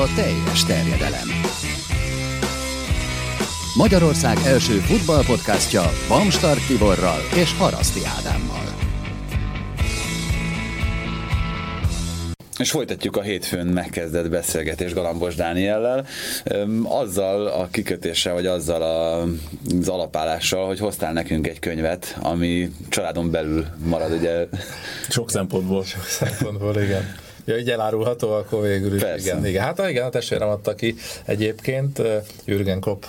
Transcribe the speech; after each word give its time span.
a 0.00 0.14
teljes 0.14 0.64
terjedelem. 0.64 1.28
Magyarország 3.76 4.36
első 4.46 4.72
futballpodcastja 4.72 5.82
Bamstart 6.08 6.66
Tiborral 6.66 7.20
és 7.34 7.54
Haraszti 7.54 8.00
Ádámmal. 8.18 8.64
És 12.58 12.70
folytatjuk 12.70 13.16
a 13.16 13.22
hétfőn 13.22 13.66
megkezdett 13.66 14.28
beszélgetés 14.28 14.92
Galambos 14.92 15.34
Dániellel, 15.34 16.06
azzal 16.82 17.46
a 17.46 17.68
kikötéssel, 17.70 18.32
vagy 18.32 18.46
azzal 18.46 18.82
a, 18.82 19.22
az 19.80 19.88
alapállással, 19.88 20.66
hogy 20.66 20.78
hoztál 20.78 21.12
nekünk 21.12 21.46
egy 21.46 21.58
könyvet, 21.58 22.16
ami 22.20 22.70
családon 22.88 23.30
belül 23.30 23.66
marad, 23.84 24.12
ugye? 24.12 24.46
Sok 25.08 25.30
szempontból. 25.30 25.84
Sok 25.84 26.04
szempontból, 26.04 26.80
igen. 26.80 27.28
Ja, 27.50 27.58
így 27.58 27.70
elárulható, 27.70 28.32
akkor 28.32 28.62
végül 28.62 28.94
is. 28.94 29.02
Persze. 29.02 29.26
Igen, 29.26 29.46
igen. 29.46 29.64
Hát 29.64 29.88
igen, 29.88 30.06
a 30.06 30.08
testvérem 30.08 30.48
adta 30.48 30.74
ki 30.74 30.94
egyébként 31.24 32.02
Jürgen 32.44 32.80
Klopp 32.80 33.02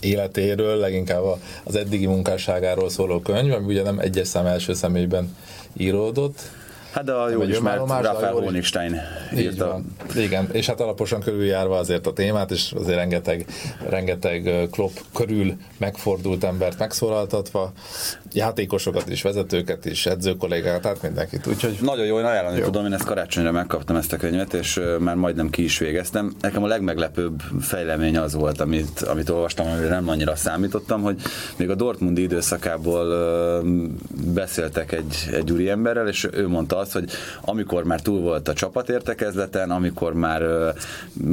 életéről, 0.00 0.76
leginkább 0.76 1.22
az 1.64 1.76
eddigi 1.76 2.06
munkásságáról 2.06 2.88
szóló 2.88 3.20
könyv, 3.20 3.52
ami 3.52 3.66
ugye 3.66 3.82
nem 3.82 3.98
egyes 3.98 4.28
szám 4.28 4.46
első 4.46 4.74
személyben 4.74 5.36
íródott, 5.76 6.40
Hát 6.96 7.04
de 7.04 7.12
a 7.12 7.30
jó 7.30 7.42
ismert 7.42 7.78
Rafael 7.78 8.32
Honigstein 8.32 9.00
írta. 9.36 9.80
Igen, 10.14 10.48
és 10.52 10.66
hát 10.66 10.80
alaposan 10.80 11.20
körüljárva 11.20 11.78
azért 11.78 12.06
a 12.06 12.12
témát, 12.12 12.50
és 12.50 12.72
azért 12.72 12.96
rengeteg, 12.96 13.46
rengeteg 13.88 14.46
ö, 14.46 14.68
Klopp 14.70 14.96
körül 15.14 15.56
megfordult 15.78 16.44
embert 16.44 16.78
megszólaltatva, 16.78 17.72
játékosokat 18.36 19.08
is, 19.08 19.22
vezetőket 19.22 19.84
is, 19.84 20.06
edzőkollégákat, 20.06 20.82
tehát 20.82 21.02
mindenkit. 21.02 21.46
Úgyhogy 21.46 21.78
Nagyon 21.82 22.06
jó, 22.06 22.18
én 22.18 22.24
ajánlani 22.24 22.60
tudom, 22.60 22.86
én 22.86 22.92
ezt 22.92 23.04
karácsonyra 23.04 23.52
megkaptam 23.52 23.96
ezt 23.96 24.12
a 24.12 24.16
könyvet, 24.16 24.54
és 24.54 24.80
már 24.98 25.14
majdnem 25.14 25.50
ki 25.50 25.64
is 25.64 25.78
végeztem. 25.78 26.32
Nekem 26.40 26.62
a 26.62 26.66
legmeglepőbb 26.66 27.42
fejlemény 27.60 28.16
az 28.18 28.34
volt, 28.34 28.60
amit, 28.60 29.00
amit 29.00 29.28
olvastam, 29.28 29.66
amire 29.66 29.88
nem 29.88 30.08
annyira 30.08 30.36
számítottam, 30.36 31.02
hogy 31.02 31.16
még 31.56 31.70
a 31.70 31.74
Dortmundi 31.74 32.22
időszakából 32.22 33.14
beszéltek 34.34 34.92
egy, 34.92 35.28
egy 35.32 35.52
úriemberrel, 35.52 36.08
és 36.08 36.28
ő 36.32 36.48
mondta 36.48 36.78
azt, 36.78 36.92
hogy 36.92 37.10
amikor 37.40 37.84
már 37.84 38.00
túl 38.00 38.20
volt 38.20 38.48
a 38.48 38.52
csapatértekezleten, 38.52 39.70
amikor 39.70 40.14
már 40.14 40.42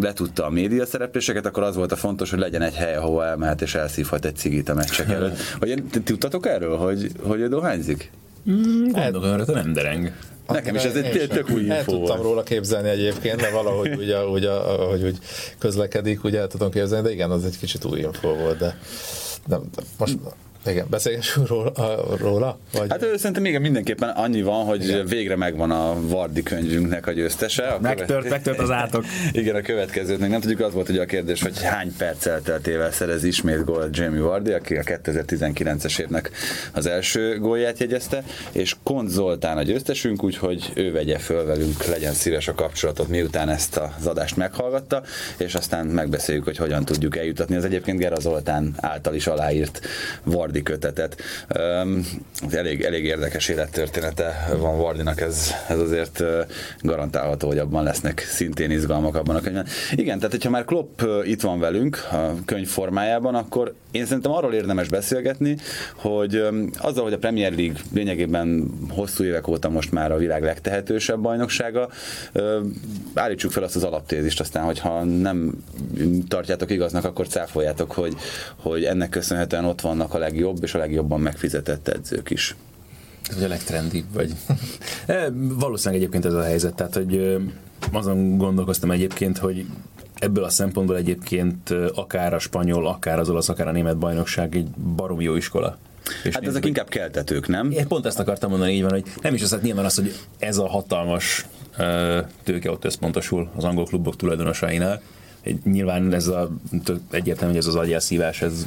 letudta 0.01 0.45
a 0.45 0.49
média 0.49 0.85
szerepléseket, 0.85 1.45
akkor 1.45 1.63
az 1.63 1.75
volt 1.75 1.91
a 1.91 1.95
fontos, 1.95 2.29
hogy 2.29 2.39
legyen 2.39 2.61
egy 2.61 2.75
hely, 2.75 2.95
ahova 2.95 3.25
elmehet 3.25 3.61
és 3.61 3.75
elszívhat 3.75 4.25
egy 4.25 4.35
cigit 4.35 4.69
a 4.69 4.73
meccsek 4.73 5.09
előtt. 5.09 5.37
Ti 5.91 6.01
tudtatok 6.01 6.47
erről, 6.47 6.77
hogy, 6.77 6.92
hogy 7.21 7.39
ő 7.39 7.47
dohányzik? 7.47 8.11
Gondolom, 8.91 9.37
hogy 9.37 9.45
te 9.45 9.51
nem 9.53 9.73
dereng. 9.73 10.11
Nekem 10.47 10.75
is 10.75 10.83
ez 10.83 10.95
egy 10.95 11.27
tök- 11.29 11.49
új 11.49 11.69
El 11.69 11.77
info 11.77 11.91
tudtam 11.91 12.07
volt. 12.15 12.21
róla 12.21 12.43
képzelni 12.43 12.89
egyébként, 12.89 13.39
de 13.41 13.49
valahogy 13.51 13.95
úgy, 13.95 14.09
ahogy, 14.09 14.45
ahogy 14.45 15.03
úgy 15.03 15.17
közlekedik, 15.57 16.23
ugye 16.23 16.39
el 16.39 16.47
tudom 16.47 16.71
képzelni, 16.71 17.07
de 17.07 17.13
igen, 17.13 17.31
az 17.31 17.45
egy 17.45 17.57
kicsit 17.57 17.85
új 17.85 17.99
info 17.99 18.35
volt, 18.35 18.57
de 18.57 18.77
nem, 19.47 19.61
most 19.97 20.17
igen, 20.65 20.85
beszélgessünk 20.89 21.47
róla, 21.47 21.71
róla 22.17 22.59
vagy? 22.71 22.89
Hát 22.89 23.05
szerintem 23.17 23.45
igen, 23.45 23.61
mindenképpen 23.61 24.09
annyi 24.09 24.41
van, 24.41 24.65
hogy 24.65 24.83
Igen. 24.83 25.05
végre 25.05 25.35
megvan 25.35 25.71
a 25.71 25.95
Vardi 26.07 26.43
könyvünknek 26.43 27.07
a 27.07 27.11
győztese. 27.11 27.67
A 27.67 27.79
Megtört, 27.79 28.29
megtört 28.29 28.59
az 28.59 28.71
átok. 28.71 29.05
Igen, 29.31 29.55
a 29.55 29.61
következőt 29.61 30.19
még 30.19 30.29
nem 30.29 30.39
tudjuk, 30.39 30.59
az 30.59 30.73
volt 30.73 30.89
ugye 30.89 31.01
a 31.01 31.05
kérdés, 31.05 31.41
hogy 31.41 31.63
hány 31.63 31.95
perc 31.97 32.25
elteltével 32.25 32.91
szerez 32.91 33.23
ismét 33.23 33.65
gólt 33.65 33.97
Jamie 33.97 34.21
Vardy, 34.21 34.51
aki 34.51 34.75
a 34.75 34.81
2019-es 34.81 35.99
évnek 35.99 36.31
az 36.71 36.85
első 36.85 37.39
gólját 37.39 37.79
jegyezte, 37.79 38.23
és 38.51 38.75
Kont 38.83 39.09
Zoltán 39.09 39.57
a 39.57 39.63
győztesünk, 39.63 40.23
úgyhogy 40.23 40.71
ő 40.75 40.91
vegye 40.91 41.17
föl 41.17 41.45
velünk, 41.45 41.85
legyen 41.85 42.13
szíves 42.13 42.47
a 42.47 42.53
kapcsolatot, 42.53 43.07
miután 43.07 43.49
ezt 43.49 43.77
az 43.97 44.05
adást 44.05 44.35
meghallgatta, 44.35 45.03
és 45.37 45.55
aztán 45.55 45.85
megbeszéljük, 45.85 46.43
hogy 46.43 46.57
hogyan 46.57 46.85
tudjuk 46.85 47.17
eljutatni 47.17 47.55
az 47.55 47.65
egyébként 47.65 47.97
Gera 47.99 48.19
Zoltán 48.19 48.73
által 48.77 49.13
is 49.13 49.27
aláírt 49.27 49.81
Vardy 50.53 50.71
kötetet. 50.71 51.21
Elég, 52.51 52.81
elég 52.81 53.05
érdekes 53.05 53.47
élettörténete 53.49 54.47
van 54.57 54.77
Vardinak, 54.77 55.21
ez, 55.21 55.51
ez 55.67 55.79
azért 55.79 56.23
garantálható, 56.81 57.47
hogy 57.47 57.57
abban 57.57 57.83
lesznek 57.83 58.19
szintén 58.19 58.71
izgalmak 58.71 59.15
abban 59.15 59.35
a 59.35 59.41
könyvben. 59.41 59.67
Igen, 59.91 60.17
tehát 60.17 60.31
hogyha 60.31 60.49
már 60.49 60.65
Klopp 60.65 61.01
itt 61.23 61.41
van 61.41 61.59
velünk 61.59 62.07
a 62.11 62.33
könyv 62.45 62.67
formájában, 62.67 63.35
akkor 63.35 63.73
én 63.91 64.05
szerintem 64.05 64.31
arról 64.31 64.53
érdemes 64.53 64.87
beszélgetni, 64.87 65.57
hogy 65.95 66.43
azzal, 66.77 67.03
hogy 67.03 67.13
a 67.13 67.17
Premier 67.17 67.55
League 67.55 67.79
lényegében 67.93 68.71
hosszú 68.89 69.23
évek 69.23 69.47
óta 69.47 69.69
most 69.69 69.91
már 69.91 70.11
a 70.11 70.17
világ 70.17 70.43
legtehetősebb 70.43 71.19
bajnoksága, 71.19 71.89
állítsuk 73.13 73.51
fel 73.51 73.63
azt 73.63 73.75
az 73.75 73.83
alaptézist, 73.83 74.39
aztán, 74.39 74.63
hogyha 74.63 75.03
nem 75.03 75.63
tartjátok 76.27 76.71
igaznak, 76.71 77.05
akkor 77.05 77.27
cáfoljátok, 77.27 77.91
hogy, 77.91 78.15
hogy 78.55 78.83
ennek 78.83 79.09
köszönhetően 79.09 79.65
ott 79.65 79.81
vannak 79.81 80.13
a 80.13 80.17
legjobb 80.17 80.41
és 80.61 80.73
a 80.73 80.77
legjobban 80.77 81.19
megfizetett 81.19 81.87
edzők 81.87 82.29
is. 82.29 82.55
Vagy 83.33 83.43
a 83.43 83.47
legtrendibb 83.47 84.05
vagy. 84.13 84.33
E, 85.05 85.29
valószínűleg 85.35 86.01
egyébként 86.01 86.25
ez 86.25 86.33
a 86.33 86.43
helyzet, 86.43 86.75
tehát 86.75 86.93
hogy 86.93 87.37
azon 87.91 88.37
gondolkoztam 88.37 88.91
egyébként, 88.91 89.37
hogy 89.37 89.65
ebből 90.15 90.43
a 90.43 90.49
szempontból 90.49 90.97
egyébként 90.97 91.69
akár 91.95 92.33
a 92.33 92.39
spanyol, 92.39 92.87
akár 92.87 93.19
az 93.19 93.29
olasz, 93.29 93.49
akár 93.49 93.67
a 93.67 93.71
német 93.71 93.97
bajnokság 93.97 94.55
egy 94.55 94.67
barom 94.69 95.21
jó 95.21 95.35
iskola. 95.35 95.77
És 96.23 96.33
Hát 96.33 96.47
ezek 96.47 96.65
inkább 96.65 96.87
keltetők, 96.87 97.47
nem? 97.47 97.71
Én 97.71 97.87
pont 97.87 98.05
ezt 98.05 98.19
akartam 98.19 98.49
mondani, 98.49 98.73
így 98.73 98.81
van, 98.81 98.91
hogy 98.91 99.03
nem 99.21 99.33
is 99.33 99.41
az, 99.41 99.51
hát 99.51 99.61
nyilván 99.61 99.85
az, 99.85 99.95
hogy 99.95 100.15
ez 100.39 100.57
a 100.57 100.67
hatalmas 100.67 101.45
tőke 102.43 102.71
ott 102.71 102.85
összpontosul 102.85 103.49
az 103.55 103.63
angol 103.63 103.85
klubok 103.85 104.15
tulajdonosainál. 104.15 105.01
Nyilván 105.63 106.13
ez 106.13 106.27
a, 106.27 106.49
egyértelmű, 107.11 107.53
hogy 107.53 107.61
ez 107.61 107.67
az 107.67 107.75
agyelszívás, 107.75 108.41
ez 108.41 108.65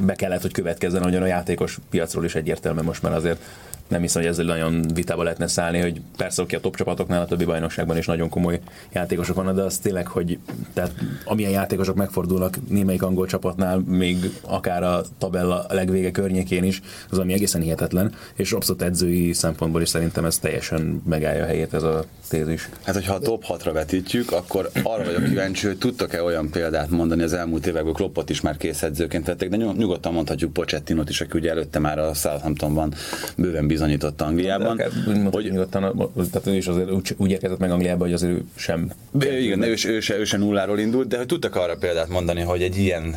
be 0.00 0.14
kellett, 0.14 0.42
hogy 0.42 0.52
következzen, 0.52 1.02
ahogyan 1.02 1.22
a 1.22 1.26
játékos 1.26 1.78
piacról 1.90 2.24
is 2.24 2.34
egyértelmű 2.34 2.80
most 2.80 3.02
már 3.02 3.12
azért 3.12 3.42
nem 3.88 4.00
hiszem, 4.00 4.22
hogy 4.22 4.30
ezzel 4.30 4.44
nagyon 4.44 4.84
vitába 4.94 5.22
lehetne 5.22 5.46
szállni, 5.46 5.80
hogy 5.80 6.00
persze 6.16 6.42
oké, 6.42 6.56
a 6.56 6.60
top 6.60 6.76
csapatoknál, 6.76 7.22
a 7.22 7.26
többi 7.26 7.44
bajnokságban 7.44 7.96
is 7.96 8.06
nagyon 8.06 8.28
komoly 8.28 8.60
játékosok 8.92 9.36
vannak, 9.36 9.54
de 9.54 9.62
az 9.62 9.78
tényleg, 9.78 10.06
hogy 10.06 10.38
tehát 10.72 10.94
amilyen 11.24 11.50
játékosok 11.50 11.96
megfordulnak 11.96 12.68
némelyik 12.68 13.02
angol 13.02 13.26
csapatnál, 13.26 13.78
még 13.78 14.30
akár 14.40 14.82
a 14.82 15.02
tabella 15.18 15.66
legvége 15.68 16.10
környékén 16.10 16.64
is, 16.64 16.82
az 17.10 17.18
ami 17.18 17.32
egészen 17.32 17.60
hihetetlen, 17.60 18.14
és 18.34 18.52
abszolút 18.52 18.82
edzői 18.82 19.32
szempontból 19.32 19.82
is 19.82 19.88
szerintem 19.88 20.24
ez 20.24 20.38
teljesen 20.38 21.02
megállja 21.08 21.42
a 21.42 21.46
helyét 21.46 21.74
ez 21.74 21.82
a 21.82 22.04
tézis. 22.28 22.68
Hát, 22.82 22.94
hogyha 22.94 23.14
a 23.14 23.18
top 23.18 23.44
6-ra 23.48 23.70
vetítjük, 23.72 24.32
akkor 24.32 24.70
arra 24.82 25.04
vagyok 25.04 25.24
kíváncsi, 25.24 25.66
hogy 25.66 25.78
tudtak-e 25.78 26.22
olyan 26.22 26.50
példát 26.50 26.90
mondani 26.90 27.22
az 27.22 27.32
elmúlt 27.32 27.66
évekből, 27.66 27.92
Kloppot 27.92 28.30
is 28.30 28.40
már 28.40 28.56
készedzőként 28.56 29.26
vették, 29.26 29.48
de 29.48 29.56
nyug- 29.56 29.76
nyugodtan 29.76 30.12
mondhatjuk 30.12 30.52
Pochettinot 30.52 31.08
is, 31.08 31.20
aki 31.20 31.38
ugye 31.38 31.50
előtte 31.50 31.78
már 31.78 31.98
a 31.98 32.14
Southamptonban 32.14 32.94
bőven 33.36 33.66
bizonyított 33.74 34.20
Angliában. 34.20 34.66
Akár 34.66 34.90
úgy 35.08 35.34
hogy, 35.34 35.50
nyugodtan, 35.50 36.10
tehát 36.14 36.46
ő 36.46 36.54
is 36.54 36.66
azért 36.66 36.90
úgy, 36.90 37.14
úgy 37.16 37.30
érkezett 37.30 37.58
meg 37.58 37.70
Angliába, 37.70 38.04
hogy 38.04 38.12
azért 38.12 38.32
ő 38.32 38.44
sem 38.54 38.90
igen, 39.20 39.62
ő, 39.62 39.74
ő, 39.86 40.00
se, 40.00 40.18
ő 40.18 40.24
se 40.24 40.36
nulláról 40.36 40.78
indult, 40.78 41.08
de 41.08 41.16
hogy 41.16 41.26
tudtak 41.26 41.56
arra 41.56 41.76
példát 41.76 42.08
mondani, 42.08 42.40
hogy 42.40 42.62
egy 42.62 42.76
ilyen 42.76 43.16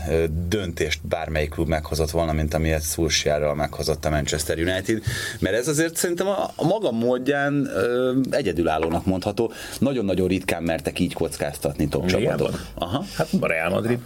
döntést 0.50 1.00
bármelyik 1.08 1.50
klub 1.50 1.68
meghozott 1.68 2.10
volna, 2.10 2.32
mint 2.32 2.54
amilyet 2.54 2.84
Solskjaerrel 2.84 3.54
meghozott 3.54 4.06
a 4.06 4.10
Manchester 4.10 4.58
United, 4.58 5.02
mert 5.40 5.56
ez 5.56 5.68
azért 5.68 5.96
szerintem 5.96 6.28
a, 6.28 6.52
a 6.56 6.66
maga 6.66 6.92
módján 6.92 7.70
ö, 7.76 8.14
egyedülállónak 8.30 9.06
mondható. 9.06 9.52
Nagyon-nagyon 9.80 10.28
ritkán 10.28 10.64
mertek 10.64 11.00
így 11.00 11.14
kockáztatni 11.14 11.88
top 11.88 12.06
csapatok. 12.06 12.62
Aha, 12.74 13.06
Hát 13.16 13.28
a 13.40 13.48
Real 13.48 13.70
Madrid. 13.70 14.00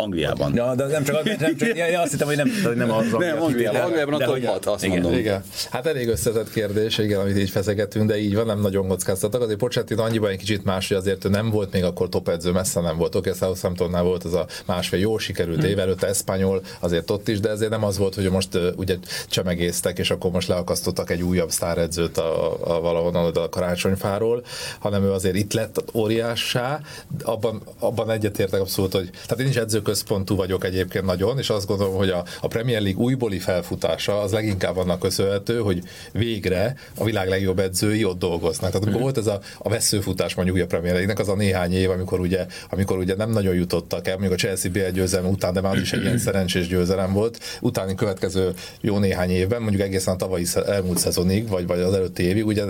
Angliában. 0.00 0.54
Ja, 0.54 0.74
de 0.74 0.86
nem 0.86 1.04
csak, 1.04 1.16
az- 1.16 1.36
nem 1.38 1.56
csak 1.56 1.76
ja, 1.76 1.86
ja, 1.86 2.00
azt 2.00 2.10
hittem, 2.10 2.26
hogy 2.26 2.36
nem, 2.36 2.50
hogy 2.64 2.76
nem 2.76 2.90
az 2.90 3.04
Nem, 3.18 3.42
Angliában, 3.42 3.80
Angliában 3.80 4.14
a 4.14 4.18
top 4.18 4.28
hogy- 4.28 4.44
6, 4.46 4.66
azt 4.66 4.84
igen. 4.84 5.00
mondom. 5.00 5.18
Igen. 5.18 5.42
Hát 5.70 5.86
elég 5.86 6.08
összetett 6.08 6.50
kérdés, 6.50 6.98
igen, 6.98 7.20
amit 7.20 7.36
így 7.38 7.50
feszegetünk, 7.50 8.08
de 8.08 8.18
így 8.18 8.34
van, 8.34 8.46
nem 8.46 8.60
nagyon 8.60 8.88
kockáztatok. 8.88 9.42
Azért 9.42 9.58
Pochettino 9.58 10.02
annyiban 10.02 10.30
egy 10.30 10.38
kicsit 10.38 10.64
más, 10.64 10.88
hogy 10.88 10.96
azért 10.96 11.24
ő 11.24 11.28
nem 11.28 11.50
volt 11.50 11.72
még 11.72 11.84
akkor 11.84 12.08
top 12.08 12.28
edző, 12.28 12.50
messze 12.50 12.80
nem 12.80 12.96
volt. 12.96 13.14
Oké, 13.14 13.30
Southamptonnál 13.38 14.02
volt 14.02 14.24
az 14.24 14.34
a 14.34 14.46
másfél 14.66 15.00
jó 15.00 15.18
sikerült 15.18 15.62
év 15.64 15.78
előtte, 15.78 16.06
Espanyol, 16.06 16.62
azért 16.80 17.10
ott 17.10 17.28
is, 17.28 17.40
de 17.40 17.48
ezért 17.48 17.70
nem 17.70 17.84
az 17.84 17.98
volt, 17.98 18.14
hogy 18.14 18.30
most 18.30 18.58
ugye 18.76 18.96
csemegésztek, 19.28 19.98
és 19.98 20.10
akkor 20.10 20.30
most 20.30 20.48
leakasztottak 20.48 21.10
egy 21.10 21.22
újabb 21.22 21.50
sztáredzőt 21.50 22.18
a, 22.18 22.52
a 22.76 22.80
valahonnan 22.80 23.24
oda 23.24 23.42
a 23.42 23.48
karácsonyfáról, 23.48 24.42
hanem 24.78 25.02
ő 25.02 25.12
azért 25.12 25.34
itt 25.36 25.52
lett 25.52 25.82
óriássá. 25.94 26.80
Abban, 27.22 27.62
abban 27.78 28.10
egyetértek 28.10 28.60
abszolút, 28.60 28.92
hogy 28.92 29.10
tehát 29.10 29.40
én 29.40 29.48
is 29.48 29.56
központú 29.90 30.36
vagyok 30.36 30.64
egyébként 30.64 31.04
nagyon, 31.04 31.38
és 31.38 31.50
azt 31.50 31.66
gondolom, 31.66 31.94
hogy 31.94 32.08
a, 32.08 32.24
a 32.40 32.46
Premier 32.46 32.82
League 32.82 33.04
újbóli 33.04 33.38
felfutása 33.38 34.20
az 34.20 34.32
leginkább 34.32 34.76
annak 34.76 35.00
köszönhető, 35.00 35.58
hogy 35.58 35.82
végre 36.12 36.74
a 36.94 37.04
világ 37.04 37.28
legjobb 37.28 37.58
edzői 37.58 38.04
ott 38.04 38.18
dolgoznak. 38.18 38.70
Tehát 38.70 38.74
amikor 38.74 39.00
mm. 39.00 39.02
volt 39.02 39.18
ez 39.18 39.26
a, 39.26 39.40
a 39.58 39.68
veszőfutás 39.68 40.34
mondjuk 40.34 40.58
a 40.58 40.66
Premier 40.66 40.92
League-nek, 40.92 41.18
az 41.18 41.28
a 41.28 41.34
néhány 41.34 41.72
év, 41.72 41.90
amikor 41.90 42.20
ugye, 42.20 42.46
amikor 42.70 42.98
ugye 42.98 43.14
nem 43.16 43.30
nagyon 43.30 43.54
jutottak 43.54 44.06
el, 44.06 44.12
mondjuk 44.12 44.32
a 44.34 44.42
Chelsea 44.42 44.70
BL 44.70 44.90
győzelem 44.92 45.30
után, 45.30 45.52
de 45.52 45.60
már 45.60 45.76
is 45.76 45.92
egy 45.92 46.02
ilyen 46.02 46.18
szerencsés 46.28 46.68
győzelem 46.68 47.12
volt, 47.12 47.38
utáni 47.60 47.94
következő 47.94 48.52
jó 48.80 48.98
néhány 48.98 49.30
évben, 49.30 49.60
mondjuk 49.62 49.82
egészen 49.82 50.14
a 50.14 50.16
tavalyi 50.16 50.44
elmúlt 50.66 50.98
szezonig, 50.98 51.48
vagy, 51.48 51.66
vagy 51.66 51.80
az 51.80 51.94
előtti 51.94 52.22
évig, 52.22 52.46
ugye 52.46 52.64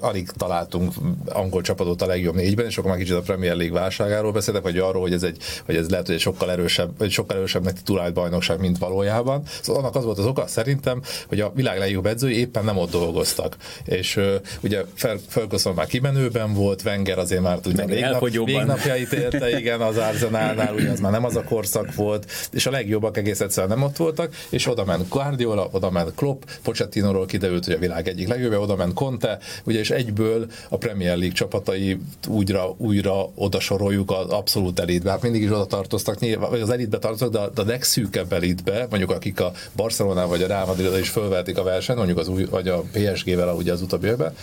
alig 0.00 0.30
találtunk 0.30 0.92
angol 1.28 1.60
csapatot 1.60 2.02
a 2.02 2.06
legjobb 2.06 2.34
négyben, 2.34 2.66
és 2.66 2.78
akkor 2.78 2.90
már 2.90 2.98
kicsit 2.98 3.14
a 3.14 3.20
Premier 3.20 3.56
League 3.56 3.80
válságáról 3.80 4.32
beszéltek, 4.32 4.62
vagy 4.62 4.78
arról, 4.78 5.02
hogy 5.02 5.12
ez, 5.12 5.22
egy, 5.22 5.36
hogy 5.64 5.76
ez 5.76 5.88
lehet, 5.88 6.06
hogy 6.06 6.14
egy 6.14 6.20
sokkal 6.20 6.50
erősebb, 6.52 6.98
vagy 6.98 7.10
sokkal 7.10 7.36
erősebbnek 7.36 7.74
titulált 7.74 8.14
bajnokság, 8.14 8.60
mint 8.60 8.78
valójában. 8.78 9.42
Szóval 9.62 9.82
annak 9.82 9.96
az 9.96 10.04
volt 10.04 10.18
az 10.18 10.26
oka 10.26 10.46
szerintem, 10.46 11.02
hogy 11.28 11.40
a 11.40 11.52
világ 11.54 11.78
legjobb 11.78 12.06
edzői 12.06 12.38
éppen 12.38 12.64
nem 12.64 12.76
ott 12.76 12.90
dolgoztak. 12.90 13.56
És 13.84 14.16
uh, 14.16 14.34
ugye 14.62 14.84
Ferguson 15.28 15.74
már 15.74 15.86
kimenőben 15.86 16.54
volt, 16.54 16.82
Wenger 16.84 17.18
azért 17.18 17.42
már 17.42 17.58
ugye 17.66 17.86
végnap, 17.86 18.28
végnapjait 18.28 19.12
érte, 19.12 19.58
igen, 19.58 19.80
az 19.80 19.96
Arsenalnál, 19.96 20.74
ugye 20.74 20.90
az 20.90 21.00
már 21.00 21.12
nem 21.12 21.24
az 21.24 21.36
a 21.36 21.42
korszak 21.42 21.94
volt, 21.94 22.30
és 22.52 22.66
a 22.66 22.70
legjobbak 22.70 23.16
egész 23.16 23.40
egyszerűen 23.40 23.78
nem 23.78 23.86
ott 23.86 23.96
voltak, 23.96 24.34
és 24.50 24.68
oda 24.68 24.84
ment 24.84 25.08
Guardiola, 25.08 25.68
oda 25.70 25.90
ment 25.90 26.14
Klopp, 26.14 26.42
Pochettino-ról 26.62 27.26
kiderült, 27.26 27.64
hogy 27.64 27.74
a 27.74 27.78
világ 27.78 28.08
egyik 28.08 28.28
legjobb, 28.28 28.52
oda 28.52 28.76
ment 28.76 28.94
Conte, 28.94 29.38
ugye, 29.64 29.78
és 29.78 29.90
egyből 29.90 30.46
a 30.68 30.76
Premier 30.76 31.16
League 31.16 31.36
csapatai 31.36 31.98
újra, 32.28 32.74
újra 32.76 33.30
oda 33.34 33.60
soroljuk 33.60 34.10
az 34.10 34.30
abszolút 34.30 34.80
elitbe. 34.80 35.10
Hát 35.10 35.22
mindig 35.22 35.42
is 35.42 35.50
oda 35.50 35.66
tartoztak, 35.66 36.18
nyilván, 36.18 36.31
vagy 36.36 36.60
az 36.60 36.70
elitbe 36.70 36.98
tartoztak, 36.98 37.30
de 37.30 37.38
a, 37.38 37.48
de 37.48 37.62
a 37.62 37.64
legszűkebb 37.64 38.32
elitbe, 38.32 38.86
mondjuk 38.90 39.10
akik 39.10 39.40
a 39.40 39.52
Barcelona 39.76 40.26
vagy 40.26 40.42
a 40.42 40.46
Real 40.46 40.66
Madrid 40.66 40.98
is 40.98 41.08
fölvetik 41.08 41.58
a 41.58 41.62
versenyt, 41.62 41.98
mondjuk 41.98 42.18
az 42.18 42.28
új, 42.28 42.44
vagy 42.44 42.68
a 42.68 42.82
PSG-vel 42.92 43.54
ugye 43.54 43.72
az 43.72 43.82
utóbbi 43.82 44.06
évben, 44.06 44.34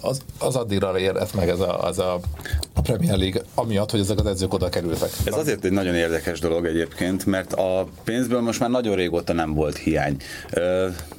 az, 0.00 0.20
az 0.38 0.56
addigra 0.56 0.98
érett 0.98 1.34
meg 1.34 1.48
ez 1.48 1.60
a, 1.60 1.84
az 1.84 1.98
a, 1.98 2.20
a 2.74 2.80
Premier 2.80 3.18
League, 3.18 3.42
amiatt, 3.54 3.90
hogy 3.90 4.00
ezek 4.00 4.18
az 4.18 4.26
edzők 4.26 4.54
oda 4.54 4.68
kerültek. 4.68 5.10
Ez 5.24 5.34
azért 5.34 5.64
egy 5.64 5.72
nagyon 5.72 5.94
érdekes 5.94 6.40
dolog 6.40 6.66
egyébként, 6.66 7.26
mert 7.26 7.52
a 7.52 7.86
pénzből 8.04 8.40
most 8.40 8.60
már 8.60 8.70
nagyon 8.70 8.96
régóta 8.96 9.32
nem 9.32 9.54
volt 9.54 9.76
hiány. 9.76 10.16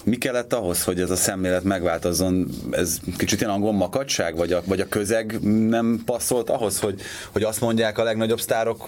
Mi 0.03 0.17
kellett 0.17 0.53
ahhoz, 0.53 0.83
hogy 0.83 0.99
ez 0.99 1.09
a 1.09 1.15
szemlélet 1.15 1.63
megváltozzon? 1.63 2.49
Ez 2.71 2.99
kicsit 3.17 3.39
ilyen 3.39 3.51
angol 3.51 3.73
makadság, 3.73 4.35
vagy 4.35 4.53
a, 4.53 4.61
vagy 4.65 4.79
a 4.79 4.87
közeg 4.87 5.39
nem 5.69 6.01
passzolt 6.05 6.49
ahhoz, 6.49 6.79
hogy, 6.79 7.01
hogy 7.31 7.43
azt 7.43 7.61
mondják 7.61 7.97
a 7.97 8.03
legnagyobb 8.03 8.39
sztárok, 8.39 8.87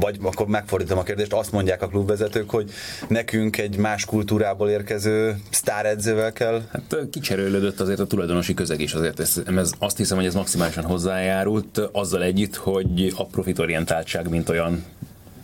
vagy 0.00 0.18
akkor 0.22 0.46
megfordítom 0.46 0.98
a 0.98 1.02
kérdést, 1.02 1.32
azt 1.32 1.52
mondják 1.52 1.82
a 1.82 1.88
klubvezetők, 1.88 2.50
hogy 2.50 2.70
nekünk 3.08 3.58
egy 3.58 3.76
más 3.76 4.04
kultúrából 4.04 4.68
érkező 4.70 5.36
sztáredzővel 5.50 6.32
kell? 6.32 6.62
Hát 6.72 6.96
kicserélődött 7.10 7.80
azért 7.80 8.00
a 8.00 8.06
tulajdonosi 8.06 8.54
közeg 8.54 8.80
is, 8.80 8.92
azért 8.92 9.20
ez, 9.20 9.42
ez, 9.56 9.72
azt 9.78 9.96
hiszem, 9.96 10.16
hogy 10.16 10.26
ez 10.26 10.34
maximálisan 10.34 10.84
hozzájárult, 10.84 11.78
azzal 11.92 12.22
együtt, 12.22 12.56
hogy 12.56 13.12
a 13.16 13.24
profitorientáltság, 13.26 14.28
mint 14.28 14.48
olyan 14.48 14.84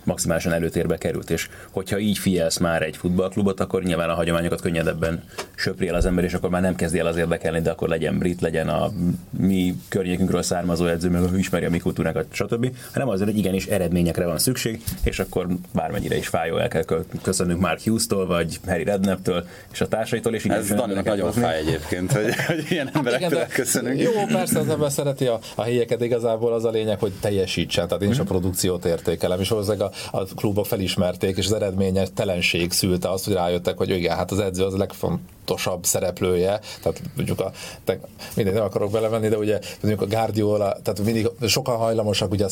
maximálisan 0.05 0.53
előtérbe 0.53 0.97
került, 0.97 1.31
és 1.31 1.49
hogyha 1.71 1.99
így 1.99 2.19
figyelsz 2.19 2.59
már 2.59 2.83
egy 2.83 2.97
futballklubot, 2.97 3.61
akkor 3.61 3.83
nyilván 3.83 4.11
a 4.11 4.15
hagyományokat 4.15 4.61
könnyedebben 4.61 5.23
söpri 5.55 5.89
el 5.89 5.95
az 5.95 6.07
ember, 6.07 6.25
és 6.25 6.35
akkor 6.35 6.51
már 6.51 6.63
nem 6.63 6.75
kezdi 6.75 6.99
el 6.99 7.07
az 7.07 7.17
érdekelni, 7.17 7.61
de 7.61 7.71
akkor 7.71 7.89
legyen 7.89 8.19
brit, 8.19 8.41
legyen 8.41 8.69
a 8.69 8.91
mi 9.31 9.75
környékünkről 9.89 10.43
származó 10.43 10.87
edző, 10.87 11.11
meg 11.11 11.23
ismeri 11.37 11.65
a 11.65 11.71
mi 11.71 11.79
kultúránkat, 11.79 12.27
stb. 12.31 12.77
hanem 12.93 13.09
azért, 13.09 13.31
hogy 13.31 13.39
igenis 13.39 13.67
eredményekre 13.67 14.27
van 14.27 14.39
szükség, 14.39 14.83
és 15.03 15.19
akkor 15.19 15.47
bármennyire 15.73 16.17
is 16.17 16.27
fájó 16.27 16.57
el 16.57 16.69
kell 16.69 16.85
köszönnünk 17.23 17.61
Mark 17.61 17.81
Hughes-tól, 17.81 18.27
vagy 18.27 18.61
Harry 18.67 18.85
Redknapp-től, 18.85 19.47
és 19.73 19.81
a 19.81 19.89
társaitól, 19.89 20.35
és 20.35 20.45
Ez 20.45 20.69
nagyon, 20.69 21.03
nagyon 21.05 21.33
fáj 21.33 21.59
egyébként, 21.59 22.13
hogy, 22.13 22.35
hogy 22.47 22.65
ilyen 22.69 22.87
hát 22.87 22.97
emberektől 22.97 23.39
hát 23.39 23.53
köszönünk. 23.53 24.01
Jó, 24.01 24.13
persze 24.29 24.59
az 24.59 24.69
ember 24.69 24.91
szereti 24.91 25.27
a, 25.27 25.39
a 25.55 25.63
helyeket, 25.63 26.03
igazából 26.03 26.53
az 26.53 26.65
a 26.65 26.71
lényeg, 26.71 26.99
hogy 26.99 27.13
teljesítsen, 27.21 27.89
tehát 27.89 28.03
én 28.03 28.11
is 28.11 28.19
a 28.19 28.25
produkciót 28.25 28.85
értékelem, 28.85 29.41
és 29.41 29.51
a 29.51 29.91
a 30.11 30.25
klubok 30.25 30.67
felismerték, 30.67 31.37
és 31.37 31.47
az 31.47 31.53
eredményes 31.53 32.09
telenség 32.15 32.73
szülte 32.73 33.11
azt, 33.11 33.25
hogy 33.25 33.35
rájöttek, 33.35 33.77
hogy 33.77 33.91
igen, 33.91 34.17
hát 34.17 34.31
az 34.31 34.39
edző 34.39 34.65
az 34.65 34.75
a 34.75 35.19
legfontosabb 35.45 35.85
szereplője, 35.85 36.61
tehát 36.83 37.01
mondjuk 37.17 37.41
a, 37.41 37.53
te, 37.85 37.99
mindegy, 38.35 38.55
nem 38.55 38.63
akarok 38.63 38.91
belemenni, 38.91 39.29
de 39.29 39.37
ugye 39.37 39.59
mondjuk 39.81 40.03
a 40.03 40.17
Guardiola, 40.17 40.77
tehát 40.83 41.05
mindig 41.05 41.29
sokan 41.47 41.77
hajlamosak, 41.77 42.33
ugye 42.33 42.45
a 42.45 42.49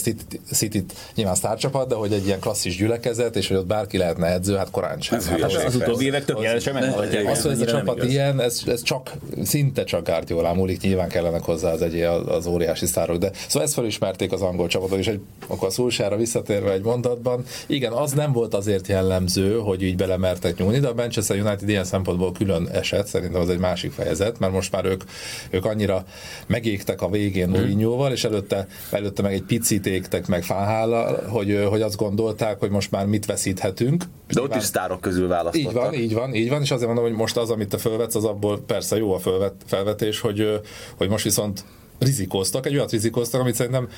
City, 0.53 0.85
nyilván 1.15 1.35
sztárcsapat, 1.35 1.89
de 1.89 1.95
hogy 1.95 2.13
egy 2.13 2.27
ilyen 2.27 2.41
klasszis 2.41 2.77
gyülekezet, 2.77 3.37
és 3.37 3.49
hogy 3.49 3.57
ott 3.57 3.67
bárki 3.67 3.97
lehetne 3.97 4.27
edző, 4.27 4.57
hát 4.57 4.71
korán 4.71 5.01
sem. 5.01 5.21
Hát, 5.21 5.41
hát 5.41 5.43
az, 5.43 5.65
az 5.65 5.75
utóbbi 5.75 6.05
évek 6.05 6.25
tökéletesen 6.25 6.75
megmutatják. 6.75 7.31
Az, 7.31 7.43
hogy 7.43 7.51
ez 7.51 7.61
a 7.61 7.65
csapat 7.65 8.05
ilyen, 8.05 8.41
ez, 8.41 8.63
ez 8.67 8.83
csak, 8.83 9.13
szinte 9.43 9.85
csak 9.85 10.07
Guardiola 10.07 10.55
múlik, 10.55 10.81
nyilván 10.81 11.09
kellenek 11.09 11.43
hozzá 11.43 11.73
az, 11.73 11.83
egy, 11.83 12.01
az 12.27 12.47
óriási 12.47 12.87
sztárok, 12.87 13.17
de 13.17 13.31
szóval 13.47 13.63
ezt 13.63 13.75
felismerték 13.75 14.33
az 14.33 14.41
angol 14.41 14.67
csapatok, 14.67 14.99
és 14.99 15.07
egy, 15.07 15.21
akkor 15.47 15.69
a 15.69 15.71
Szulsára 15.71 16.17
visszatérve 16.17 16.73
egy 16.73 16.83
mondatban, 16.83 17.45
igen, 17.67 17.93
az 17.93 18.13
nem 18.13 18.33
volt 18.33 18.55
azért 18.55 18.87
jellemző, 18.87 19.59
hogy 19.59 19.83
így 19.83 19.97
belemertek 19.97 20.59
nyúlni, 20.59 20.79
de 20.79 20.89
a 20.89 20.95
Manchester 20.95 21.41
United 21.41 21.69
ilyen 21.69 21.85
szempontból 21.85 22.33
külön 22.33 22.69
eset, 22.83 23.07
szerintem 23.07 23.41
az 23.41 23.49
egy 23.49 23.59
másik 23.59 23.93
fejezet, 23.93 24.39
mert 24.39 24.53
most 24.53 24.73
már 24.73 24.85
ők, 24.85 25.03
ők 25.51 25.65
annyira 25.65 26.05
megégtek 26.47 27.03
a 27.03 27.09
végén 27.09 27.47
hmm. 27.47 27.55
Mourinhoval, 27.55 28.13
és 28.13 28.25
előtte, 28.25 28.67
előtte 28.91 29.23
meg 29.23 29.33
egy 29.33 29.43
picit 29.43 29.87
égtek 29.87 30.27
meg 30.27 30.43
Fáhállal, 30.43 31.29
hogy, 31.29 31.67
hogy 31.71 31.83
azt 31.83 31.97
gondolták, 31.97 32.59
hogy 32.59 32.71
most 32.71 32.91
már 32.91 33.07
mit 33.07 33.27
veszíthetünk. 33.27 34.05
De 34.29 34.41
ott 34.41 34.55
is 34.55 34.63
sztárok 34.63 35.01
közül 35.01 35.29
választottak. 35.29 35.73
Így 35.73 35.75
van, 35.75 35.95
így 35.95 36.15
van, 36.15 36.35
így 36.35 36.49
van, 36.49 36.63
és 36.63 36.71
azért 36.71 36.87
mondom, 36.87 37.05
hogy 37.05 37.15
most 37.15 37.37
az, 37.37 37.51
amit 37.51 37.69
te 37.69 37.79
felvetsz, 37.79 38.15
az 38.15 38.25
abból 38.25 38.61
persze 38.67 38.97
jó 38.97 39.15
a 39.15 39.19
felvet, 39.19 39.55
felvetés, 39.67 40.21
hogy, 40.21 40.61
hogy 40.97 41.09
most 41.09 41.25
viszont 41.25 41.65
rizikóztak, 41.99 42.67
egy 42.67 42.75
olyat 42.75 42.91
rizikóztak, 42.91 43.41
amit 43.41 43.55
szerintem 43.55 43.89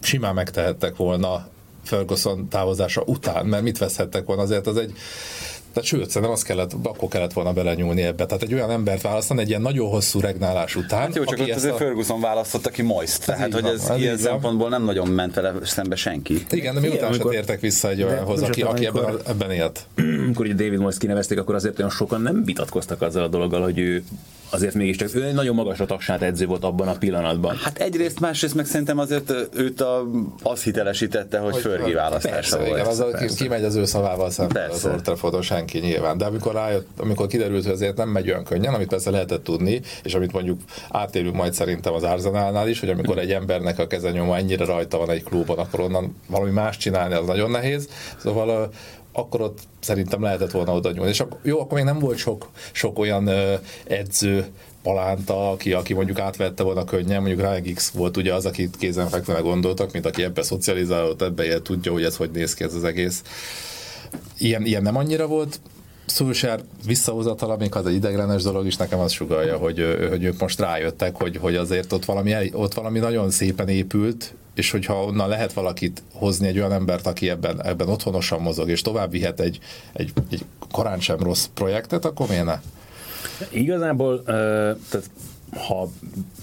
simán 0.00 0.34
megtehettek 0.34 0.96
volna 0.96 1.48
Ferguson 1.88 2.48
távozása 2.48 3.02
után, 3.06 3.46
mert 3.46 3.62
mit 3.62 3.78
veszhettek 3.78 4.26
volna 4.26 4.42
azért, 4.42 4.66
az 4.66 4.76
egy 4.76 4.92
tehát 5.78 5.92
sőt, 5.92 6.10
szerintem 6.10 6.30
azt 6.30 6.44
kellett, 6.44 6.72
akkor 6.82 7.08
kellett 7.08 7.32
volna 7.32 7.52
belenyúlni 7.52 8.02
ebbe. 8.02 8.26
Tehát 8.26 8.42
egy 8.42 8.54
olyan 8.54 8.70
embert 8.70 9.02
választani 9.02 9.40
egy 9.40 9.48
ilyen 9.48 9.62
nagyon 9.62 9.88
hosszú 9.88 10.20
regnálás 10.20 10.76
után. 10.76 11.00
Hát 11.00 11.14
jó, 11.14 11.24
csak 11.24 11.38
ott 11.40 11.50
azért 11.50 11.74
a... 11.74 11.76
Ferguson 11.76 12.20
választotta 12.20 12.70
ki 12.70 12.82
Moist, 12.82 13.24
tehát 13.24 13.52
hogy 13.52 13.64
ez 13.64 13.88
van, 13.88 13.98
ilyen 13.98 14.16
szempontból 14.16 14.68
nem 14.68 14.84
nagyon 14.84 15.08
ment 15.08 15.34
vele 15.34 15.54
szembe 15.62 15.96
senki. 15.96 16.46
Igen, 16.50 16.74
de 16.74 16.80
miután 16.80 17.12
se 17.12 17.22
tértek 17.22 17.60
vissza 17.60 17.88
egy 17.88 18.02
olyanhoz, 18.02 18.42
aki, 18.42 18.62
aki 18.62 18.86
ebben, 18.86 19.18
ebben 19.26 19.50
élt. 19.50 19.86
Amikor 20.24 20.46
ugye 20.46 20.54
David 20.54 20.78
Moist 20.78 20.98
kinevezték, 20.98 21.38
akkor 21.38 21.54
azért 21.54 21.78
olyan 21.78 21.90
sokan 21.90 22.20
nem 22.20 22.44
vitatkoztak 22.44 23.02
azzal 23.02 23.22
a 23.22 23.28
dologgal, 23.28 23.62
hogy 23.62 23.78
ő 23.78 24.04
azért 24.50 24.74
mégiscsak 24.74 25.14
ő 25.14 25.24
egy 25.24 25.34
nagyon 25.34 25.54
magasra 25.54 25.86
tagsát 25.86 26.22
edző 26.22 26.46
volt 26.46 26.64
abban 26.64 26.88
a 26.88 26.96
pillanatban. 26.98 27.56
Hát 27.56 27.78
egyrészt, 27.78 28.20
másrészt 28.20 28.54
meg 28.54 28.66
szerintem 28.66 28.98
azért 28.98 29.32
őt 29.54 29.80
a, 29.80 30.06
az 30.42 30.62
hitelesítette, 30.62 31.38
hogy, 31.38 31.62
hogy 31.82 31.94
választása 31.94 32.34
persze, 32.34 32.56
volt. 32.56 32.70
Igen, 32.70 32.86
az 32.86 33.00
a, 33.00 33.08
kimegy 33.36 33.64
az 33.64 33.74
ő 33.74 33.84
szavával 33.84 34.30
szemben 34.30 34.70
az 34.70 34.88
Old 35.22 35.42
senki 35.42 35.78
nyilván. 35.78 36.18
De 36.18 36.24
amikor 36.24 36.54
rájött, 36.54 36.88
amikor 36.96 37.26
kiderült, 37.26 37.64
hogy 37.64 37.72
azért 37.72 37.96
nem 37.96 38.08
megy 38.08 38.28
olyan 38.28 38.44
könnyen, 38.44 38.74
amit 38.74 38.88
persze 38.88 39.10
lehetett 39.10 39.44
tudni, 39.44 39.80
és 40.02 40.14
amit 40.14 40.32
mondjuk 40.32 40.60
átélünk 40.90 41.34
majd 41.34 41.52
szerintem 41.54 41.92
az 41.92 42.02
Arzenálnál 42.02 42.68
is, 42.68 42.80
hogy 42.80 42.88
amikor 42.88 43.18
egy 43.18 43.32
embernek 43.32 43.78
a 43.78 43.86
kezenyoma 43.86 44.36
ennyire 44.36 44.64
rajta 44.64 44.98
van 44.98 45.10
egy 45.10 45.22
klubon, 45.22 45.58
akkor 45.58 45.80
onnan 45.80 46.16
valami 46.26 46.50
más 46.50 46.76
csinálni, 46.76 47.14
az 47.14 47.26
nagyon 47.26 47.50
nehéz. 47.50 47.88
Szóval 48.16 48.70
akkor 49.18 49.40
ott 49.40 49.58
szerintem 49.80 50.22
lehetett 50.22 50.50
volna 50.50 50.72
oda 50.72 50.90
nyúlni. 50.90 51.10
És 51.10 51.20
akkor, 51.20 51.38
jó, 51.42 51.60
akkor 51.60 51.76
még 51.76 51.86
nem 51.86 51.98
volt 51.98 52.18
sok, 52.18 52.48
sok 52.72 52.98
olyan 52.98 53.30
edző, 53.84 54.46
Palánta, 54.82 55.50
aki, 55.50 55.72
aki 55.72 55.94
mondjuk 55.94 56.18
átvette 56.18 56.62
volna 56.62 56.84
könnyen, 56.84 57.20
mondjuk 57.20 57.40
Ryan 57.40 57.62
Giggs 57.62 57.90
volt 57.90 58.16
ugye 58.16 58.34
az, 58.34 58.46
akit 58.46 58.76
kézenfekvően 58.76 59.42
gondoltak, 59.42 59.92
mint 59.92 60.06
aki 60.06 60.22
ebbe 60.22 60.42
szocializálódott, 60.42 61.22
ebbe 61.22 61.44
ilyen 61.44 61.62
tudja, 61.62 61.92
hogy 61.92 62.04
ez 62.04 62.16
hogy 62.16 62.30
néz 62.30 62.54
ki 62.54 62.64
ez 62.64 62.74
az 62.74 62.84
egész. 62.84 63.22
Ilyen, 64.38 64.64
ilyen 64.64 64.82
nem 64.82 64.96
annyira 64.96 65.26
volt, 65.26 65.60
Szulsár 66.10 66.60
visszahozatala, 66.86 67.56
még 67.56 67.74
az 67.74 67.86
egy 67.86 67.94
ideglenes 67.94 68.42
dolog 68.42 68.66
is, 68.66 68.76
nekem 68.76 68.98
az 68.98 69.12
sugalja, 69.12 69.56
hogy, 69.56 69.96
hogy 70.08 70.24
ők 70.24 70.40
most 70.40 70.60
rájöttek, 70.60 71.16
hogy, 71.16 71.36
hogy 71.36 71.56
azért 71.56 71.92
ott 71.92 72.04
valami, 72.04 72.34
ott 72.52 72.74
valami 72.74 72.98
nagyon 72.98 73.30
szépen 73.30 73.68
épült, 73.68 74.34
és 74.54 74.70
hogyha 74.70 75.04
onnan 75.04 75.28
lehet 75.28 75.52
valakit 75.52 76.02
hozni 76.12 76.46
egy 76.46 76.58
olyan 76.58 76.72
embert, 76.72 77.06
aki 77.06 77.30
ebben, 77.30 77.64
ebben 77.64 77.88
otthonosan 77.88 78.40
mozog, 78.40 78.68
és 78.68 78.82
tovább 78.82 79.10
vihet 79.10 79.40
egy, 79.40 79.58
egy, 79.92 80.12
egy 80.30 80.44
korán 80.70 81.00
sem 81.00 81.18
rossz 81.18 81.46
projektet, 81.54 82.04
akkor 82.04 82.28
miért 82.28 82.44
ne? 82.44 82.60
Igazából, 83.50 84.22
tehát 84.24 85.10
ha 85.52 85.88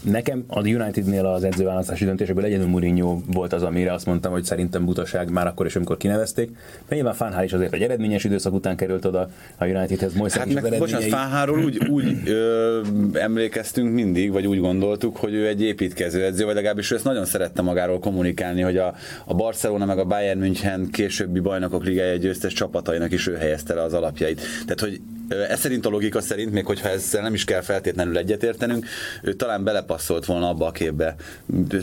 nekem 0.01 0.43
a 0.47 0.59
Unitednél 0.59 1.25
az 1.25 1.43
edzőválasztási 1.43 2.05
döntéseből 2.05 2.43
egyedül 2.43 2.67
Mourinho 2.67 3.19
volt 3.33 3.53
az, 3.53 3.63
amire 3.63 3.93
azt 3.93 4.05
mondtam, 4.05 4.31
hogy 4.31 4.43
szerintem 4.43 4.85
butaság 4.85 5.29
már 5.29 5.47
akkor 5.47 5.65
is, 5.65 5.75
amikor 5.75 5.97
kinevezték. 5.97 6.49
Mert 6.77 6.89
nyilván 6.89 7.13
Fánhál 7.13 7.43
is 7.43 7.53
azért 7.53 7.73
egy 7.73 7.81
eredményes 7.81 8.23
időszak 8.23 8.53
után 8.53 8.75
került 8.75 9.05
oda 9.05 9.29
a 9.57 9.65
Unitedhez. 9.65 10.13
Moises 10.13 10.37
hát 10.37 10.61
meg, 10.61 10.77
bocsánat, 10.77 11.07
Fánháról 11.07 11.63
úgy, 11.63 11.87
úgy 11.89 12.29
ö, 12.29 12.81
emlékeztünk 13.13 13.93
mindig, 13.93 14.31
vagy 14.31 14.47
úgy 14.47 14.59
gondoltuk, 14.59 15.17
hogy 15.17 15.33
ő 15.33 15.47
egy 15.47 15.61
építkező 15.61 16.23
edző, 16.23 16.45
vagy 16.45 16.55
legalábbis 16.55 16.91
ő 16.91 16.95
ezt 16.95 17.03
nagyon 17.03 17.25
szerette 17.25 17.61
magáról 17.61 17.99
kommunikálni, 17.99 18.61
hogy 18.61 18.77
a, 18.77 18.93
a 19.25 19.33
Barcelona 19.33 19.85
meg 19.85 19.99
a 19.99 20.05
Bayern 20.05 20.39
München 20.39 20.89
későbbi 20.91 21.39
bajnokok 21.39 21.83
ligája 21.83 22.15
győztes 22.15 22.53
csapatainak 22.53 23.11
is 23.11 23.27
ő 23.27 23.35
helyezte 23.35 23.73
le 23.73 23.81
az 23.81 23.93
alapjait. 23.93 24.41
Tehát, 24.65 24.79
hogy 24.79 25.01
ez 25.29 25.59
szerint 25.59 25.85
a 25.85 25.89
logika 25.89 26.21
szerint, 26.21 26.51
még 26.51 26.65
hogyha 26.65 26.89
ezzel 26.89 27.21
nem 27.21 27.33
is 27.33 27.43
kell 27.43 27.61
feltétlenül 27.61 28.17
egyetértenünk, 28.17 28.85
ő 29.21 29.33
talán 29.33 29.63
belepasszolt 29.63 30.25
volna 30.25 30.49
abba 30.49 30.65
a 30.65 30.71
képbe. 30.71 31.15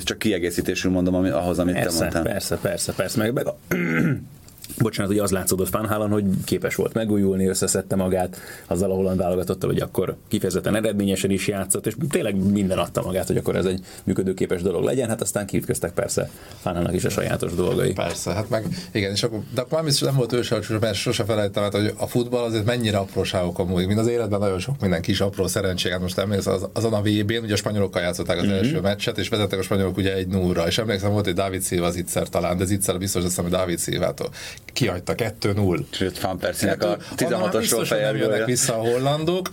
Csak 0.04 0.18
kiegészítésül 0.18 0.90
mondom 0.90 1.14
ami, 1.14 1.28
ahhoz, 1.28 1.58
amit 1.58 1.74
persze, 1.74 1.98
te 1.98 2.02
mondtál. 2.02 2.22
Persze, 2.22 2.56
persze, 2.56 2.92
persze. 2.92 3.18
Meg, 3.18 3.32
meg 3.32 3.46
bocsánat, 4.78 5.12
hogy 5.12 5.20
az 5.20 5.30
látszódott 5.30 5.68
Fanhálan, 5.68 6.10
hogy 6.10 6.24
képes 6.44 6.74
volt 6.74 6.94
megújulni, 6.94 7.46
összeszedte 7.46 7.96
magát 7.96 8.36
azzal 8.66 8.90
a 8.90 8.94
holland 8.94 9.18
válogatottal, 9.18 9.70
hogy 9.70 9.80
akkor 9.80 10.16
kifejezetten 10.28 10.74
eredményesen 10.74 11.30
is 11.30 11.48
játszott, 11.48 11.86
és 11.86 11.94
tényleg 12.08 12.50
minden 12.50 12.78
adta 12.78 13.02
magát, 13.02 13.26
hogy 13.26 13.36
akkor 13.36 13.56
ez 13.56 13.64
egy 13.64 13.84
működőképes 14.04 14.62
dolog 14.62 14.84
legyen, 14.84 15.08
hát 15.08 15.20
aztán 15.20 15.46
kiütkeztek 15.46 15.92
persze 15.92 16.30
Fanhának 16.60 16.94
is 16.94 17.04
a 17.04 17.10
sajátos 17.10 17.54
dolgai. 17.54 17.92
Persze, 17.92 18.32
hát 18.32 18.48
meg 18.48 18.66
igen, 18.92 19.10
és 19.10 19.22
akkor, 19.22 19.40
de 19.54 19.60
akkor 19.60 19.82
nem, 19.82 19.94
nem 20.00 20.14
volt 20.14 20.32
őse, 20.32 20.58
mert 20.80 20.94
sose 20.94 21.24
felejtem, 21.24 21.62
hát, 21.62 21.74
hogy 21.74 21.94
a 21.96 22.06
futball 22.06 22.44
azért 22.44 22.64
mennyire 22.64 22.96
apróságok 22.96 23.68
múlik, 23.68 23.86
mint 23.86 23.98
az 23.98 24.06
életben 24.06 24.38
nagyon 24.38 24.58
sok 24.58 24.80
minden 24.80 25.02
kis 25.02 25.20
apró 25.20 25.46
szerencséget. 25.46 26.00
Most 26.00 26.18
emlékszem, 26.18 26.52
az, 26.52 26.68
azon 26.72 26.92
a 26.92 27.00
VB-n, 27.00 27.42
ugye 27.42 27.52
a 27.52 27.56
spanyolokkal 27.56 28.02
játszották 28.02 28.38
az 28.38 28.44
mm-hmm. 28.44 28.54
első 28.54 28.80
meccset, 28.80 29.18
és 29.18 29.28
vezettek 29.28 29.58
a 29.58 29.62
spanyolok 29.62 29.96
ugye 29.96 30.14
egy 30.14 30.26
nullra, 30.26 30.66
és 30.66 30.78
emlékszem, 30.78 31.10
volt 31.10 31.26
egy 31.26 31.34
Dávid 31.34 31.62
Szilva 31.62 31.86
az 31.86 31.96
Itzer 31.96 32.28
talán, 32.28 32.56
de 32.56 32.62
az 32.62 32.70
Itzer 32.70 32.98
biztos, 32.98 33.34
hogy 33.34 33.50
Dávid 33.50 33.78
Szilvától 33.78 34.30
kihagyta 34.72 35.14
2-0. 35.16 35.84
Sőt, 35.90 36.20
Van 36.20 36.38
Persinek 36.38 36.84
a 36.84 36.96
16-os 37.16 37.90
nem 37.90 38.16
jönnek 38.16 38.44
vissza 38.44 38.74
a 38.74 38.78
hollandok, 38.78 39.48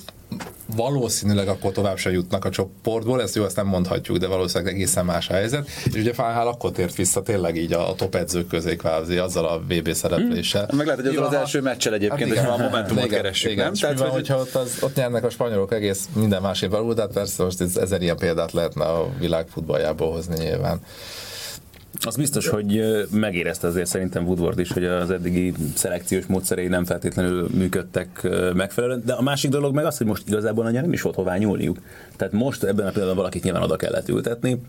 valószínűleg 0.76 1.48
akkor 1.48 1.72
tovább 1.72 1.98
se 1.98 2.12
jutnak 2.12 2.46
a 2.46 2.50
csoportból, 2.50 3.22
ezt 3.22 3.36
jó, 3.36 3.44
ezt 3.44 3.56
nem 3.56 3.68
mondhatjuk, 3.68 4.18
de 4.18 4.28
valószínűleg 4.28 4.74
egészen 4.74 5.06
más 5.06 5.30
a 5.30 5.34
helyzet. 5.34 5.68
És 5.86 5.94
ugye 5.94 6.14
Fáhál 6.14 6.48
akkor 6.48 6.72
tért 6.72 6.96
vissza 6.96 7.22
tényleg 7.22 7.56
így 7.56 7.74
a, 7.74 7.90
a 7.90 7.96
top 7.96 8.16
edzők 8.16 8.48
közé 8.48 8.76
kvázi 8.76 9.18
azzal 9.18 9.46
a 9.46 9.60
VB 9.60 9.94
szerepléssel. 9.94 10.66
Hmm. 10.66 10.78
Meg 10.78 10.86
lehet, 10.86 11.02
hogy 11.06 11.16
az, 11.16 11.28
az 11.28 11.34
első 11.34 11.62
meccsel 11.62 11.94
egyébként, 11.94 12.36
hát 12.36 12.46
hogy 12.50 12.60
a 12.60 12.64
momentumot 12.64 13.06
igen, 13.06 13.22
keresünk, 13.22 13.54
igen, 13.54 13.66
nem? 13.66 13.74
Tehát, 13.74 14.00
van, 14.00 14.10
hogyha 14.10 14.38
ott, 14.38 14.56
az, 14.56 14.78
ott 14.82 14.96
nyernek 14.96 15.24
a 15.24 15.30
spanyolok 15.30 15.74
egész 15.74 16.08
minden 16.14 16.42
másik 16.42 16.70
való, 16.70 16.94
de 16.94 17.02
hát 17.02 17.12
persze 17.12 17.44
most 17.44 17.62
ez, 17.62 17.76
ezer 17.76 18.02
ilyen 18.02 18.18
példát 18.18 18.52
lehetne 18.52 18.86
a 18.86 19.10
világ 19.20 19.48
futballjából 19.48 20.12
hozni 20.12 20.38
nyilván. 20.38 20.80
Az 22.02 22.16
biztos, 22.16 22.48
hogy 22.48 22.82
megérezte 23.12 23.68
azért 23.68 23.88
szerintem 23.88 24.26
Woodward 24.26 24.60
is, 24.60 24.72
hogy 24.72 24.86
az 24.86 25.12
eddigi 25.12 25.54
szelekciós 25.76 26.26
módszerei 26.26 26.68
nem 26.68 26.86
feltétlenül 26.86 27.50
működtek 27.54 28.28
megfelelően, 28.54 29.04
de 29.06 29.14
a 29.14 29.22
másik 29.22 29.52
dolog 29.52 29.76
meg 29.76 29.86
az, 29.86 29.98
hogy 29.98 30.08
most 30.08 30.28
igazából 30.28 30.64
nagyon 30.64 30.82
nem 30.82 30.94
is 30.94 31.02
volt 31.02 31.16
hová 31.16 31.38
nyúlniuk. 31.38 31.80
Tehát 32.16 32.34
most 32.34 32.64
ebben 32.64 32.86
a 32.86 32.90
pillanatban 32.90 33.16
valakit 33.16 33.44
nyilván 33.44 33.62
oda 33.62 33.76
kellett 33.76 34.10
ültetni, 34.10 34.62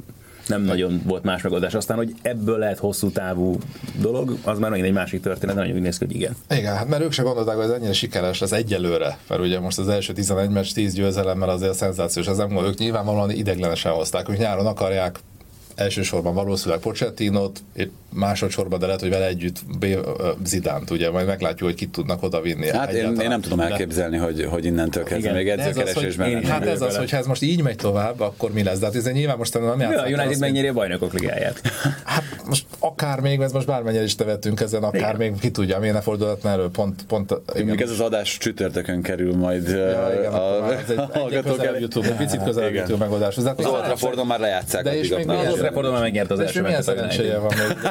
nem 0.47 0.63
nagyon 0.63 1.03
volt 1.05 1.23
más 1.23 1.43
megoldás. 1.43 1.75
Aztán, 1.75 1.97
hogy 1.97 2.15
ebből 2.23 2.59
lehet 2.59 2.79
hosszú 2.79 3.11
távú 3.11 3.59
dolog, 4.01 4.39
az 4.45 4.59
már 4.59 4.71
megint 4.71 4.89
egy 4.89 4.95
másik 4.95 5.21
történet, 5.21 5.55
nagyon 5.55 5.75
úgy 5.75 5.81
néz 5.81 5.99
ki, 5.99 6.05
hogy 6.05 6.15
igen. 6.15 6.37
Igen, 6.51 6.77
hát 6.77 6.89
mert 6.89 7.03
ők 7.03 7.13
se 7.13 7.23
gondolták, 7.23 7.55
hogy 7.55 7.65
ez 7.65 7.71
ennyire 7.71 7.93
sikeres 7.93 8.41
lesz 8.41 8.53
egyelőre, 8.53 9.19
mert 9.29 9.41
ugye 9.41 9.61
most 9.61 9.79
az 9.79 9.89
első 9.89 10.13
11 10.13 10.51
meccs 10.51 10.73
10 10.73 10.95
győzelemmel 10.95 11.49
azért 11.49 11.75
szenzációs, 11.75 12.27
az 12.27 12.37
nem 12.37 12.65
ők 12.65 12.79
nyilvánvalóan 12.79 13.31
ideglenesen 13.31 13.93
hozták, 13.93 14.27
hogy 14.27 14.39
nyáron 14.39 14.67
akarják 14.67 15.19
elsősorban 15.81 16.35
valószínűleg 16.35 16.81
Pochettinot, 16.81 17.63
másodszorban, 18.13 18.79
de 18.79 18.87
lehet, 18.87 19.01
hogy 19.01 19.11
vele 19.11 19.27
együtt 19.27 19.61
Zidánt, 20.45 20.91
ugye, 20.91 21.11
majd 21.11 21.27
meglátjuk, 21.27 21.69
hogy 21.69 21.79
kit 21.79 21.91
tudnak 21.91 22.23
oda 22.23 22.41
vinni. 22.41 22.69
Hát 22.69 22.93
én, 22.93 23.21
én, 23.21 23.29
nem 23.29 23.41
tudom 23.41 23.61
elképzelni, 23.61 24.17
de... 24.17 24.23
hogy, 24.23 24.45
hogy 24.45 24.65
innentől 24.65 25.05
kezdve 25.05 25.33
még 25.33 25.49
edzőkeresésben. 25.49 26.37
Ez 26.37 26.49
hát 26.49 26.67
ez 26.67 26.81
az, 26.81 26.97
hogy 26.97 27.11
ha 27.11 27.17
ez 27.17 27.27
most 27.27 27.43
így 27.43 27.63
megy 27.63 27.77
tovább, 27.77 28.21
akkor 28.21 28.53
mi 28.53 28.63
lesz? 28.63 28.79
De 28.79 28.87
hát 28.87 28.95
ez 28.95 29.05
nyilván 29.05 29.37
most 29.37 29.55
nem 29.55 29.81
játszott. 29.81 30.09
Ja, 30.09 30.17
a 30.17 30.23
United 30.23 30.41
megnyeri 30.41 30.69
a 30.69 30.73
bajnokok 30.73 31.13
ligáját. 31.13 31.61
Hát 32.05 32.25
most 32.47 32.67
akár 32.79 33.21
még, 33.21 33.41
ez 33.41 33.53
most 33.53 33.67
bármennyire 33.67 34.03
is 34.03 34.15
tevettünk 34.15 34.61
ezen, 34.61 34.83
akár 34.83 35.01
igen. 35.01 35.17
még 35.17 35.41
ki 35.41 35.51
tudja, 35.51 35.79
miért 35.79 35.95
ne 35.95 36.01
fordulhatna 36.01 36.51
elő, 36.51 36.69
pont, 36.69 37.07
pont 37.07 37.35
igen. 37.55 37.79
ez 37.79 37.91
az 37.91 38.01
adás 38.01 38.39
csütörtökön 38.39 39.03
kerül 39.03 39.37
majd 39.37 39.69
ja, 39.69 40.11
igen, 40.19 40.33
a, 40.33 40.73
ez 40.73 40.91
egy, 40.91 41.01
hallgatók 41.13 41.65
el. 41.65 41.79
YouTube, 41.79 42.07
egy 42.07 42.17
picit 42.17 42.43
közel 42.43 42.71
YouTube 42.71 43.05
megoldás. 43.05 43.37
Az 43.37 43.47
Old 43.47 43.83
Traffordon 43.85 44.27
már 44.27 44.41
lejátszák. 44.41 44.83
De 44.83 44.99
és 44.99 45.09
még 45.09 45.29
az 45.29 45.49
Old 45.49 45.59
Traffordon 45.59 45.93
már 45.93 46.01
megnyert 46.01 46.31
az 46.31 46.41
első 46.41 46.63
meccset. 46.63 47.37
van 47.41 47.53
még. 47.69 47.91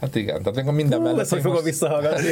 Hát 0.00 0.14
igen, 0.14 0.42
tehát 0.42 0.64
még 0.64 0.74
minden 0.74 1.00
mellett... 1.00 1.20
Ezt 1.20 1.30
hogy 1.30 1.40
fogom 1.40 1.62
visszahallgatni. 1.62 2.28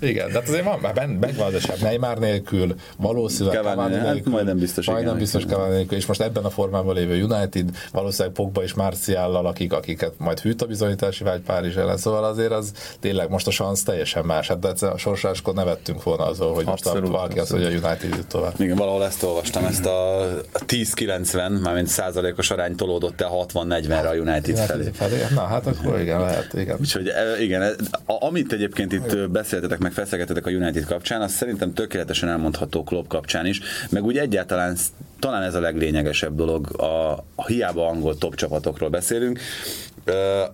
igen, 0.10 0.28
tehát 0.28 0.48
azért 0.48 0.64
van, 0.64 0.78
már 0.80 1.06
megvan 1.20 1.46
az 1.46 1.54
eset, 1.54 1.80
Neymar 1.80 2.18
nélkül, 2.18 2.74
valószínűleg 2.96 3.62
Cavani, 3.62 3.80
hát 3.80 3.90
nélkül, 3.90 4.14
hát 4.14 4.24
majdnem 4.26 4.58
biztos, 4.58 4.86
majdnem 4.86 5.06
igen, 5.06 5.18
biztos 5.18 5.44
Cavani 5.44 5.74
nélkül, 5.74 5.96
és 5.96 6.06
most 6.06 6.20
ebben 6.20 6.44
a 6.44 6.50
formában 6.50 6.94
lévő 6.94 7.22
United, 7.22 7.70
valószínűleg 7.92 8.34
Pogba 8.34 8.62
és 8.62 8.74
Marciallal, 8.74 9.46
akik, 9.46 9.72
akiket 9.72 10.12
majd 10.18 10.40
hűt 10.40 10.62
a 10.62 10.66
bizonyítási 10.66 11.24
vágy 11.24 11.40
Párizs 11.40 11.76
ellen, 11.76 11.96
szóval 11.96 12.24
azért 12.24 12.52
az 12.52 12.72
tényleg 13.00 13.28
most 13.28 13.46
a 13.46 13.50
szansz 13.50 13.82
teljesen 13.82 14.24
más, 14.24 14.48
hát 14.48 14.58
de 14.58 14.86
a 14.86 14.98
sorsáskor 14.98 15.54
nevettünk 15.54 16.02
volna 16.02 16.24
azon, 16.24 16.54
hogy 16.54 16.64
most 16.64 16.86
a, 16.86 17.00
valaki 17.00 17.38
az, 17.38 17.50
hogy 17.50 17.64
a 17.64 17.68
United 17.68 18.14
jut 18.16 18.26
tovább. 18.26 18.60
Igen, 18.60 18.76
valahol 18.76 19.04
ezt 19.04 19.22
olvastam, 19.22 19.64
ezt 19.64 19.86
a 19.86 20.28
10-90, 20.66 21.60
mármint 21.62 21.86
százalékos 21.86 22.50
arány 22.50 22.74
tolódott 22.74 23.20
el 23.20 23.30
60-40-re 23.52 24.08
a 24.08 24.14
United 24.14 24.56
felé. 24.56 24.90
felé. 24.92 25.16
Na 25.34 25.40
hát 25.40 25.66
akkor 25.66 26.00
igen, 26.00 26.20
lehet, 26.20 26.52
igen. 26.54 26.71
Úgyhogy 26.80 27.08
e, 27.08 27.42
igen, 27.42 27.62
e, 27.62 27.74
amit 28.06 28.52
egyébként 28.52 28.92
itt 28.92 29.30
beszéltetek, 29.30 29.78
meg 29.78 29.92
feszegetetek 29.92 30.46
a 30.46 30.50
United 30.50 30.84
kapcsán, 30.84 31.20
az 31.20 31.32
szerintem 31.32 31.72
tökéletesen 31.74 32.28
elmondható 32.28 32.84
Klopp 32.84 33.08
kapcsán 33.08 33.46
is, 33.46 33.60
meg 33.90 34.04
úgy 34.04 34.18
egyáltalán 34.18 34.76
talán 35.18 35.42
ez 35.42 35.54
a 35.54 35.60
leglényegesebb 35.60 36.36
dolog, 36.36 36.80
a, 36.80 37.12
a 37.34 37.46
hiába 37.46 37.88
angol 37.88 38.18
top 38.18 38.34
csapatokról 38.34 38.88
beszélünk, 38.88 39.40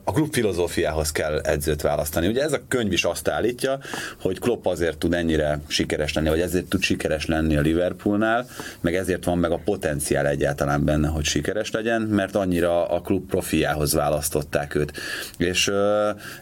a 0.04 0.12
klub 0.12 0.32
filozófiához 0.32 1.12
kell 1.12 1.38
edzőt 1.38 1.82
választani. 1.82 2.26
Ugye 2.26 2.42
ez 2.42 2.52
a 2.52 2.60
könyv 2.68 2.92
is 2.92 3.04
azt 3.04 3.28
állítja, 3.28 3.78
hogy 4.20 4.38
Klopp 4.38 4.66
azért 4.66 4.98
tud 4.98 5.14
ennyire 5.14 5.60
sikeres 5.66 6.12
lenni, 6.12 6.28
vagy 6.28 6.40
ezért 6.40 6.64
tud 6.64 6.82
sikeres 6.82 7.26
lenni 7.26 7.56
a 7.56 7.60
Liverpoolnál, 7.60 8.46
meg 8.80 8.94
ezért 8.94 9.24
van 9.24 9.38
meg 9.38 9.50
a 9.50 9.60
potenciál 9.64 10.26
egyáltalán 10.26 10.84
benne, 10.84 11.08
hogy 11.08 11.24
sikeres 11.24 11.70
legyen, 11.70 12.02
mert 12.02 12.34
annyira 12.34 12.88
a 12.88 13.00
klub 13.00 13.28
profiához 13.28 13.92
választották 13.92 14.74
őt. 14.74 14.92
És 15.36 15.70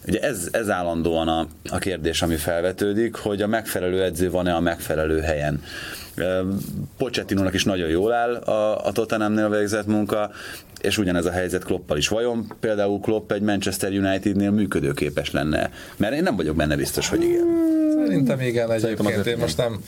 ugye 0.07 0.21
ez, 0.21 0.49
ez 0.51 0.69
állandóan 0.69 1.29
a, 1.29 1.47
a 1.71 1.79
kérdés, 1.79 2.23
ami 2.23 2.37
felvetődik, 2.37 3.15
hogy 3.15 3.43
a 3.43 3.47
megfelelő 3.47 4.03
edző 4.03 4.31
van-e 4.31 4.55
a 4.55 4.61
megfelelő 4.61 5.21
helyen. 5.21 5.63
Pochettinónak 6.97 7.55
is 7.55 7.65
nagyon 7.65 7.89
jól 7.89 8.13
áll 8.13 8.35
a, 8.35 8.87
a 8.87 8.93
Tottenhamnél 8.93 9.49
végzett 9.49 9.87
munka, 9.87 10.31
és 10.81 10.99
ugyanez 10.99 11.27
a 11.27 11.31
helyzet 11.31 11.65
Kloppal 11.65 11.97
is. 11.97 12.09
Vajon 12.09 12.53
például 12.61 13.01
Klopp 13.01 13.33
egy 13.33 13.43
Manchester 13.43 13.91
Unitednél 13.91 14.51
működőképes 14.51 15.31
lenne? 15.31 15.71
Mert 15.97 16.15
én 16.15 16.23
nem 16.23 16.37
vagyok 16.37 16.57
benne 16.57 16.77
biztos, 16.77 17.09
hogy 17.09 17.23
igen. 17.23 17.75
Szerintem 18.05 18.41
igen, 18.41 18.73
egyébként 18.73 19.27
én 19.27 19.37
most 19.39 19.57
nem, 19.57 19.81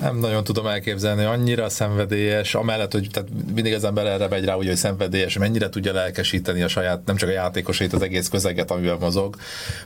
nem 0.00 0.18
nagyon 0.18 0.44
tudom 0.44 0.66
elképzelni, 0.66 1.24
annyira 1.24 1.68
szenvedélyes, 1.68 2.54
amellett, 2.54 2.92
hogy 2.92 3.08
tehát 3.12 3.28
mindig 3.54 3.74
az 3.74 3.84
ember 3.84 4.06
erre 4.06 4.28
megy 4.28 4.44
rá, 4.44 4.52
hogy 4.52 4.76
szenvedélyes, 4.76 5.38
mennyire 5.38 5.68
tudja 5.68 5.92
lelkesíteni 5.92 6.62
a 6.62 6.68
saját, 6.68 7.00
nem 7.06 7.16
csak 7.16 7.28
a 7.28 7.32
játékosait, 7.32 7.92
az 7.92 8.02
egész 8.02 8.28
közeget, 8.28 8.70
amivel 8.70 8.96
mozog, 9.00 9.36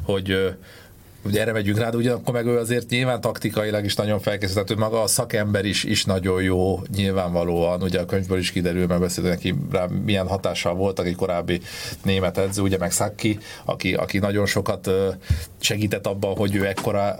hogy 0.02 0.54
ugye 1.24 1.40
erre 1.40 1.52
megyünk 1.52 1.78
rá, 1.78 1.90
de 1.90 1.96
ugyanakkor 1.96 2.34
meg 2.34 2.46
ő 2.46 2.58
azért 2.58 2.90
nyilván 2.90 3.20
taktikailag 3.20 3.84
is 3.84 3.94
nagyon 3.94 4.20
felkészített, 4.20 4.68
hogy 4.68 4.76
maga 4.76 5.02
a 5.02 5.06
szakember 5.06 5.64
is, 5.64 5.84
is 5.84 6.04
nagyon 6.04 6.42
jó, 6.42 6.80
nyilvánvalóan, 6.96 7.82
ugye 7.82 8.00
a 8.00 8.04
könyvből 8.04 8.38
is 8.38 8.50
kiderül, 8.50 8.86
mert 8.86 9.00
beszélt 9.00 9.26
neki 9.26 9.54
rá 9.70 9.86
milyen 10.04 10.28
hatással 10.28 10.74
volt 10.74 11.00
egy 11.00 11.14
korábbi 11.14 11.60
német 12.02 12.38
edző, 12.38 12.62
ugye 12.62 12.78
meg 12.78 12.92
Szaki, 12.92 13.38
aki, 13.64 13.94
aki 13.94 14.18
nagyon 14.18 14.46
sokat 14.46 14.90
segített 15.60 16.06
abban, 16.06 16.36
hogy 16.36 16.54
ő 16.54 16.66
ekkora 16.66 17.18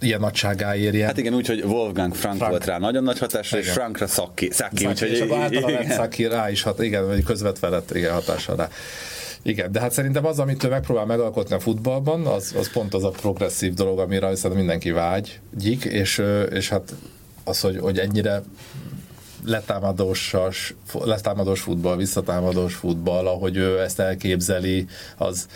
ilyen 0.00 0.20
nagyságá 0.20 0.76
érje. 0.76 1.06
Hát 1.06 1.18
igen, 1.18 1.34
úgy, 1.34 1.46
hogy 1.46 1.62
Wolfgang 1.62 2.14
Frank, 2.14 2.36
Frank. 2.36 2.50
volt 2.50 2.64
rá 2.64 2.78
nagyon 2.78 3.02
nagy 3.02 3.18
hatásra, 3.18 3.58
és 3.58 3.70
Frankra 3.70 4.06
Szaki. 4.06 4.48
Szaki, 4.50 4.86
úgyhogy 4.86 5.10
és 5.10 5.20
általában 5.20 5.90
Szaki 5.90 6.26
rá 6.26 6.50
is 6.50 6.62
hat, 6.62 6.82
igen, 6.82 7.06
vagy 7.06 7.24
közvetve 7.24 7.68
lett 7.68 7.94
igen, 7.94 8.12
hatása 8.12 8.54
rá. 8.54 8.68
Igen, 9.46 9.72
de 9.72 9.80
hát 9.80 9.92
szerintem 9.92 10.26
az, 10.26 10.38
amit 10.38 10.64
ő 10.64 10.68
megpróbál 10.68 11.06
megalkotni 11.06 11.54
a 11.54 11.60
futballban, 11.60 12.26
az, 12.26 12.54
az 12.58 12.72
pont 12.72 12.94
az 12.94 13.04
a 13.04 13.10
progresszív 13.10 13.74
dolog, 13.74 13.98
amire 13.98 14.26
szerintem 14.26 14.50
mindenki 14.56 14.90
vágyik, 14.90 15.84
és, 15.84 16.22
és 16.50 16.68
hát 16.68 16.94
az, 17.44 17.60
hogy, 17.60 17.78
hogy 17.78 17.98
ennyire 17.98 18.42
letámadós, 19.44 20.34
letámadós 20.92 21.60
futball, 21.60 21.96
visszatámadós 21.96 22.74
futball, 22.74 23.26
ahogy 23.26 23.56
ő 23.56 23.80
ezt 23.80 24.00
elképzeli, 24.00 24.86
az, 25.16 25.46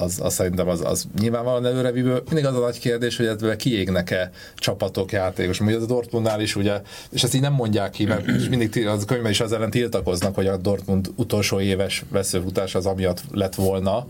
az, 0.00 0.20
az 0.22 0.34
szerintem 0.34 0.68
az, 0.68 0.80
az 0.84 1.06
nyilvánvalóan 1.18 1.66
előrevívő. 1.66 2.22
Mindig 2.26 2.46
az 2.46 2.56
a 2.56 2.60
nagy 2.60 2.78
kérdés, 2.78 3.16
hogy 3.16 3.26
ebből 3.26 3.56
kiégnek-e 3.56 4.30
csapatok, 4.54 5.12
játékos. 5.12 5.60
Ugye 5.60 5.76
a 5.76 5.86
Dortmundnál 5.86 6.40
is, 6.40 6.56
ugye, 6.56 6.80
és 7.10 7.22
ezt 7.22 7.34
így 7.34 7.40
nem 7.40 7.52
mondják 7.52 7.90
ki, 7.90 8.04
mert 8.04 8.26
és 8.38 8.48
mindig 8.48 8.86
az 8.86 9.04
könyvben 9.04 9.30
is 9.30 9.40
az 9.40 9.52
ellen 9.52 9.70
tiltakoznak, 9.70 10.34
hogy 10.34 10.46
a 10.46 10.56
Dortmund 10.56 11.10
utolsó 11.16 11.60
éves 11.60 12.04
veszőfutás 12.10 12.74
az 12.74 12.86
amiatt 12.86 13.22
lett 13.30 13.54
volna, 13.54 14.06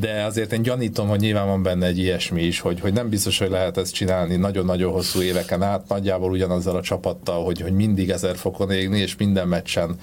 de 0.00 0.24
azért 0.24 0.52
én 0.52 0.62
gyanítom, 0.62 1.08
hogy 1.08 1.20
nyilván 1.20 1.46
van 1.46 1.62
benne 1.62 1.86
egy 1.86 1.98
ilyesmi 1.98 2.42
is, 2.42 2.60
hogy, 2.60 2.80
hogy 2.80 2.92
nem 2.92 3.08
biztos, 3.08 3.38
hogy 3.38 3.50
lehet 3.50 3.76
ezt 3.76 3.94
csinálni 3.94 4.36
nagyon-nagyon 4.36 4.92
hosszú 4.92 5.22
éveken 5.22 5.62
át, 5.62 5.88
nagyjából 5.88 6.30
ugyanazzal 6.30 6.76
a 6.76 6.82
csapattal, 6.82 7.44
hogy, 7.44 7.60
hogy 7.60 7.72
mindig 7.72 8.10
ezer 8.10 8.36
fokon 8.36 8.70
égni, 8.70 8.98
és 8.98 9.16
minden 9.16 9.48
meccsen 9.48 9.96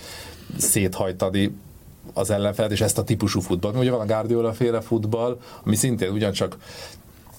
széthajtani 0.57 1.55
az 2.17 2.29
ellenfelet, 2.29 2.71
és 2.71 2.81
ezt 2.81 2.97
a 2.97 3.03
típusú 3.03 3.39
futball. 3.39 3.74
Ugye 3.75 3.91
van 3.91 4.00
a 4.00 4.05
Guardiola 4.05 4.53
féle 4.53 4.81
futball, 4.81 5.39
ami 5.65 5.75
szintén 5.75 6.12
ugyancsak 6.12 6.57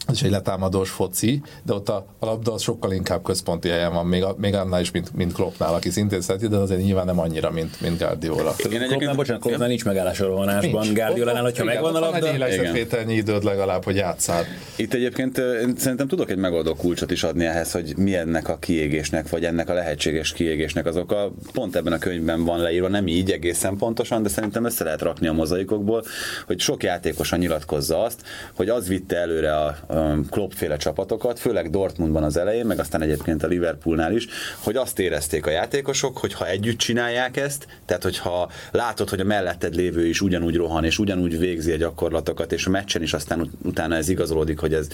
ez 0.08 0.14
is 0.14 0.22
egy 0.22 0.30
letámadós 0.30 0.90
foci, 0.90 1.42
de 1.62 1.72
ott 1.72 1.88
a, 1.88 2.06
a 2.18 2.26
labda 2.26 2.52
az 2.52 2.62
sokkal 2.62 2.92
inkább 2.92 3.22
központi 3.22 3.68
helyen 3.68 3.92
van, 3.92 4.06
még, 4.06 4.22
a, 4.22 4.34
még 4.38 4.54
annál 4.54 4.80
is, 4.80 4.90
mint, 4.90 5.14
mint 5.14 5.32
Kloppnál, 5.32 5.74
aki 5.74 5.90
szintén 5.90 6.20
szereti, 6.20 6.46
de 6.46 6.56
azért 6.56 6.80
nyilván 6.80 7.04
nem 7.04 7.18
annyira, 7.18 7.50
mint, 7.50 7.80
mint 7.80 7.98
Guardiola. 7.98 8.54
Igen, 8.64 8.82
egyébként... 8.82 9.16
bocsánat, 9.16 9.42
Kloppnál 9.42 9.68
nincs 9.68 9.84
megállás 9.84 10.20
a 10.20 10.26
rohanásban, 10.26 10.94
Guardiolánál, 10.94 11.42
hogyha 11.42 11.62
igen, 11.62 11.74
megvan 11.74 11.94
a 11.94 11.98
labda... 11.98 12.26
Egy 12.26 12.32
lélegzetvételnyi 12.32 13.14
időd 13.14 13.44
legalább, 13.44 13.84
hogy 13.84 13.96
játszál. 13.96 14.44
Itt 14.76 14.94
egyébként 14.94 15.38
én 15.38 15.74
szerintem 15.76 16.08
tudok 16.08 16.30
egy 16.30 16.36
megoldó 16.36 16.74
kulcsot 16.74 17.10
is 17.10 17.22
adni 17.22 17.44
ehhez, 17.44 17.72
hogy 17.72 17.94
mi 17.96 18.16
ennek 18.16 18.48
a 18.48 18.58
kiégésnek, 18.58 19.28
vagy 19.28 19.44
ennek 19.44 19.68
a 19.68 19.72
lehetséges 19.72 20.32
kiégésnek 20.32 20.86
az 20.86 20.96
oka. 20.96 21.32
Pont 21.52 21.76
ebben 21.76 21.92
a 21.92 21.98
könyvben 21.98 22.44
van 22.44 22.60
leírva, 22.60 22.88
nem 22.88 23.06
így 23.06 23.30
egészen 23.30 23.76
pontosan, 23.76 24.22
de 24.22 24.28
szerintem 24.28 24.64
össze 24.64 24.84
lehet 24.84 25.02
rakni 25.02 25.26
a 25.26 25.32
mozaikokból, 25.32 26.04
hogy 26.46 26.60
sok 26.60 26.82
játékosan 26.82 27.38
nyilatkozza 27.38 28.02
azt, 28.02 28.22
hogy 28.54 28.68
az 28.68 28.88
vitte 28.88 29.16
előre 29.16 29.56
a, 29.56 29.76
a 29.86 29.97
Klopp-féle 30.30 30.76
csapatokat, 30.76 31.38
főleg 31.38 31.70
Dortmundban 31.70 32.22
az 32.22 32.36
elején, 32.36 32.66
meg 32.66 32.78
aztán 32.78 33.02
egyébként 33.02 33.42
a 33.42 33.46
Liverpoolnál 33.46 34.12
is, 34.12 34.26
hogy 34.58 34.76
azt 34.76 34.98
érezték 34.98 35.46
a 35.46 35.50
játékosok, 35.50 36.18
hogy 36.18 36.32
ha 36.32 36.46
együtt 36.46 36.78
csinálják 36.78 37.36
ezt, 37.36 37.66
tehát 37.84 38.02
hogyha 38.02 38.50
látod, 38.70 39.08
hogy 39.08 39.20
a 39.20 39.24
melletted 39.24 39.74
lévő 39.74 40.06
is 40.06 40.20
ugyanúgy 40.20 40.56
rohan, 40.56 40.84
és 40.84 40.98
ugyanúgy 40.98 41.38
végzi 41.38 41.72
a 41.72 41.76
gyakorlatokat, 41.76 42.52
és 42.52 42.66
a 42.66 42.70
meccsen 42.70 43.02
is 43.02 43.12
aztán 43.12 43.50
utána 43.62 43.96
ez 43.96 44.08
igazolódik, 44.08 44.58
hogy 44.58 44.74
ez, 44.74 44.88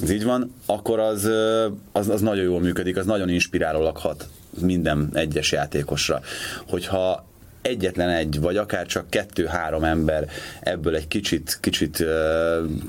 ez 0.00 0.10
így 0.10 0.24
van, 0.24 0.54
akkor 0.66 0.98
az, 0.98 1.28
az, 1.92 2.08
az 2.08 2.20
nagyon 2.20 2.44
jól 2.44 2.60
működik, 2.60 2.96
az 2.96 3.06
nagyon 3.06 3.28
inspirálólag 3.28 3.96
hat 3.96 4.28
minden 4.60 5.10
egyes 5.12 5.52
játékosra. 5.52 6.20
Hogyha 6.68 7.26
egyetlen 7.66 8.08
egy, 8.08 8.40
vagy 8.40 8.56
akár 8.56 8.86
csak 8.86 9.10
kettő-három 9.10 9.84
ember 9.84 10.28
ebből 10.60 10.96
egy 10.96 11.08
kicsit, 11.08 11.58
kicsit 11.60 12.00
uh, 12.00 12.06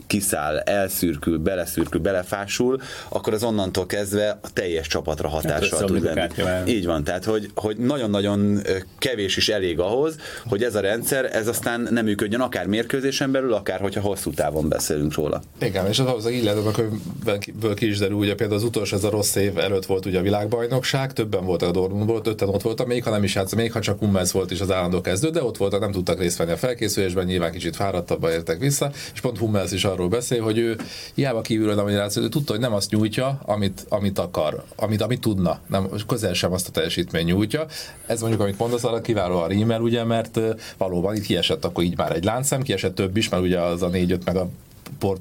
kiszáll, 0.07 0.57
elszürkül, 0.57 1.37
beleszürkül, 1.37 2.01
belefásul, 2.01 2.81
akkor 3.09 3.33
az 3.33 3.43
onnantól 3.43 3.85
kezdve 3.85 4.39
a 4.41 4.47
teljes 4.53 4.87
csapatra 4.87 5.27
hatással 5.27 5.85
tud 5.85 6.03
lenni. 6.03 6.71
Így 6.71 6.85
van, 6.85 7.03
tehát 7.03 7.25
hogy, 7.25 7.51
hogy 7.55 7.77
nagyon-nagyon 7.77 8.61
kevés 8.97 9.37
is 9.37 9.49
elég 9.49 9.79
ahhoz, 9.79 10.15
hogy 10.47 10.63
ez 10.63 10.75
a 10.75 10.79
rendszer, 10.79 11.35
ez 11.35 11.47
aztán 11.47 11.87
nem 11.91 12.05
működjön 12.05 12.41
akár 12.41 12.65
mérkőzésen 12.65 13.31
belül, 13.31 13.53
akár 13.53 13.79
hogyha 13.79 14.01
hosszú 14.01 14.31
távon 14.31 14.69
beszélünk 14.69 15.13
róla. 15.13 15.41
Igen, 15.61 15.87
és 15.87 15.99
az 15.99 16.05
ahhoz 16.05 16.29
így 16.29 16.43
lehet, 16.43 16.59
hogy 16.59 17.73
ki 17.75 17.87
is 17.87 17.97
derül, 17.97 18.15
ugye 18.15 18.35
például 18.35 18.59
az 18.59 18.65
utolsó, 18.65 18.95
ez 18.95 19.03
a 19.03 19.09
rossz 19.09 19.35
év 19.35 19.57
előtt 19.57 19.85
volt 19.85 20.05
ugye 20.05 20.19
a 20.19 20.21
világbajnokság, 20.21 21.13
többen 21.13 21.45
voltak 21.45 21.69
a 21.69 21.71
Dortmundból, 21.71 22.21
öten 22.23 22.49
ott 22.49 22.61
voltak, 22.61 22.87
még 22.87 23.03
ha 23.03 23.09
nem 23.09 23.23
is 23.23 23.35
játszott, 23.35 23.59
még 23.59 23.71
ha 23.71 23.79
csak 23.79 23.99
Hummels 23.99 24.31
volt 24.31 24.51
is 24.51 24.61
az 24.61 24.66
állandó 24.71 25.01
kezdő, 25.01 25.29
de 25.29 25.43
ott 25.43 25.57
voltak, 25.57 25.79
nem 25.79 25.91
tudtak 25.91 26.19
részt 26.19 26.37
venni 26.37 26.51
a 26.51 26.57
felkészülésben, 26.57 27.25
nyilván 27.25 27.51
kicsit 27.51 27.75
fáradtabban 27.75 28.31
értek 28.31 28.59
vissza, 28.59 28.91
és 29.13 29.21
pont 29.21 29.37
Hummels 29.37 29.71
is 29.71 29.85
arról 29.85 30.07
beszél, 30.07 30.41
hogy 30.41 30.57
ő 30.57 30.77
hiába 31.13 31.41
kívülről 31.41 31.75
nem 31.75 31.83
magyaráz, 31.83 32.17
ő 32.17 32.29
tudta, 32.29 32.51
hogy 32.51 32.61
nem 32.61 32.73
azt 32.73 32.91
nyújtja, 32.91 33.39
amit, 33.45 33.85
amit 33.89 34.19
akar, 34.19 34.63
amit, 34.75 35.01
amit 35.01 35.21
tudna, 35.21 35.59
nem, 35.67 35.89
közel 36.07 36.33
sem 36.33 36.53
azt 36.53 36.67
a 36.67 36.71
teljesítmény 36.71 37.25
nyújtja. 37.25 37.65
Ez 38.05 38.19
mondjuk, 38.19 38.41
amit 38.41 38.57
mondasz, 38.57 38.83
arra 38.83 39.01
kiváló 39.01 39.37
a 39.37 39.47
rímel, 39.47 39.81
ugye, 39.81 40.03
mert 40.03 40.39
valóban 40.77 41.15
itt 41.15 41.23
kiesett 41.23 41.65
akkor 41.65 41.83
így 41.83 41.97
már 41.97 42.15
egy 42.15 42.23
láncszem, 42.23 42.61
kiesett 42.61 42.95
több 42.95 43.17
is, 43.17 43.29
mert 43.29 43.43
ugye 43.43 43.59
az 43.59 43.81
a 43.81 43.87
négy-öt 43.87 44.25
meg 44.25 44.35
a 44.35 44.49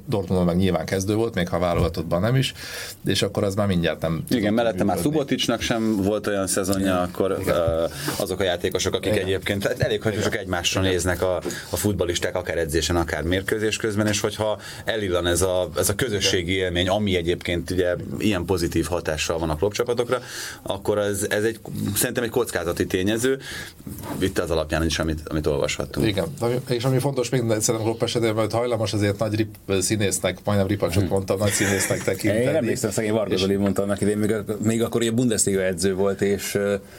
Dortmundon 0.07 0.45
meg 0.45 0.57
nyilván 0.57 0.85
kezdő 0.85 1.15
volt, 1.15 1.35
még 1.35 1.49
ha 1.49 1.59
válogatottban 1.59 2.21
nem 2.21 2.37
is, 2.37 2.55
és 3.05 3.23
akkor 3.23 3.45
az 3.45 3.55
már 3.55 3.67
mindjárt 3.67 4.01
nem 4.01 4.25
Igen, 4.29 4.55
mellette 4.55 4.85
már 4.85 4.99
Suboticsnak 4.99 5.61
sem 5.61 5.97
volt 5.97 6.27
olyan 6.27 6.47
szezonja, 6.47 7.01
akkor 7.01 7.37
Igen. 7.41 7.57
azok 8.19 8.41
a 8.41 8.43
játékosok, 8.43 8.95
akik 8.95 9.13
Igen. 9.13 9.25
egyébként 9.25 9.67
hát 9.67 9.81
elég, 9.81 10.03
hogy 10.03 10.21
csak 10.21 10.37
egymásra 10.37 10.81
Igen. 10.81 10.93
néznek 10.93 11.23
a, 11.23 11.37
a 11.71 11.77
futballisták, 11.77 12.37
akár 12.37 12.59
edzésen, 12.59 12.97
akár 12.97 13.23
mérkőzés 13.23 13.77
közben, 13.77 14.07
és 14.07 14.21
hogyha 14.21 14.61
elillan 14.85 15.27
ez 15.27 15.43
a, 15.43 15.69
ez 15.77 15.89
a 15.89 15.95
közösségi 15.95 16.53
élmény, 16.53 16.89
ami 16.89 17.17
egyébként 17.17 17.71
ugye 17.71 17.95
ilyen 18.19 18.45
pozitív 18.45 18.87
hatással 18.87 19.39
van 19.39 19.51
a 19.51 19.57
klubcsapatokra, 19.57 20.21
akkor 20.63 20.99
ez, 20.99 21.27
ez 21.29 21.45
egy, 21.45 21.59
szerintem 21.95 22.25
egy 22.25 22.31
kockázati 22.31 22.87
tényező, 22.87 23.39
itt 24.19 24.39
az 24.39 24.51
alapján 24.51 24.85
is, 24.85 24.99
amit, 24.99 25.21
amit 25.29 25.47
olvashattunk. 25.47 26.07
Igen, 26.07 26.27
és 26.69 26.85
ami 26.85 26.99
fontos 26.99 27.29
még 27.29 27.41
szerintem 27.41 27.83
Klopp 27.83 28.03
esetében, 28.03 28.35
hogy 28.35 28.53
hajlamos 28.53 28.93
azért 28.93 29.19
nagy 29.19 29.35
színésznek, 29.79 30.39
majdnem 30.45 30.67
ripacsot 30.67 31.03
hm. 31.03 31.09
mondtam, 31.09 31.39
nagy 31.39 31.51
színésznek 31.51 32.03
tekinteni. 32.03 32.43
Én 32.43 32.55
emlékszem, 32.55 32.91
szegény 32.91 33.13
Varga 33.13 33.37
Zoli 33.37 33.55
mondta 33.55 33.83
annak 33.83 34.01
idején, 34.01 34.19
még, 34.19 34.35
még 34.63 34.83
akkor 34.83 35.03
egy 35.03 35.15
Bundesliga 35.15 35.63
edző 35.63 35.95
volt, 35.95 36.21
és 36.21 36.53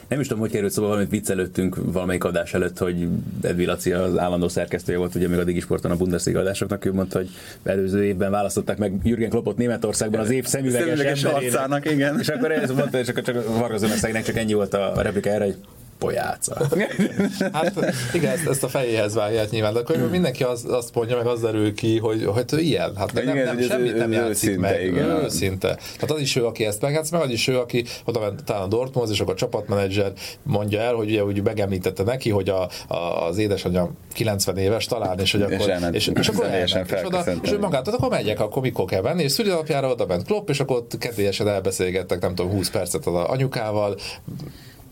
nem 0.08 0.20
is 0.20 0.26
tudom, 0.26 0.42
hogy 0.42 0.50
került 0.50 0.72
szóval 0.72 0.90
valamit 0.90 1.10
viccelődtünk 1.10 1.76
valamelyik 1.92 2.24
adás 2.24 2.54
előtt, 2.54 2.78
hogy 2.78 3.08
Edvi 3.42 3.64
Laci 3.64 3.92
az 3.92 4.18
állandó 4.18 4.48
szerkesztője 4.48 4.98
volt, 4.98 5.14
ugye 5.14 5.28
még 5.28 5.38
a 5.38 5.44
Digisporton 5.44 5.90
a 5.90 5.96
Bundesliga 5.96 6.40
adásoknak, 6.40 6.84
ő 6.84 6.92
mondta, 6.92 7.18
hogy 7.18 7.28
előző 7.64 8.04
évben 8.04 8.30
választották 8.30 8.78
meg 8.78 8.92
Jürgen 9.02 9.30
Kloppot 9.30 9.56
Németországban 9.56 10.20
az 10.20 10.30
év 10.30 10.44
szemüveges, 10.44 10.86
szemüveges 10.86 11.24
arcának, 11.24 11.90
igen. 11.90 12.18
És 12.18 12.28
akkor 12.28 12.52
ez 12.52 12.70
mondta, 12.70 12.98
és 12.98 13.08
akkor 13.08 13.22
csak 13.22 13.58
Varga 13.58 13.76
Zoli 13.76 14.22
csak 14.22 14.36
ennyi 14.36 14.52
volt 14.52 14.74
a 14.74 15.02
replika 15.02 15.30
erre, 15.30 15.44
hogy 15.44 15.56
pojáca. 15.98 16.56
hát 17.52 17.72
igen, 18.12 18.32
ezt, 18.32 18.46
ezt 18.46 18.64
a 18.64 18.68
fejéhez 18.68 19.14
vágják 19.14 19.50
nyilván, 19.50 19.72
de 19.72 19.78
akkor 19.78 20.10
mindenki 20.10 20.42
az, 20.44 20.64
azt 20.68 20.94
mondja, 20.94 21.16
meg 21.16 21.26
az 21.26 21.40
derül 21.40 21.74
ki, 21.74 21.98
hogy, 21.98 22.24
hogy 22.24 22.44
ő 22.52 22.58
ilyen, 22.58 22.96
hát 22.96 23.12
nem, 23.12 23.28
igen, 23.28 23.44
nem, 23.44 23.60
semmit 23.60 23.96
nem 23.96 24.12
játszik 24.12 24.48
őszinte, 24.48 24.70
meg, 24.70 24.84
igen. 24.84 25.08
őszinte. 25.08 25.74
Tehát 25.76 26.10
az 26.10 26.20
is 26.20 26.36
ő, 26.36 26.46
aki 26.46 26.64
ezt 26.64 26.80
megjátsz, 26.80 27.10
meg 27.10 27.20
az 27.20 27.30
is 27.30 27.48
ő, 27.48 27.58
aki 27.58 27.84
oda 28.04 28.20
ment 28.20 28.44
talán 28.44 28.62
a 28.62 28.66
Dortmund, 28.66 29.10
és 29.10 29.20
akkor 29.20 29.32
a 29.32 29.36
csapatmenedzser 29.36 30.12
mondja 30.42 30.80
el, 30.80 30.94
hogy 30.94 31.08
ugye 31.10 31.24
úgy 31.24 31.42
megemlítette 31.42 32.02
neki, 32.02 32.30
hogy 32.30 32.48
a, 32.48 32.68
a, 32.88 33.26
az 33.26 33.38
édesanyja 33.38 33.90
90 34.12 34.56
éves 34.56 34.86
talán, 34.86 35.18
és 35.20 35.32
hogy 35.32 35.42
akkor, 35.42 35.68
és, 35.92 36.06
és, 36.06 36.10
és 36.14 36.28
akkor 36.28 36.44
elment, 36.44 36.90
és, 36.90 37.04
oda, 37.04 37.24
és 37.42 37.52
ő 37.52 37.58
magát, 37.58 37.88
akkor 37.88 38.10
megyek, 38.10 38.40
akkor 38.40 38.62
mikor 38.62 38.84
kell 38.84 39.00
venni, 39.00 39.22
és 39.22 39.32
szülinapjára 39.32 39.90
oda 39.90 40.06
ment 40.06 40.26
Klopp, 40.26 40.48
és 40.48 40.60
akkor 40.60 40.76
ott 40.76 40.98
kedélyesen 40.98 41.48
elbeszélgettek, 41.48 42.20
nem 42.20 42.34
tudom, 42.34 42.52
20 42.52 42.70
percet 42.70 43.06
az 43.06 43.14
anyukával, 43.14 43.96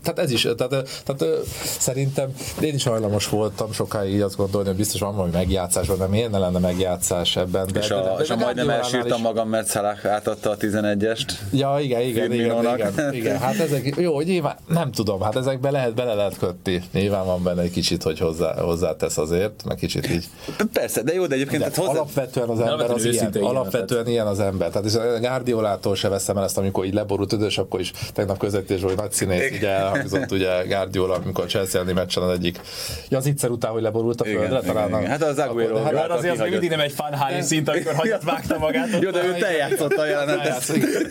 tehát 0.06 0.20
ez 0.20 0.30
is, 0.30 0.42
tehát, 0.56 0.88
tehát 1.04 1.36
szerintem 1.78 2.28
én 2.60 2.74
is 2.74 2.84
hajlamos 2.84 3.28
voltam 3.28 3.72
sokáig 3.72 4.14
így 4.14 4.20
azt 4.20 4.36
gondolni, 4.36 4.68
hogy 4.68 4.76
biztos 4.76 5.00
van 5.00 5.14
valami 5.14 5.32
megjátszás, 5.32 5.86
vagy 5.86 6.08
miért 6.08 6.30
ne 6.30 6.38
lenne 6.38 6.58
megjátszás 6.58 7.36
ebben. 7.36 7.66
De, 7.72 7.80
és 7.80 7.90
a, 7.90 8.02
de, 8.02 8.14
de, 8.16 8.22
és 8.22 8.30
a 8.30 8.36
majdnem 8.36 8.70
elsírtam 8.70 9.16
is... 9.16 9.22
magam, 9.22 9.48
mert 9.48 9.68
Salah 9.68 10.06
átadta 10.06 10.50
a 10.50 10.56
11-est. 10.56 11.32
Ja, 11.52 11.76
igen, 11.80 12.00
igen, 12.00 12.32
igen, 12.32 12.64
igen, 12.74 13.14
igen, 13.14 13.38
hát 13.38 13.58
ezek, 13.58 13.94
jó, 13.96 14.20
nyilván, 14.20 14.56
nem 14.68 14.92
tudom, 14.92 15.20
hát 15.20 15.36
ezekbe 15.36 15.70
lehet, 15.70 15.94
bele 15.94 16.14
lehet 16.14 16.38
kötni. 16.38 16.82
Nyilván 16.92 17.26
van 17.26 17.42
benne 17.42 17.62
egy 17.62 17.70
kicsit, 17.70 18.02
hogy 18.02 18.18
hozzá, 18.18 18.60
hozzátesz 18.60 19.18
azért, 19.18 19.64
meg 19.64 19.76
kicsit 19.76 20.10
így. 20.10 20.24
Persze, 20.72 21.02
de 21.02 21.14
jó, 21.14 21.26
de 21.26 21.34
egyébként 21.34 21.62
de 21.62 21.70
hozzá... 21.74 21.90
alapvetően 21.90 22.48
az 22.48 22.60
ember 22.60 22.90
az 22.90 23.04
ilyen, 23.04 23.32
alapvetően 23.40 24.06
ilyen 24.06 24.26
az 24.26 24.40
ember. 24.40 24.70
Tehát 24.70 24.86
és 24.86 25.20
Gárdiolától 25.20 25.94
se 25.94 26.08
veszem 26.08 26.36
el 26.36 26.44
ezt, 26.44 26.58
amikor 26.58 26.84
így 26.84 26.94
leborult 26.94 27.32
idős, 27.32 27.58
akkor 27.58 27.80
is 27.80 27.92
tegnap 28.12 28.38
közvetítés, 28.38 28.82
hogy 28.82 28.96
nagy 28.96 29.12
színész, 29.12 29.50
így 29.52 29.66
elhangzott 29.96 30.32
ugye 30.32 30.64
Guardiola, 30.64 31.14
amikor 31.14 31.44
a 31.44 31.46
Chelsea 31.46 31.80
elleni 31.80 31.94
meccsen 31.94 32.22
az 32.22 32.30
egyik. 32.30 32.60
Ja, 33.08 33.18
az 33.18 33.26
egyszer 33.26 33.50
után, 33.50 33.70
hogy 33.70 33.82
leborult 33.82 34.20
a 34.20 34.24
földre, 34.24 34.60
talán. 34.60 34.88
Igen, 34.88 35.06
Hát 35.06 35.22
az 35.22 35.38
Aguero. 35.38 35.82
Hát, 35.82 35.96
hát 35.96 36.10
azért 36.10 36.40
az 36.40 36.48
mindig 36.48 36.70
nem 36.70 36.80
egy 36.80 36.92
fanháli 36.92 37.42
szint, 37.42 37.68
amikor 37.68 37.94
hagyat 37.94 38.22
vágta 38.22 38.58
magát. 38.58 38.88
Jó, 39.00 39.10
de 39.10 39.24
ő 39.24 39.34
te 39.38 39.50
játszott 39.50 39.92
a 39.92 40.06
jelenetet. 40.06 40.64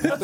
Hát 0.10 0.24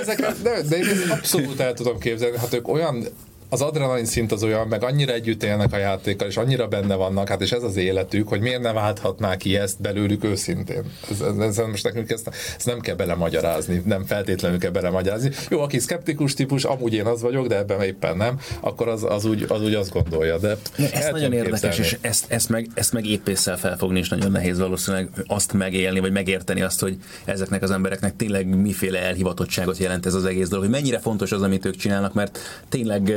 ezek, 0.00 0.32
de, 0.42 0.62
de 0.68 0.76
én 0.76 0.84
abszolút 1.08 1.60
el 1.60 1.72
tudom 1.72 1.98
képzelni, 1.98 2.36
hát 2.38 2.54
ők 2.54 2.68
olyan 2.68 3.06
az 3.52 3.60
adrenalin 3.60 4.04
szint 4.04 4.32
az 4.32 4.42
olyan, 4.42 4.66
meg 4.66 4.82
annyira 4.82 5.12
együtt 5.12 5.42
élnek 5.42 5.72
a 5.72 5.76
játékkal, 5.76 6.28
és 6.28 6.36
annyira 6.36 6.68
benne 6.68 6.94
vannak, 6.94 7.28
hát 7.28 7.40
és 7.40 7.52
ez 7.52 7.62
az 7.62 7.76
életük, 7.76 8.28
hogy 8.28 8.40
miért 8.40 8.60
ne 8.62 8.72
válthatnák 8.72 9.36
ki 9.36 9.56
ezt 9.56 9.80
belőlük 9.80 10.24
őszintén. 10.24 10.82
Ez, 11.10 11.20
ez, 11.20 11.36
ez 11.38 11.66
most 11.66 11.84
nekünk 11.84 12.10
ezt, 12.10 12.30
ezt 12.56 12.66
nem 12.66 12.80
kell 12.80 12.94
belemagyarázni, 12.94 13.82
nem 13.84 14.04
feltétlenül 14.04 14.58
kell 14.58 14.70
belemagyarázni. 14.70 15.30
Jó, 15.50 15.60
aki 15.60 15.78
szkeptikus 15.78 16.34
típus, 16.34 16.64
amúgy 16.64 16.94
én 16.94 17.06
az 17.06 17.22
vagyok, 17.22 17.46
de 17.46 17.56
ebben 17.56 17.82
éppen 17.82 18.16
nem, 18.16 18.38
akkor 18.60 18.88
az, 18.88 19.04
az, 19.08 19.24
úgy, 19.24 19.44
az 19.48 19.62
úgy 19.62 19.74
azt 19.74 19.92
gondolja. 19.92 20.38
De 20.38 20.56
ez 20.92 21.08
nagyon 21.10 21.32
érdekes, 21.32 21.60
képzelni. 21.60 21.84
és 21.84 21.98
ezt, 22.00 22.24
ezt, 22.28 22.48
meg, 22.48 22.66
ezt 22.74 22.92
meg 22.92 23.06
épésszel 23.06 23.58
felfogni 23.58 23.98
is 23.98 24.08
nagyon 24.08 24.30
nehéz 24.30 24.58
valószínűleg 24.58 25.08
azt 25.26 25.52
megélni, 25.52 26.00
vagy 26.00 26.12
megérteni 26.12 26.62
azt, 26.62 26.80
hogy 26.80 26.96
ezeknek 27.24 27.62
az 27.62 27.70
embereknek 27.70 28.16
tényleg 28.16 28.46
miféle 28.46 29.02
elhivatottságot 29.02 29.78
jelent 29.78 30.06
ez 30.06 30.14
az 30.14 30.24
egész 30.24 30.48
dolog, 30.48 30.64
hogy 30.64 30.74
mennyire 30.74 30.98
fontos 30.98 31.32
az, 31.32 31.42
amit 31.42 31.64
ők 31.64 31.76
csinálnak, 31.76 32.14
mert 32.14 32.38
tényleg 32.68 33.12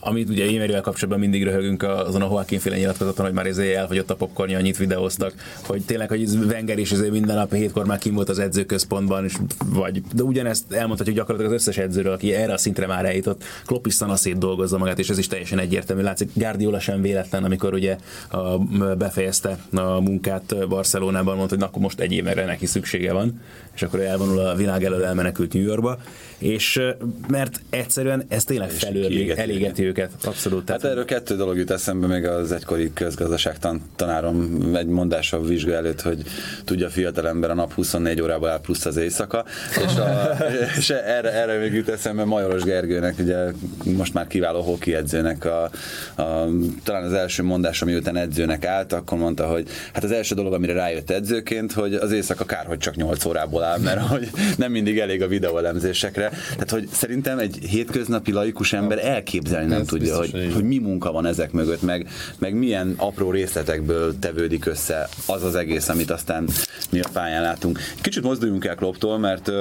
amit 0.00 0.28
ugye 0.28 0.44
Émerivel 0.44 0.80
kapcsolatban 0.80 1.18
mindig 1.20 1.44
röhögünk 1.44 1.82
azon 1.82 2.22
a 2.22 2.28
Joaquin 2.30 2.58
féle 2.58 2.76
nyilatkozaton, 2.76 3.24
hogy 3.24 3.34
már 3.34 3.46
ezért 3.46 3.76
elfogyott 3.76 4.10
a 4.10 4.14
popcornja, 4.14 4.58
annyit 4.58 4.76
videóztak, 4.76 5.34
hogy 5.66 5.82
tényleg, 5.84 6.08
hogy 6.08 6.28
Wenger 6.46 6.78
is 6.78 6.92
azért 6.92 7.10
minden 7.10 7.36
nap 7.36 7.54
hétkor 7.54 7.86
már 7.86 7.98
kim 7.98 8.14
volt 8.14 8.28
az 8.28 8.38
edzőközpontban, 8.38 9.24
és 9.24 9.34
vagy, 9.64 10.02
de 10.14 10.22
ugyanezt 10.22 10.72
elmondhatjuk 10.72 11.16
gyakorlatilag 11.16 11.52
az 11.54 11.60
összes 11.60 11.78
edzőről, 11.78 12.12
aki 12.12 12.34
erre 12.34 12.52
a 12.52 12.58
szintre 12.58 12.86
már 12.86 13.04
eljutott, 13.04 13.44
Klopp 13.66 13.86
is 13.86 13.94
szanaszét 13.94 14.38
dolgozza 14.38 14.78
magát, 14.78 14.98
és 14.98 15.08
ez 15.08 15.18
is 15.18 15.26
teljesen 15.26 15.58
egyértelmű. 15.58 16.02
Látszik, 16.02 16.30
Guardiola 16.34 16.80
sem 16.80 17.00
véletlen, 17.00 17.44
amikor 17.44 17.74
ugye 17.74 17.96
a, 18.30 18.58
befejezte 18.94 19.58
a 19.72 20.00
munkát 20.00 20.68
Barcelonában, 20.68 21.36
mondta, 21.36 21.54
hogy 21.54 21.58
na, 21.58 21.66
akkor 21.66 21.82
most 21.82 22.00
egy 22.00 22.12
évre 22.12 22.44
neki 22.44 22.66
szüksége 22.66 23.12
van, 23.12 23.40
és 23.74 23.82
akkor 23.82 24.00
elvonul 24.00 24.38
a 24.38 24.54
világ 24.54 24.84
elől 24.84 25.04
elmenekült 25.04 25.52
New 25.52 25.62
Yorkba, 25.62 25.98
és 26.40 26.80
mert 27.28 27.60
egyszerűen 27.70 28.24
ez 28.28 28.44
tényleg 28.44 28.70
felül 28.70 29.32
elégeti 29.32 29.84
őket, 29.84 30.10
abszolút. 30.24 30.70
Hát 30.70 30.84
erről 30.84 31.04
kettő 31.04 31.36
dolog 31.36 31.56
jut 31.56 31.70
eszembe, 31.70 32.06
még 32.06 32.24
az 32.24 32.52
egykori 32.52 32.92
közgazdaságtan 32.92 33.82
tanárom 33.96 34.60
egy 34.74 34.86
mondása 34.86 35.36
a 35.36 35.42
vizsga 35.42 35.72
előtt, 35.72 36.00
hogy 36.00 36.22
tudja 36.64 36.86
a 36.86 36.90
fiatalember 36.90 37.50
a 37.50 37.54
nap 37.54 37.72
24 37.72 38.20
órából 38.20 38.48
áll 38.48 38.60
plusz 38.60 38.84
az 38.84 38.96
éjszaka, 38.96 39.44
és, 39.86 39.96
a, 39.96 40.36
és 40.78 40.90
erre, 40.90 41.32
erre 41.32 41.58
még 41.58 41.72
jut 41.72 41.88
eszembe 41.88 42.24
Majoros 42.24 42.62
Gergőnek, 42.62 43.18
ugye 43.18 43.36
most 43.84 44.14
már 44.14 44.26
kiváló 44.26 44.60
hoki 44.60 44.94
edzőnek 44.94 45.44
a, 45.44 45.62
a, 46.22 46.48
talán 46.84 47.04
az 47.04 47.12
első 47.12 47.42
mondás, 47.42 47.82
ami 47.82 47.94
után 47.94 48.16
edzőnek 48.16 48.64
állt, 48.64 48.92
akkor 48.92 49.18
mondta, 49.18 49.46
hogy 49.46 49.68
hát 49.92 50.04
az 50.04 50.12
első 50.12 50.34
dolog, 50.34 50.52
amire 50.52 50.72
rájött 50.72 51.10
edzőként, 51.10 51.72
hogy 51.72 51.94
az 51.94 52.12
éjszaka 52.12 52.44
kár, 52.44 52.66
hogy 52.66 52.78
csak 52.78 52.96
8 52.96 53.24
órából 53.24 53.62
áll, 53.62 53.78
mert 53.78 54.00
hogy 54.00 54.30
nem 54.56 54.70
mindig 54.70 54.98
elég 54.98 55.22
a 55.22 55.26
videóelemzésekre. 55.26 56.29
Tehát, 56.50 56.70
hogy 56.70 56.88
szerintem 56.92 57.38
egy 57.38 57.58
hétköznapi 57.68 58.32
laikus 58.32 58.72
ember 58.72 59.04
elképzelni 59.04 59.68
nem 59.68 59.80
Ez 59.80 59.86
tudja, 59.86 60.16
hogy, 60.16 60.50
hogy 60.54 60.64
mi 60.64 60.78
munka 60.78 61.12
van 61.12 61.26
ezek 61.26 61.52
mögött, 61.52 61.82
meg, 61.82 62.08
meg 62.38 62.54
milyen 62.54 62.94
apró 62.96 63.30
részletekből 63.30 64.18
tevődik 64.18 64.66
össze 64.66 65.08
az 65.26 65.42
az 65.42 65.54
egész, 65.54 65.88
amit 65.88 66.10
aztán 66.10 66.48
mi 66.90 67.00
a 67.00 67.08
pályán 67.12 67.42
látunk. 67.42 67.78
Kicsit 68.00 68.22
mozduljunk 68.22 68.64
el 68.64 68.74
Klopptól, 68.74 69.18
mert 69.18 69.52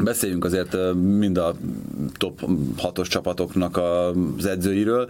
Beszéljünk 0.00 0.44
azért 0.44 0.76
mind 0.94 1.36
a 1.38 1.54
top 2.16 2.40
6-os 2.78 3.08
csapatoknak 3.08 3.76
az 3.76 4.46
edzőiről 4.46 5.08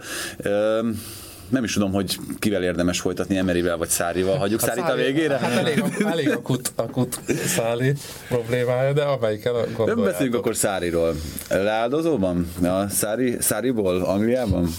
nem 1.49 1.63
is 1.63 1.73
tudom, 1.73 1.91
hogy 1.91 2.17
kivel 2.39 2.63
érdemes 2.63 2.99
folytatni, 2.99 3.37
Emerivel 3.37 3.77
vagy 3.77 3.89
Szárival. 3.89 4.37
Hagyjuk 4.37 4.61
hát 4.61 4.69
Szárit 4.69 4.91
a 4.91 4.95
végére? 4.95 5.37
Hát 5.37 5.51
elég, 5.51 5.83
elég 6.11 6.29
akut, 6.29 6.71
akut 6.75 7.19
Szári 7.45 7.93
problémája, 8.27 8.93
de 8.93 9.01
amelyikkel 9.01 9.53
Nem 9.85 10.03
beszéljünk 10.03 10.35
akkor 10.37 10.55
Száriról. 10.55 11.15
Leáldozóban? 11.49 12.51
A 12.61 12.87
Szári, 12.89 13.37
Száriból, 13.39 14.01
Angliában? 14.01 14.69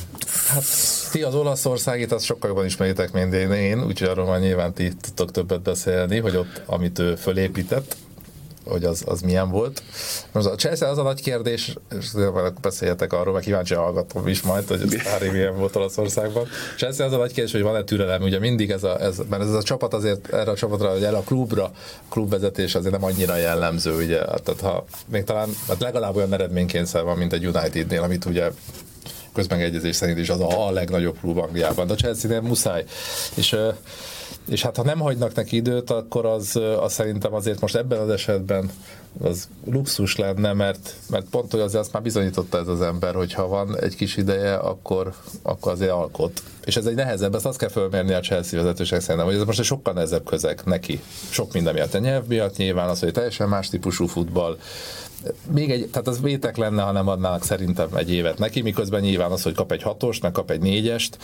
Hát 0.49 0.65
ti 1.11 1.23
az 1.23 1.35
olaszországit, 1.35 2.13
azt 2.13 2.25
sokkal 2.25 2.49
jobban 2.49 2.65
ismeritek, 2.65 3.13
mint 3.13 3.33
én, 3.33 3.51
én 3.51 3.85
úgyhogy 3.85 4.09
arról 4.09 4.27
már 4.27 4.41
nyilván 4.41 4.73
ti 4.73 4.93
tudtok 5.01 5.31
többet 5.31 5.63
beszélni, 5.63 6.19
hogy 6.19 6.37
ott, 6.37 6.63
amit 6.67 6.99
ő 6.99 7.15
fölépített, 7.15 7.97
hogy 8.65 8.85
az, 8.85 9.03
az 9.07 9.21
milyen 9.21 9.51
volt. 9.51 9.83
Most 10.33 10.47
a 10.47 10.55
Chelsea 10.55 10.89
az 10.89 10.99
a 10.99 11.03
nagy 11.03 11.23
kérdés, 11.23 11.77
és 11.99 12.11
beszéljetek 12.61 13.13
arról, 13.13 13.33
mert 13.33 13.45
kíváncsi 13.45 13.75
hallgatom 13.75 14.29
is 14.29 14.43
majd, 14.43 14.69
hogy 14.69 14.81
ez 14.83 15.03
Harry 15.03 15.31
milyen 15.31 15.57
volt 15.57 15.77
Olaszországban. 15.77 16.47
Chelsea 16.77 17.07
az 17.07 17.13
a 17.13 17.17
nagy 17.17 17.33
kérdés, 17.33 17.53
hogy 17.53 17.63
van-e 17.63 17.85
türelem, 17.85 18.23
ugye 18.23 18.39
mindig 18.39 18.71
ez 18.71 18.85
a, 18.85 19.01
ez, 19.01 19.21
mert 19.31 19.43
ez 19.43 19.53
a 19.53 19.63
csapat 19.63 19.95
azért 19.95 20.33
erre 20.33 20.51
a 20.51 20.57
csapatra, 20.57 20.91
hogy 20.91 21.05
el 21.05 21.15
a 21.15 21.21
klubra, 21.21 21.71
klubvezetés 22.09 22.75
azért 22.75 22.93
nem 22.93 23.05
annyira 23.05 23.37
jellemző, 23.37 23.95
ugye, 23.95 24.19
tehát 24.19 24.61
ha 24.61 24.85
még 25.09 25.25
talán 25.25 25.49
hát 25.69 25.81
legalább 25.81 26.17
olyan 26.17 26.33
eredménykényszer 26.33 27.03
van, 27.03 27.17
mint 27.17 27.33
egy 27.33 27.47
Unitednél, 27.47 28.03
amit 28.03 28.25
ugye 28.25 28.51
közmegegyezés 29.35 29.97
szerint 29.97 30.19
is 30.19 30.29
az 30.29 30.41
a, 30.41 30.67
a 30.67 30.71
legnagyobb 30.71 31.19
klub 31.21 31.39
Angliában, 31.39 31.87
de 31.87 31.93
a 31.93 31.97
Chelsea-nél 31.97 32.41
muszáj. 32.41 32.85
És 33.35 33.57
és 34.47 34.63
hát 34.63 34.77
ha 34.77 34.83
nem 34.83 34.99
hagynak 34.99 35.35
neki 35.35 35.57
időt, 35.57 35.91
akkor 35.91 36.27
az, 36.27 36.61
az 36.81 36.93
szerintem 36.93 37.35
azért 37.35 37.61
most 37.61 37.77
ebben 37.77 38.01
az 38.01 38.09
esetben 38.09 38.71
az 39.21 39.49
luxus 39.65 40.17
lenne, 40.17 40.53
mert, 40.53 40.95
mert 41.11 41.27
pont, 41.31 41.51
hogy 41.51 41.61
azért 41.61 41.83
azt 41.83 41.93
már 41.93 42.03
bizonyította 42.03 42.59
ez 42.59 42.69
az 42.69 42.81
ember, 42.81 43.15
hogy 43.15 43.33
ha 43.33 43.47
van 43.47 43.79
egy 43.79 43.97
kis 43.97 44.17
ideje, 44.17 44.55
akkor, 44.55 45.15
akkor 45.43 45.73
azért 45.73 45.91
alkot. 45.91 46.43
És 46.65 46.77
ez 46.77 46.87
egy 46.87 46.95
nehezebb, 46.95 47.35
ezt 47.35 47.47
azt 47.47 47.59
kell 47.59 47.69
fölmérni 47.69 48.13
a 48.13 48.21
Chelsea 48.21 48.63
vezetőség 48.63 49.01
szerintem, 49.01 49.27
hogy 49.27 49.39
ez 49.39 49.45
most 49.45 49.59
egy 49.59 49.65
sokkal 49.65 49.93
nehezebb 49.93 50.25
közeg 50.25 50.61
neki. 50.65 51.01
Sok 51.31 51.53
minden 51.53 51.75
miatt 51.75 51.95
a 51.95 51.99
nyelv 51.99 52.27
miatt 52.27 52.57
nyilván 52.57 52.89
az, 52.89 53.01
hogy 53.01 53.13
teljesen 53.13 53.49
más 53.49 53.69
típusú 53.69 54.07
futball, 54.07 54.59
még 55.51 55.71
egy, 55.71 55.89
tehát 55.91 56.09
az 56.09 56.21
vétek 56.21 56.57
lenne, 56.57 56.83
ha 56.83 56.93
nem 56.93 57.09
adnának 57.09 57.45
szerintem 57.45 57.89
egy 57.95 58.13
évet 58.13 58.39
neki, 58.39 58.63
miközben 58.63 59.01
nyilván 59.01 59.31
az, 59.31 59.43
hogy 59.43 59.55
kap 59.55 59.73
egy 59.73 59.83
hatost, 59.83 60.23
meg 60.23 60.33
kap 60.33 60.51
egy 60.51 60.61
négyest, 60.61 61.19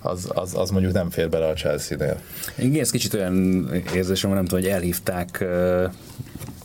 az, 0.00 0.30
az, 0.34 0.54
az 0.54 0.70
mondjuk 0.70 0.92
nem 0.92 1.10
fér 1.10 1.28
bele 1.28 1.46
a 1.46 1.52
Chelsea-nél. 1.52 2.20
Igen, 2.58 2.80
ez 2.80 2.90
kicsit 2.90 3.14
olyan 3.14 3.68
érzésem, 3.94 4.30
nem 4.32 4.44
tudom, 4.44 4.60
hogy 4.60 4.70
elhívták 4.70 5.44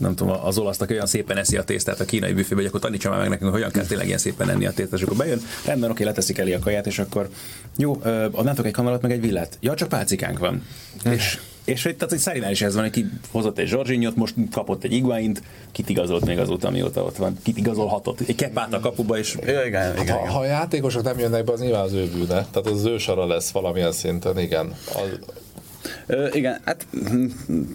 nem 0.02 0.16
tudom, 0.16 0.38
az 0.44 0.58
olasznak 0.58 0.90
olyan 0.90 1.06
szépen 1.06 1.38
eszi 1.38 1.58
a 1.58 1.64
tésztát 1.64 2.00
a 2.00 2.06
kínai 2.06 2.34
büfébe, 2.34 2.56
hogy 2.56 2.66
akkor 2.66 2.80
tanítsa 2.80 3.10
már 3.10 3.20
meg 3.20 3.30
nekünk, 3.30 3.52
hogy 3.52 3.60
hogyan 3.60 3.72
kell 3.72 3.86
tényleg 3.86 4.08
ilyen 4.08 4.18
szépen 4.18 4.50
enni 4.50 4.66
a 4.66 4.72
tésztát, 4.72 5.00
és 5.00 5.06
akkor 5.06 5.18
bejön, 5.18 5.42
rendben, 5.66 5.92
oké, 5.92 6.04
leteszik 6.04 6.38
elé 6.38 6.54
a 6.54 6.60
kaját, 6.60 6.88
és 6.88 7.00
akkor 7.00 7.30
jó, 7.78 8.02
adnátok 8.32 8.66
egy 8.66 8.72
kanalat, 8.72 9.02
meg 9.02 9.12
egy 9.12 9.22
villát. 9.22 9.58
Ja, 9.60 9.76
csak 9.76 9.90
pálcikánk 9.90 10.40
van. 10.40 10.66
és 11.04 11.40
és 11.66 11.84
hogy, 11.84 11.96
tehát, 11.96 12.10
hogy 12.10 12.20
Szárinál 12.20 12.52
is 12.52 12.62
ez 12.62 12.74
van, 12.74 12.84
hogy 12.84 12.92
ki 12.92 13.10
hozott 13.32 13.58
egy 13.58 13.68
Zsorzsinyot, 13.68 14.16
most 14.16 14.36
kapott 14.52 14.84
egy 14.84 14.92
Iguaint, 14.92 15.42
kit 15.72 15.90
igazolt 15.90 16.26
még 16.26 16.40
azóta, 16.40 16.68
amióta 16.68 17.04
ott 17.04 17.18
van. 17.18 17.38
Kit 17.44 17.58
igazolhatott. 17.58 18.20
Egy 18.20 18.36
kepát 18.36 18.74
a 18.74 18.80
kapuba, 18.80 19.18
és... 19.18 19.38
Ja, 19.46 19.66
igen, 19.66 20.02
igen, 20.02 20.18
ha, 20.18 20.32
ha, 20.32 20.40
a 20.40 20.46
játékosok 20.46 21.04
nem 21.04 21.20
jönnek 21.20 21.44
be, 21.44 21.52
az 21.52 21.62
nyilván 21.62 21.84
az 21.84 21.94
ő 21.94 22.10
bűne. 22.14 22.26
Tehát 22.28 22.66
az 22.66 22.86
ő 22.86 22.98
sara 22.98 23.28
lesz 23.28 23.50
valamilyen 23.50 23.92
szinten, 23.92 24.40
igen. 24.40 24.74
Az, 24.94 25.20
Ö, 26.06 26.28
igen, 26.34 26.58
hát 26.66 26.86
hm, 26.92 27.26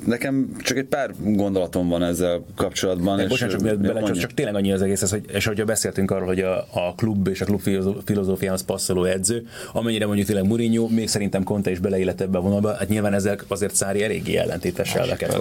nekem 0.07 0.57
csak 0.63 0.77
egy 0.77 0.85
pár 0.85 1.11
gondolatom 1.25 1.89
van 1.89 2.03
ezzel 2.03 2.45
kapcsolatban. 2.55 3.21
És 3.21 3.29
bocsánat, 3.29 3.55
csak, 3.55 3.79
bele, 3.79 4.03
csak, 4.03 4.17
csak 4.17 4.35
tényleg 4.35 4.55
annyi 4.55 4.73
az 4.73 4.83
egész, 4.83 5.03
ez, 5.03 5.11
hogy, 5.11 5.25
és 5.33 5.47
hogyha 5.47 5.65
beszéltünk 5.65 6.11
arról, 6.11 6.27
hogy 6.27 6.41
a, 6.41 6.57
a 6.59 6.95
klub 6.97 7.29
és 7.29 7.41
a 7.41 7.45
klub 7.45 7.61
filozófiához 8.05 8.65
passzoló 8.65 9.05
edző, 9.05 9.47
amennyire 9.73 10.07
mondjuk 10.07 10.27
tényleg 10.27 10.47
Mourinho, 10.47 10.89
még 10.89 11.09
szerintem 11.09 11.43
Conte 11.43 11.71
is 11.71 11.79
beleillett 11.79 12.21
ebbe 12.21 12.39
a 12.39 12.41
vonalba, 12.41 12.75
hát 12.75 12.89
nyilván 12.89 13.15
ezek 13.15 13.45
azért 13.49 13.75
Szári 13.75 14.03
eléggé 14.03 14.37
ellentétes 14.37 14.95
elveket 14.95 15.35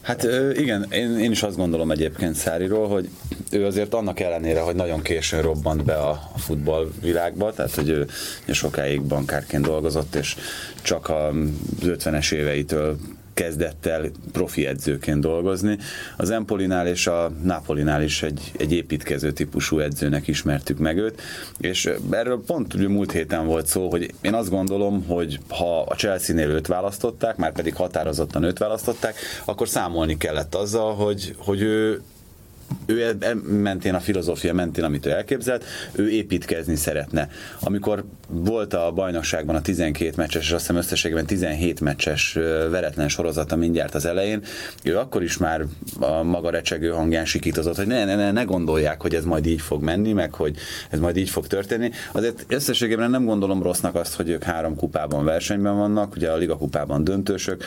Hát 0.00 0.28
igen, 0.54 0.86
én, 0.90 1.18
én 1.18 1.30
is 1.30 1.42
azt 1.42 1.56
gondolom 1.56 1.90
egyébként 1.90 2.34
Száriról, 2.34 2.88
hogy 2.88 3.08
ő 3.52 3.66
azért 3.66 3.94
annak 3.94 4.20
ellenére, 4.20 4.60
hogy 4.60 4.74
nagyon 4.74 5.02
későn 5.02 5.42
robbant 5.42 5.84
be 5.84 5.94
a, 5.94 6.10
a 6.34 6.38
futballvilágba, 6.38 7.52
tehát 7.52 7.74
hogy 7.74 7.88
ő 7.88 8.06
sokáig 8.46 9.02
bankárként 9.02 9.64
dolgozott, 9.64 10.14
és 10.14 10.36
csak 10.82 11.10
az 11.10 11.34
50-es 11.82 12.32
éveitől 12.32 12.98
kezdett 13.38 13.86
el 13.86 14.10
profi 14.32 14.66
edzőként 14.66 15.20
dolgozni. 15.20 15.78
Az 16.16 16.30
Empolinál 16.30 16.86
és 16.86 17.06
a 17.06 17.30
Napolinál 17.42 18.02
is 18.02 18.22
egy, 18.22 18.52
egy 18.56 18.72
építkező 18.72 19.32
típusú 19.32 19.78
edzőnek 19.78 20.28
ismertük 20.28 20.78
meg 20.78 20.96
őt, 20.96 21.20
és 21.58 21.90
erről 22.10 22.42
pont 22.46 22.74
ugye 22.74 22.88
múlt 22.88 23.12
héten 23.12 23.46
volt 23.46 23.66
szó, 23.66 23.90
hogy 23.90 24.14
én 24.20 24.34
azt 24.34 24.50
gondolom, 24.50 25.04
hogy 25.06 25.38
ha 25.48 25.82
a 25.82 25.94
Chelsea-nél 25.94 26.48
őt 26.48 26.66
választották, 26.66 27.36
már 27.36 27.52
pedig 27.52 27.74
határozottan 27.74 28.42
őt 28.42 28.58
választották, 28.58 29.16
akkor 29.44 29.68
számolni 29.68 30.16
kellett 30.16 30.54
azzal, 30.54 30.94
hogy, 30.94 31.34
hogy 31.38 31.60
ő 31.60 32.00
ő 32.86 33.02
e, 33.02 33.26
e, 33.26 33.34
mentén 33.44 33.94
a 33.94 34.00
filozófia 34.00 34.54
mentén, 34.54 34.84
amit 34.84 35.06
ő 35.06 35.10
elképzelt, 35.10 35.64
ő 35.92 36.10
építkezni 36.10 36.76
szeretne. 36.76 37.28
Amikor 37.60 38.04
volt 38.28 38.74
a 38.74 38.92
bajnokságban 38.94 39.54
a 39.54 39.60
12 39.60 40.12
meccses, 40.16 40.42
és 40.42 40.50
azt 40.50 40.60
hiszem 40.60 40.76
összességben 40.76 41.26
17 41.26 41.80
meccses 41.80 42.32
veretlen 42.70 43.08
sorozata 43.08 43.56
mindjárt 43.56 43.94
az 43.94 44.06
elején, 44.06 44.42
ő 44.82 44.98
akkor 44.98 45.22
is 45.22 45.36
már 45.36 45.64
a 46.00 46.22
maga 46.22 46.50
recsegő 46.50 46.90
hangján 46.90 47.24
sikítozott, 47.24 47.76
hogy 47.76 47.86
ne, 47.86 48.04
ne, 48.04 48.30
ne, 48.32 48.42
gondolják, 48.42 49.02
hogy 49.02 49.14
ez 49.14 49.24
majd 49.24 49.46
így 49.46 49.60
fog 49.60 49.82
menni, 49.82 50.12
meg 50.12 50.32
hogy 50.32 50.56
ez 50.90 50.98
majd 50.98 51.16
így 51.16 51.30
fog 51.30 51.46
történni. 51.46 51.90
Azért 52.12 52.44
összességében 52.48 53.10
nem 53.10 53.24
gondolom 53.24 53.62
rossznak 53.62 53.94
azt, 53.94 54.14
hogy 54.14 54.28
ők 54.28 54.42
három 54.42 54.76
kupában 54.76 55.24
versenyben 55.24 55.76
vannak, 55.76 56.16
ugye 56.16 56.30
a 56.30 56.36
Liga 56.36 56.56
kupában 56.56 57.04
döntősök, 57.04 57.64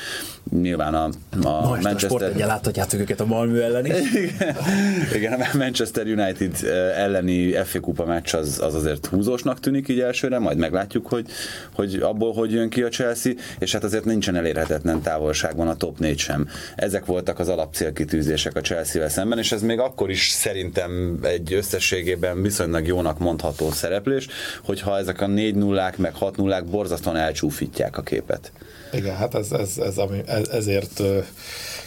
nyilván 0.61 0.93
a, 0.93 1.09
a 1.43 1.77
Manchester... 1.81 2.31
A 2.41 2.45
láthatjátok 2.45 2.99
őket 2.99 3.19
a 3.19 3.25
Malmö 3.25 3.61
ellen 3.61 3.85
is. 3.85 3.93
Igen, 5.13 5.41
a 5.41 5.57
Manchester 5.57 6.05
United 6.05 6.55
elleni 6.95 7.51
FA 7.63 7.79
kupa 7.79 8.05
meccs 8.05 8.33
az, 8.33 8.59
az 8.61 8.73
azért 8.73 9.05
húzósnak 9.05 9.59
tűnik 9.59 9.87
így 9.87 9.99
elsőre, 9.99 10.39
majd 10.39 10.57
meglátjuk, 10.57 11.07
hogy, 11.07 11.25
hogy 11.73 11.95
abból 11.95 12.33
hogy 12.33 12.51
jön 12.51 12.69
ki 12.69 12.81
a 12.81 12.89
Chelsea, 12.89 13.33
és 13.59 13.71
hát 13.71 13.83
azért 13.83 14.05
nincsen 14.05 14.35
elérhetetlen 14.35 15.01
távolságban 15.01 15.67
a 15.67 15.75
top 15.75 15.99
4 15.99 16.17
sem. 16.17 16.49
Ezek 16.75 17.05
voltak 17.05 17.39
az 17.39 17.47
alapcélkitűzések 17.47 18.55
a 18.55 18.61
Chelsea-vel 18.61 19.09
szemben, 19.09 19.37
és 19.37 19.51
ez 19.51 19.61
még 19.61 19.79
akkor 19.79 20.09
is 20.09 20.29
szerintem 20.29 21.19
egy 21.23 21.53
összességében 21.53 22.41
viszonylag 22.41 22.87
jónak 22.87 23.19
mondható 23.19 23.71
szereplés, 23.71 24.27
hogyha 24.63 24.97
ezek 24.97 25.21
a 25.21 25.27
4 25.27 25.55
nullák 25.55 25.97
meg 25.97 26.13
6 26.15 26.37
nullák 26.37 26.65
borzasztóan 26.65 27.15
elcsúfítják 27.17 27.97
a 27.97 28.01
képet. 28.01 28.51
Igen, 28.93 29.15
hát 29.15 29.35
ez, 29.35 29.51
ez, 29.51 29.77
ez, 29.77 29.97
ami, 29.97 30.21
ez 30.25 30.47
ezért 30.47 31.01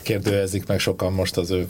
kérdőjezik 0.02 0.66
meg 0.66 0.78
sokan 0.78 1.12
most 1.12 1.36
az 1.36 1.50
ő 1.50 1.66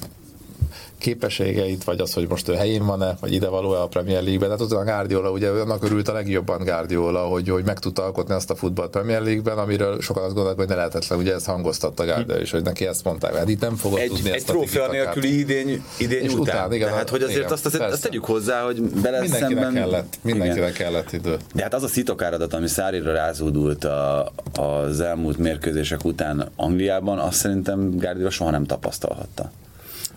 képességeit, 1.04 1.84
vagy 1.84 2.00
az, 2.00 2.12
hogy 2.12 2.28
most 2.28 2.48
ő 2.48 2.54
helyén 2.54 2.86
van-e, 2.86 3.16
vagy 3.20 3.32
ide 3.32 3.48
való-e 3.48 3.80
a 3.80 3.86
Premier 3.86 4.22
League-ben. 4.22 4.48
Tehát 4.48 4.60
ott 4.72 4.78
a 4.78 4.84
Guardiola, 4.84 5.30
ugye 5.30 5.48
annak 5.48 5.84
örült 5.84 6.08
a 6.08 6.12
legjobban 6.12 6.64
Guardiola, 6.64 7.20
hogy, 7.20 7.48
hogy 7.48 7.64
meg 7.64 7.78
tudta 7.78 8.02
alkotni 8.04 8.34
azt 8.34 8.50
a 8.50 8.54
futball 8.54 8.88
Premier 8.88 9.22
League-ben, 9.22 9.58
amiről 9.58 10.00
sokan 10.00 10.22
azt 10.22 10.32
gondolják, 10.32 10.58
hogy 10.58 10.68
ne 10.68 10.74
lehetetlen, 10.74 11.18
ugye 11.18 11.34
ezt 11.34 11.46
hangoztatta 11.46 12.04
Guardiola 12.04 12.40
is, 12.40 12.50
hogy 12.50 12.62
neki 12.62 12.86
ezt 12.86 13.04
mondták, 13.04 13.34
hát 13.36 13.48
itt 13.48 13.60
nem 13.60 13.76
fogod 13.76 13.98
egy, 13.98 14.08
tudni 14.08 14.28
egy 14.28 14.34
ezt 14.34 14.46
trófea 14.46 14.90
nélküli 14.90 15.38
idény, 15.38 15.84
idény 15.98 16.26
után. 16.26 16.38
után, 16.38 16.72
igen, 16.72 16.88
Tehát, 16.88 17.08
hogy 17.08 17.22
azért 17.22 17.38
igen, 17.38 17.52
azt, 17.52 17.66
azért, 17.66 17.92
azt 17.92 18.02
tegyük 18.02 18.24
hozzá, 18.24 18.64
hogy 18.64 18.80
bele 18.82 19.20
Mindenkinek 19.20 19.62
szemben... 19.62 19.82
kellett, 19.82 20.18
mindenkinek 20.22 20.72
kellett 20.72 21.12
idő. 21.12 21.36
De 21.54 21.62
hát 21.62 21.74
az 21.74 21.82
a 21.82 21.88
szitokáradat, 21.88 22.54
ami 22.54 22.68
Szárira 22.68 23.12
rázódult 23.12 23.84
a, 23.84 24.32
az 24.54 25.00
elmúlt 25.00 25.38
mérkőzések 25.38 26.04
után 26.04 26.48
Angliában, 26.56 27.18
azt 27.18 27.36
szerintem 27.36 27.90
Guardiola 27.90 28.30
soha 28.30 28.50
nem 28.50 28.64
tapasztalhatta. 28.64 29.50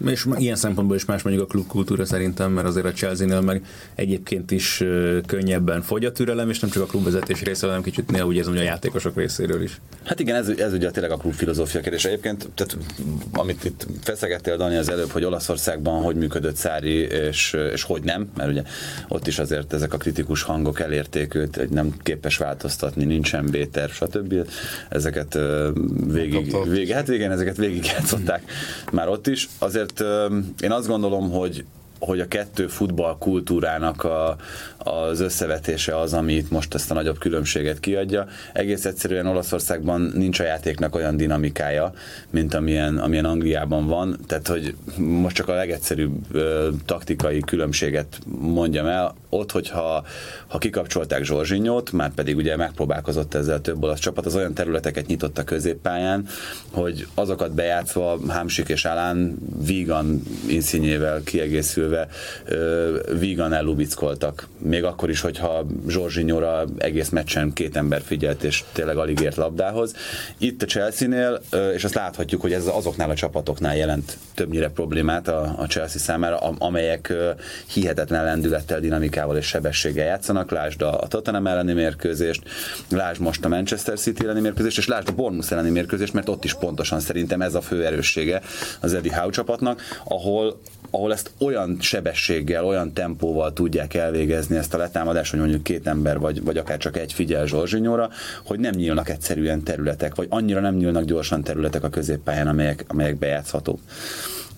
És 0.05 0.27
ilyen 0.37 0.55
szempontból 0.55 0.95
is 0.95 1.05
más 1.05 1.21
mondjuk 1.21 1.45
a 1.45 1.47
klubkultúra 1.47 2.05
szerintem, 2.05 2.51
mert 2.51 2.67
azért 2.67 2.85
a 2.85 2.91
Chelsea-nél 2.91 3.41
meg 3.41 3.65
egyébként 3.95 4.51
is 4.51 4.83
könnyebben 5.25 5.81
fogy 5.81 6.05
a 6.05 6.11
türelem, 6.11 6.49
és 6.49 6.59
nem 6.59 6.69
csak 6.69 6.83
a 6.83 6.85
klubvezetés 6.85 7.41
részéről, 7.41 7.69
hanem 7.69 7.83
kicsit 7.83 8.11
néha 8.11 8.25
úgy 8.25 8.35
érzem, 8.35 8.51
hogy 8.51 8.61
a 8.61 8.65
játékosok 8.65 9.15
részéről 9.15 9.61
is. 9.61 9.81
Hát 10.03 10.19
igen, 10.19 10.35
ez, 10.35 10.47
ez 10.47 10.73
ugye 10.73 10.91
tényleg 10.91 11.11
a 11.11 11.17
klub 11.17 11.33
filozófia 11.33 11.81
kérdés. 11.81 12.05
Egyébként, 12.05 12.49
tehát, 12.55 12.77
amit 13.33 13.63
itt 13.63 13.87
feszegettél 14.03 14.57
Dani 14.57 14.75
az 14.75 14.89
előbb, 14.89 15.09
hogy 15.09 15.23
Olaszországban 15.23 16.03
hogy 16.03 16.15
működött 16.15 16.55
Szári, 16.55 16.95
és, 16.97 17.55
és 17.73 17.83
hogy 17.83 18.03
nem, 18.03 18.29
mert 18.35 18.49
ugye 18.49 18.63
ott 19.07 19.27
is 19.27 19.39
azért 19.39 19.73
ezek 19.73 19.93
a 19.93 19.97
kritikus 19.97 20.41
hangok 20.41 20.79
elérték 20.79 21.35
őt, 21.35 21.55
hogy 21.55 21.69
nem 21.69 21.93
képes 22.03 22.37
változtatni, 22.37 23.05
nincsen 23.05 23.45
B-terv, 23.45 23.91
stb. 23.91 24.33
Ezeket 24.89 25.37
végig, 26.07 26.55
végig, 26.69 26.93
hát 26.93 27.07
igen, 27.07 27.31
ezeket 27.31 27.57
végigjátszották 27.57 28.43
már 28.91 29.07
ott 29.07 29.27
is. 29.27 29.49
Azért 29.57 29.86
ö, 29.99 30.37
én 30.59 30.71
azt 30.71 30.87
gondolom, 30.87 31.31
hogy 31.31 31.65
hogy 31.99 32.19
a 32.19 32.27
kettő 32.27 32.67
futball 32.67 33.15
kultúrának 33.19 34.03
a, 34.03 34.35
az 34.77 35.19
összevetése 35.19 35.99
az, 35.99 36.13
ami 36.13 36.33
itt 36.33 36.51
most 36.51 36.73
ezt 36.73 36.91
a 36.91 36.93
nagyobb 36.93 37.17
különbséget 37.17 37.79
kiadja. 37.79 38.27
Egész 38.53 38.85
egyszerűen 38.85 39.27
Olaszországban 39.27 40.11
nincs 40.15 40.39
a 40.39 40.43
játéknak 40.43 40.95
olyan 40.95 41.17
dinamikája, 41.17 41.93
mint 42.29 42.53
amilyen, 42.53 42.97
amilyen 42.97 43.25
Angliában 43.25 43.87
van, 43.87 44.17
tehát 44.27 44.47
hogy 44.47 44.75
most 44.97 45.35
csak 45.35 45.47
a 45.47 45.53
legegyszerűbb 45.53 46.15
ö, 46.31 46.69
taktikai 46.85 47.39
különbséget 47.39 48.19
mondjam 48.39 48.85
el, 48.85 49.15
ott, 49.29 49.51
hogyha 49.51 50.05
ha 50.47 50.57
kikapcsolták 50.57 51.23
Zsorzsinyót, 51.23 51.91
már 51.91 52.13
pedig 52.13 52.35
ugye 52.35 52.55
megpróbálkozott 52.55 53.33
ezzel 53.33 53.61
több 53.61 53.83
olasz 53.83 53.99
csapat, 53.99 54.25
az 54.25 54.35
olyan 54.35 54.53
területeket 54.53 55.07
nyitott 55.07 55.37
a 55.37 55.43
középpályán, 55.43 56.27
hogy 56.71 57.07
azokat 57.13 57.53
bejátszva 57.53 58.19
Hámsik 58.27 58.69
és 58.69 58.85
Alán 58.85 59.37
vígan 59.65 60.21
inszínyével 60.47 61.21
kiegészülve 61.23 62.07
vígan 63.19 63.53
ellubickoltak. 63.53 64.47
Még 64.57 64.83
akkor 64.83 65.09
is, 65.09 65.21
hogyha 65.21 65.65
Zsorzsinyóra 65.87 66.65
egész 66.77 67.09
meccsen 67.09 67.53
két 67.53 67.75
ember 67.75 68.01
figyelt, 68.01 68.43
és 68.43 68.63
tényleg 68.71 68.97
alig 68.97 69.19
ért 69.19 69.35
labdához. 69.35 69.93
Itt 70.37 70.61
a 70.61 70.65
Chelsea-nél, 70.65 71.41
és 71.73 71.83
azt 71.83 71.93
láthatjuk, 71.93 72.41
hogy 72.41 72.53
ez 72.53 72.67
azoknál 72.67 73.09
a 73.09 73.15
csapatoknál 73.15 73.77
jelent 73.77 74.17
többnyire 74.33 74.69
problémát 74.69 75.27
a, 75.27 75.55
a 75.57 75.65
Chelsea 75.65 75.99
számára, 75.99 76.37
am- 76.37 76.55
amelyek 76.59 77.13
hihetetlen 77.67 78.23
lendülettel, 78.23 78.79
dinamikával 78.79 79.26
és 79.35 79.45
sebességgel 79.45 80.05
játszanak. 80.05 80.51
Lásd 80.51 80.81
a 80.81 80.97
a 81.01 81.07
Tottenham 81.07 81.47
elleni 81.47 81.73
mérkőzést, 81.73 82.43
lásd 82.89 83.21
most 83.21 83.45
a 83.45 83.47
Manchester 83.47 83.99
City 83.99 84.23
elleni 84.23 84.39
mérkőzést, 84.39 84.77
és 84.77 84.87
lásd 84.87 85.09
a 85.09 85.11
Bournemouth 85.11 85.51
elleni 85.51 85.69
mérkőzést, 85.69 86.13
mert 86.13 86.29
ott 86.29 86.43
is 86.43 86.53
pontosan 86.53 86.99
szerintem 86.99 87.41
ez 87.41 87.55
a 87.55 87.61
fő 87.61 87.85
erőssége 87.85 88.41
az 88.79 88.93
Eddie 88.93 89.15
Howe 89.15 89.31
csapatnak, 89.31 89.81
ahol 90.03 90.59
ahol 90.91 91.13
ezt 91.13 91.31
olyan 91.39 91.77
sebességgel, 91.79 92.65
olyan 92.65 92.93
tempóval 92.93 93.53
tudják 93.53 93.93
elvégezni 93.93 94.57
ezt 94.57 94.73
a 94.73 94.77
letámadást, 94.77 95.31
hogy 95.31 95.39
mondjuk 95.39 95.63
két 95.63 95.87
ember, 95.87 96.19
vagy, 96.19 96.43
vagy 96.43 96.57
akár 96.57 96.77
csak 96.77 96.97
egy 96.97 97.13
figyel 97.13 97.45
Zsorzsinyóra, 97.45 98.09
hogy 98.45 98.59
nem 98.59 98.73
nyílnak 98.75 99.09
egyszerűen 99.09 99.63
területek, 99.63 100.15
vagy 100.15 100.27
annyira 100.29 100.59
nem 100.59 100.75
nyílnak 100.75 101.03
gyorsan 101.03 101.43
területek 101.43 101.83
a 101.83 101.89
középpályán, 101.89 102.47
amelyek, 102.47 102.85
amelyek 102.87 103.17
bejátszhatók. 103.17 103.79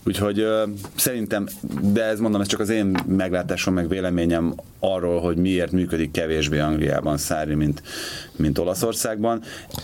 Úgyhogy 0.05 0.39
ö, 0.39 0.63
szerintem, 0.95 1.47
de 1.81 2.03
ez 2.03 2.19
mondom, 2.19 2.41
ez 2.41 2.47
csak 2.47 2.59
az 2.59 2.69
én 2.69 2.97
meglátásom, 3.07 3.73
meg 3.73 3.87
véleményem 3.87 4.53
arról, 4.79 5.21
hogy 5.21 5.37
miért 5.37 5.71
működik 5.71 6.11
kevésbé 6.11 6.59
Angliában 6.59 7.17
Szári, 7.17 7.55
mint, 7.55 7.81
mint 8.35 8.57
Olaszországban. 8.57 9.41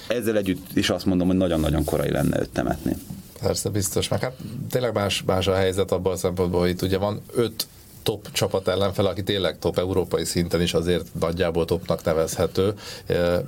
Ezzel 0.08 0.38
együtt 0.38 0.66
is 0.74 0.90
azt 0.90 1.06
mondom, 1.06 1.28
hogy 1.28 1.38
nagyon-nagyon 1.38 1.84
korai 1.84 2.12
lenne 2.12 2.40
őt 2.40 2.50
temetni. 2.50 2.96
Persze, 3.42 3.70
biztos. 3.70 4.08
Meg 4.08 4.22
hát 4.22 4.36
tényleg 4.70 4.94
más, 4.94 5.24
más 5.26 5.48
a 5.48 5.56
helyzet 5.56 5.92
abban 5.92 6.14
a 6.14 6.18
szempontból, 6.18 6.60
hogy 6.60 6.70
itt 6.70 6.82
ugye 6.82 6.98
van 6.98 7.22
öt 7.34 7.68
top 8.06 8.32
csapat 8.32 8.68
ellenfel, 8.68 9.06
aki 9.06 9.24
tényleg 9.24 9.60
top 9.60 9.78
európai 9.78 10.26
szinten 10.26 10.62
is 10.62 10.74
azért 10.74 11.06
nagyjából 11.20 11.66
topnak 11.66 12.04
nevezhető. 12.04 12.74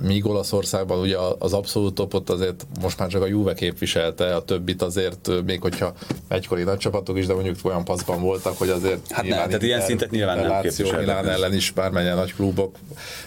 Míg 0.00 0.26
Olaszországban 0.26 0.98
ugye 0.98 1.16
az 1.38 1.52
abszolút 1.52 1.94
topot 1.94 2.30
azért 2.30 2.66
most 2.80 2.98
már 2.98 3.08
csak 3.08 3.22
a 3.22 3.26
Juve 3.26 3.54
képviselte, 3.54 4.34
a 4.34 4.42
többit 4.42 4.82
azért, 4.82 5.30
még 5.44 5.60
hogyha 5.60 5.92
egykori 6.28 6.62
nagy 6.62 6.78
csapatok 6.78 7.18
is, 7.18 7.26
de 7.26 7.34
mondjuk 7.34 7.56
olyan 7.62 7.84
paszban 7.84 8.20
voltak, 8.20 8.58
hogy 8.58 8.68
azért 8.68 9.10
Hát 9.10 9.26
nem, 9.26 9.46
tehát 9.46 9.62
ilyen 9.62 9.80
szintet 9.80 10.10
nyilván 10.10 10.38
nem 10.38 10.60
képviseltek. 10.60 11.00
Milán 11.00 11.28
ellen 11.28 11.54
is 11.54 11.70
bármennyien 11.70 12.16
nagy 12.16 12.34
klubok, 12.34 12.76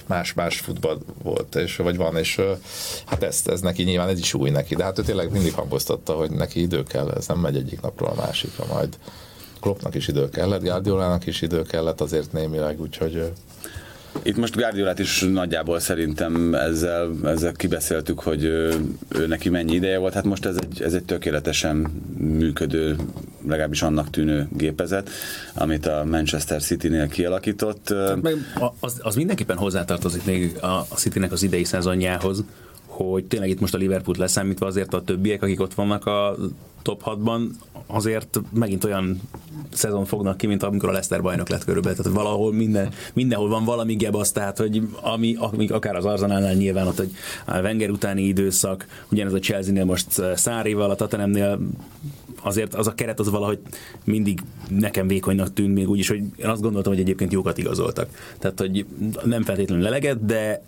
más-más 0.05 0.59
futball 0.59 0.97
volt, 1.23 1.55
és, 1.55 1.75
vagy 1.75 1.97
van, 1.97 2.17
és 2.17 2.41
hát 3.05 3.23
ezt, 3.23 3.47
ez 3.47 3.61
neki 3.61 3.83
nyilván 3.83 4.09
ez 4.09 4.19
is 4.19 4.33
új 4.33 4.49
neki, 4.49 4.75
de 4.75 4.83
hát 4.83 4.99
ő 4.99 5.01
tényleg 5.01 5.31
mindig 5.31 5.53
hangoztatta, 5.53 6.13
hogy 6.13 6.31
neki 6.31 6.61
idő 6.61 6.83
kell, 6.83 7.11
ez 7.11 7.27
nem 7.27 7.37
megy 7.37 7.55
egyik 7.55 7.81
napról 7.81 8.09
a 8.09 8.25
másikra 8.25 8.65
majd. 8.73 8.97
Kloppnak 9.61 9.95
is 9.95 10.07
idő 10.07 10.29
kellett, 10.29 10.61
Guardiolának 10.61 11.25
is 11.25 11.41
idő 11.41 11.61
kellett 11.61 12.01
azért 12.01 12.33
némileg, 12.33 12.81
úgyhogy 12.81 13.31
Itt 14.23 14.37
most 14.37 14.55
Guardiolát 14.55 14.99
is 14.99 15.21
nagyjából 15.21 15.79
szerintem 15.79 16.53
ezzel, 16.55 17.11
ezzel 17.23 17.51
kibeszéltük, 17.51 18.19
hogy 18.19 18.43
ő, 18.43 18.73
ő 19.09 19.27
neki 19.27 19.49
mennyi 19.49 19.73
ideje 19.73 19.97
volt. 19.97 20.13
Hát 20.13 20.23
most 20.23 20.45
ez 20.45 20.55
egy, 20.59 20.81
ez 20.81 20.93
egy 20.93 21.03
tökéletesen 21.03 21.75
működő, 22.17 22.95
legalábbis 23.47 23.81
annak 23.81 24.09
tűnő 24.09 24.47
gépezet, 24.57 25.09
amit 25.53 25.85
a 25.85 26.03
Manchester 26.05 26.61
City-nél 26.61 27.07
kialakított. 27.07 27.93
Meg 28.21 28.35
a- 28.59 28.73
az, 28.79 28.99
az 29.01 29.15
mindenképpen 29.15 29.57
hozzátartozik 29.57 30.25
még 30.25 30.57
a, 30.61 30.65
a 30.67 30.95
Citynek 30.95 31.31
az 31.31 31.43
idei 31.43 31.63
szezonjához, 31.63 32.43
hogy 33.09 33.25
tényleg 33.25 33.49
itt 33.49 33.59
most 33.59 33.73
a 33.73 33.77
Liverpool 33.77 34.15
leszámítva 34.19 34.65
azért 34.65 34.93
a 34.93 35.01
többiek, 35.01 35.43
akik 35.43 35.59
ott 35.59 35.73
vannak 35.73 36.05
a 36.05 36.35
top 36.81 37.03
6-ban, 37.05 37.41
azért 37.87 38.41
megint 38.53 38.83
olyan 38.83 39.21
szezon 39.69 40.05
fognak 40.05 40.37
ki, 40.37 40.47
mint 40.47 40.63
amikor 40.63 40.89
a 40.89 40.91
Leicester 40.91 41.21
bajnok 41.21 41.49
lett 41.49 41.63
körülbelül. 41.63 41.97
Tehát 41.97 42.17
valahol 42.17 42.53
minden, 42.53 42.91
mindenhol 43.13 43.49
van 43.49 43.63
valami 43.63 43.95
gebasz, 43.95 44.31
tehát 44.31 44.57
hogy 44.57 44.81
ami, 45.01 45.37
akár 45.67 45.95
az 45.95 46.05
Arzenálnál 46.05 46.53
nyilván 46.53 46.87
ott, 46.87 47.01
a 47.45 47.59
Wenger 47.59 47.89
utáni 47.89 48.21
időszak, 48.21 48.85
ugyanez 49.11 49.33
a 49.33 49.39
Chelsea-nél 49.39 49.85
most 49.85 50.19
eh, 50.19 50.35
Szárival, 50.35 50.89
a 50.89 50.95
Tottenhamnél 50.95 51.59
azért 52.41 52.75
az 52.75 52.87
a 52.87 52.93
keret 52.93 53.19
az 53.19 53.29
valahogy 53.29 53.59
mindig 54.03 54.39
nekem 54.69 55.07
vékonynak 55.07 55.53
tűnt, 55.53 55.73
még 55.73 55.89
úgyis, 55.89 56.07
hogy 56.07 56.21
én 56.35 56.47
azt 56.47 56.61
gondoltam, 56.61 56.93
hogy 56.93 57.01
egyébként 57.01 57.31
jókat 57.31 57.57
igazoltak. 57.57 58.09
Tehát, 58.39 58.59
hogy 58.59 58.85
nem 59.23 59.43
feltétlenül 59.43 59.83
leleget, 59.83 60.25
de 60.25 60.61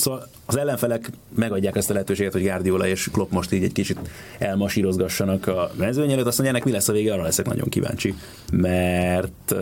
Szóval 0.00 0.28
az 0.46 0.56
ellenfelek 0.56 1.10
megadják 1.34 1.76
ezt 1.76 1.90
a 1.90 1.92
lehetőséget, 1.92 2.32
hogy 2.32 2.42
Guardiola 2.42 2.86
és 2.86 3.08
Klopp 3.12 3.30
most 3.30 3.52
így 3.52 3.64
egy 3.64 3.72
kicsit 3.72 3.98
elmasírozgassanak 4.38 5.46
a 5.46 5.70
mezőny 5.76 6.12
előtt, 6.12 6.26
azt 6.26 6.38
mondja, 6.38 6.54
ennek 6.56 6.66
mi 6.66 6.72
lesz 6.72 6.88
a 6.88 6.92
vége, 6.92 7.12
arra 7.12 7.22
leszek 7.22 7.46
nagyon 7.46 7.68
kíváncsi, 7.68 8.14
mert 8.52 9.54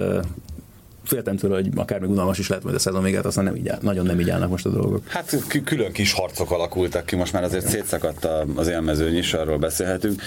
féltem 1.05 1.37
tőle, 1.37 1.55
hogy 1.55 1.69
akár 1.75 2.01
még 2.01 2.11
unalmas 2.11 2.39
is 2.39 2.49
lehet 2.49 2.65
majd 2.65 2.77
a 2.77 2.79
szezon 2.79 3.03
véget, 3.03 3.25
aztán 3.25 3.45
nem 3.45 3.57
így 3.57 3.69
áll, 3.69 3.79
nagyon 3.83 4.07
nem 4.07 4.21
így 4.21 4.31
állnak 4.31 4.51
most 4.51 4.67
a 4.67 4.71
dolgok. 4.71 5.09
Hát 5.09 5.37
kü- 5.49 5.65
külön 5.65 5.93
kis 5.93 6.13
harcok 6.13 6.51
alakultak 6.51 7.07
ki, 7.07 7.17
most 7.17 7.33
már 7.33 7.43
azért 7.43 7.69
szétszakadt 7.69 8.29
az 8.55 8.69
élmezőny 8.69 9.17
is, 9.17 9.35
arról 9.35 9.59
beszélhetünk. 9.59 10.23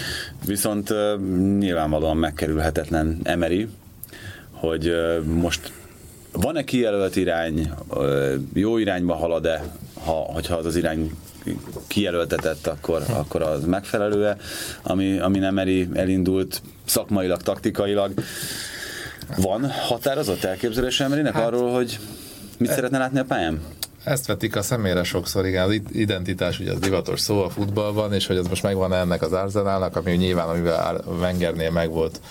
Viszont 0.45 0.93
nyilvánvalóan 1.58 2.17
megkerülhetetlen 2.17 3.19
Emery, 3.24 3.67
hogy 4.52 4.91
most 5.26 5.71
van-e 6.31 6.63
kijelölt 6.63 7.15
irány, 7.15 7.73
jó 8.53 8.77
irányba 8.77 9.15
halad-e, 9.15 9.63
ha, 10.03 10.11
hogyha 10.11 10.55
az 10.55 10.65
az 10.65 10.75
irány 10.75 11.11
kijelöltetett, 11.87 12.67
akkor, 12.67 13.03
akkor 13.09 13.41
az 13.41 13.65
megfelelő-e, 13.65 14.37
ami, 14.83 15.19
ami 15.19 15.39
nem 15.39 15.57
eri 15.57 15.87
elindult 15.93 16.61
szakmailag, 16.85 17.41
taktikailag. 17.41 18.13
Van 19.37 19.71
határozott 19.71 20.43
elképzelés 20.43 20.99
Emerynek 20.99 21.33
hát, 21.33 21.45
arról, 21.45 21.71
hogy 21.71 21.99
mit 22.57 22.71
szeretne 22.71 22.97
látni 22.97 23.19
a 23.19 23.23
pályán? 23.23 23.61
Ezt 24.03 24.25
vetik 24.25 24.55
a 24.55 24.61
szemére 24.61 25.03
sokszor, 25.03 25.45
igen, 25.45 25.63
az 25.63 25.81
identitás 25.91 26.59
ugye 26.59 26.71
az 26.71 26.79
divatos 26.79 27.19
szó 27.19 27.43
a 27.43 27.49
futballban, 27.49 28.13
és 28.13 28.27
hogy 28.27 28.37
ez 28.37 28.47
most 28.47 28.63
megvan 28.63 28.93
ennek 28.93 29.21
az 29.21 29.33
Arsenalnak, 29.33 29.95
ami 29.95 30.11
nyilván, 30.11 30.47
amivel 30.47 31.03
Wengernél 31.19 31.71
megvolt 31.71 32.21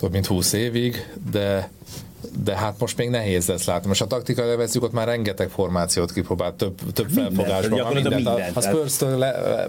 több 0.00 0.12
mint 0.12 0.26
20 0.26 0.52
évig, 0.52 1.08
de 1.30 1.70
de 2.44 2.56
hát 2.56 2.74
most 2.78 2.96
még 2.96 3.08
nehéz 3.08 3.46
lesz 3.46 3.64
látni. 3.64 3.88
Most 3.88 4.02
a 4.02 4.06
taktika 4.06 4.46
levezzük, 4.46 4.82
ott 4.82 4.92
már 4.92 5.06
rengeteg 5.06 5.48
formációt 5.48 6.12
kipróbált, 6.12 6.54
több, 6.54 6.92
több 6.92 7.08
felfogásban. 7.08 7.80
Már 7.80 7.92
mindent. 7.92 8.14
mindent. 8.14 8.56
A, 8.56 8.58
a 8.58 8.60
spurs 8.60 9.00
le, 9.00 9.16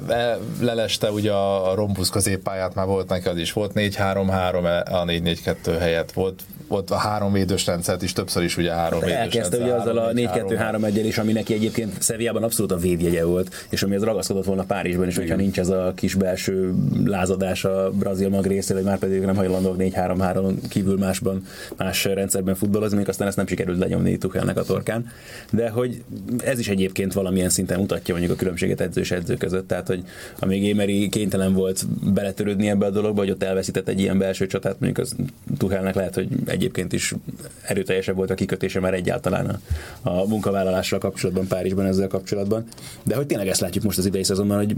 le, 0.07 0.37
leleste 0.61 1.11
ugye 1.11 1.31
a 1.31 1.75
rombusz 1.75 2.09
középpályát, 2.09 2.75
már 2.75 2.85
volt 2.85 3.09
neki 3.09 3.27
az 3.27 3.37
is. 3.37 3.53
Volt 3.53 3.71
4-3-3 3.75 4.85
a 4.85 5.05
4-4-2 5.05 5.77
helyett. 5.79 6.11
Volt 6.11 6.41
ott 6.67 6.89
a 6.89 6.95
három 6.95 7.31
védős 7.31 7.65
rendszert 7.65 8.01
is 8.01 8.13
többször 8.13 8.43
is 8.43 8.57
ugye 8.57 8.71
három 8.71 8.99
védős 8.99 9.15
Elkezdte 9.15 9.57
ugye 9.57 9.73
azzal 9.73 9.97
a 9.97 10.11
4-2-3 10.11 10.85
1 10.85 11.05
is, 11.05 11.17
ami 11.17 11.31
neki 11.31 11.53
egyébként 11.53 12.01
Szeviában 12.01 12.43
abszolút 12.43 12.71
a 12.71 12.77
védjegye 12.77 13.25
volt, 13.25 13.65
és 13.69 13.83
ami 13.83 13.95
az 13.95 14.03
ragaszkodott 14.03 14.45
volna 14.45 14.63
Párizsban 14.63 15.07
is, 15.07 15.15
hogyha 15.15 15.35
nincs 15.35 15.59
ez 15.59 15.69
a 15.69 15.93
kis 15.95 16.13
belső 16.13 16.73
lázadás 17.05 17.65
a 17.65 17.91
brazil 17.91 18.29
mag 18.29 18.45
részéről, 18.45 18.81
hogy 18.81 18.91
már 18.91 18.99
pedig 18.99 19.21
nem 19.21 19.35
hajlandók 19.35 19.75
4-3-3 19.79 20.53
kívül 20.69 20.97
másban, 20.97 21.45
más 21.77 21.99
rendszerben 22.45 22.55
futballozni, 22.55 22.97
még 22.97 23.09
aztán 23.09 23.27
ezt 23.27 23.37
nem 23.37 23.47
sikerült 23.47 23.79
lenyomni 23.79 24.17
Tuchelnek 24.17 24.57
a 24.57 24.63
torkán. 24.63 25.11
De 25.51 25.69
hogy 25.69 26.03
ez 26.43 26.59
is 26.59 26.67
egyébként 26.67 27.13
valamilyen 27.13 27.49
szinten 27.49 27.79
mutatja 27.79 28.13
mondjuk 28.13 28.33
a 28.33 28.37
különbséget 28.37 28.81
edző 28.81 29.01
és 29.01 29.11
edző 29.11 29.35
között, 29.35 29.67
tehát 29.67 29.87
hogy 29.87 30.03
amíg 30.39 30.63
Émeri 30.63 31.09
kénytelen 31.09 31.53
volt 31.53 31.87
beletörődni 32.13 32.69
ebbe 32.69 32.85
a 32.85 32.89
dologba, 32.89 33.21
hogy 33.21 33.29
ott 33.29 33.43
elveszített 33.43 33.87
egy 33.87 33.99
ilyen 33.99 34.17
belső 34.17 34.47
csatát, 34.47 34.79
mondjuk 34.79 35.05
az 35.05 35.15
Tuchelnek 35.57 35.95
lehet, 35.95 36.15
hogy 36.15 36.27
egyébként 36.45 36.93
is 36.93 37.13
erőteljesebb 37.61 38.15
volt 38.15 38.29
a 38.29 38.33
kikötése 38.35 38.79
már 38.79 38.93
egyáltalán 38.93 39.45
a, 39.45 40.09
a 40.09 40.25
munkavállalással 40.27 40.99
kapcsolatban, 40.99 41.47
Párizsban 41.47 41.85
ezzel 41.85 42.07
kapcsolatban. 42.07 42.65
De 43.03 43.15
hogy 43.15 43.25
tényleg 43.25 43.47
ezt 43.47 43.61
látjuk 43.61 43.83
most 43.83 43.97
az 43.97 44.05
idei 44.05 44.23
szezonban, 44.23 44.57
hogy 44.57 44.75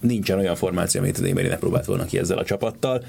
nincsen 0.00 0.38
olyan 0.38 0.56
formáció, 0.56 1.00
amit 1.00 1.18
Émeri 1.18 1.48
ne 1.48 1.56
próbált 1.56 1.84
volna 1.84 2.04
ki 2.04 2.18
ezzel 2.18 2.38
a 2.38 2.44
csapattal 2.44 3.02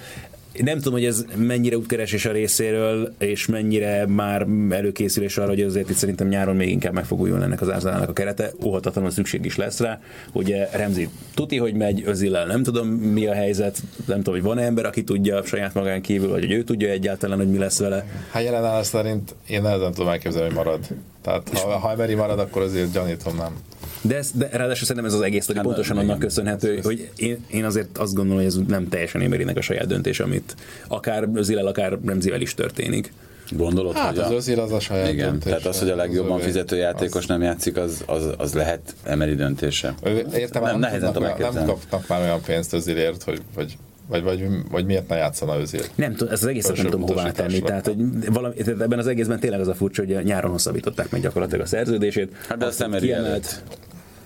nem 0.64 0.78
tudom, 0.78 0.94
hogy 0.94 1.06
ez 1.06 1.26
mennyire 1.36 1.78
útkeresés 1.78 2.26
a 2.26 2.32
részéről, 2.32 3.14
és 3.18 3.46
mennyire 3.46 4.06
már 4.08 4.48
előkészülés 4.70 5.38
arra, 5.38 5.48
hogy 5.48 5.62
azért 5.62 5.90
itt 5.90 5.96
szerintem 5.96 6.28
nyáron 6.28 6.56
még 6.56 6.70
inkább 6.70 6.94
meg 6.94 7.06
fog 7.06 7.20
újulni 7.20 7.44
ennek 7.44 7.62
az 7.62 7.68
Arsenalnak 7.68 8.10
a 8.10 8.14
kerete. 8.14 8.52
Óhatatlanul 8.66 9.12
szükség 9.12 9.46
is 9.46 9.56
lesz 9.56 9.80
rá. 9.80 10.02
Ugye 10.32 10.68
Remzi 10.72 11.10
tuti, 11.34 11.58
hogy 11.58 11.74
megy, 11.74 12.04
Özillel 12.06 12.46
nem 12.46 12.64
tudom 12.64 12.88
mi 12.88 13.28
a 13.28 13.34
helyzet, 13.34 13.78
nem 14.06 14.18
tudom, 14.18 14.34
hogy 14.34 14.44
van-e 14.44 14.64
ember, 14.64 14.86
aki 14.86 15.04
tudja 15.04 15.44
saját 15.44 15.74
magán 15.74 16.02
kívül, 16.02 16.30
vagy 16.30 16.42
hogy 16.42 16.52
ő 16.52 16.64
tudja 16.64 16.90
egyáltalán, 16.90 17.38
hogy 17.38 17.50
mi 17.50 17.58
lesz 17.58 17.80
vele. 17.80 18.06
Hát 18.32 18.44
jelen 18.44 18.66
áll 18.66 18.84
szerint 18.84 19.36
én 19.48 19.62
nehezen 19.62 19.92
tudom 19.92 20.08
elképzelni, 20.08 20.48
hogy 20.48 20.56
marad. 20.56 20.80
Tehát 21.28 21.50
ha, 21.60 21.78
ha 21.78 21.92
Emery 21.92 22.14
marad, 22.14 22.40
akkor 22.40 22.62
azért 22.62 22.92
gyanítom 22.92 23.36
nem. 23.36 23.58
De, 24.02 24.16
ez, 24.16 24.32
de 24.34 24.50
ráadásul 24.52 24.86
szerintem 24.88 25.06
ez 25.06 25.18
az 25.18 25.22
egész 25.22 25.46
hogy 25.46 25.60
pontosan 25.60 25.98
annak 25.98 26.20
köszönhető, 26.20 26.80
hogy 26.84 27.10
én, 27.16 27.46
én 27.48 27.66
azért 27.66 27.98
azt 27.98 28.14
gondolom, 28.14 28.38
hogy 28.38 28.48
ez 28.48 28.58
nem 28.68 28.90
teljesen 28.90 29.22
Émerinek 29.22 29.58
a 29.58 29.62
saját 29.62 29.88
döntés, 29.88 30.20
amit 30.20 30.56
akár 30.88 31.28
Zilel, 31.40 31.68
akár 31.68 31.98
Remzivel 32.06 32.42
is 32.42 32.54
történik. 32.54 33.14
Gondolod, 33.52 33.96
hát 33.96 34.10
hogy 34.10 34.18
az 34.20 34.32
Özil 34.32 34.60
az 34.60 34.72
a 34.72 34.80
saját 34.80 35.12
igen, 35.12 35.30
döntés. 35.30 35.44
Tehát 35.44 35.66
az, 35.66 35.80
hogy 35.80 35.90
a 35.90 35.96
legjobban 35.96 36.40
fizető 36.40 36.76
játékos 36.76 37.22
az... 37.22 37.28
nem 37.28 37.42
játszik, 37.42 37.78
az, 37.78 38.04
az, 38.06 38.30
az 38.38 38.54
lehet 38.54 38.96
Emery 39.04 39.36
döntése. 39.36 39.94
Értem, 40.34 40.64
nem, 40.64 40.80
nem, 40.80 41.00
tudnak, 41.00 41.54
nem 41.54 41.66
kapnak 41.66 42.08
már 42.08 42.22
olyan 42.22 42.42
pénzt 42.42 42.74
Özilért, 42.74 43.24
hogy, 43.24 43.42
hogy 43.56 43.78
vagy, 44.08 44.24
vagy, 44.24 44.48
vagy 44.72 44.86
miért 44.86 45.08
ne 45.08 45.16
játszana 45.16 45.60
Özil? 45.60 45.82
Nem 45.96 46.16
tudom, 46.16 46.34
ez 46.34 46.42
az 46.42 46.48
egészet 46.48 46.76
nem 46.76 46.86
tudom 46.86 47.02
hová 47.02 47.32
tenni. 47.32 47.60
Tehát, 47.60 47.86
hogy 47.86 47.98
valami, 48.32 48.56
ebben 48.68 49.00
az 49.00 49.08
egészben 49.08 49.40
tényleg 49.40 49.60
az 49.60 49.68
a 49.68 49.74
furcsa, 49.74 50.04
hogy 50.06 50.24
nyáron 50.24 50.52
hosszabbították 50.52 51.10
meg 51.10 51.22
gyakorlatilag 51.22 51.66
a 51.66 51.68
szerződését. 51.68 52.36
Hát 52.48 52.58
de 52.58 52.66
azt 52.66 52.80
nem 52.80 52.92
kiemelt. 52.92 53.64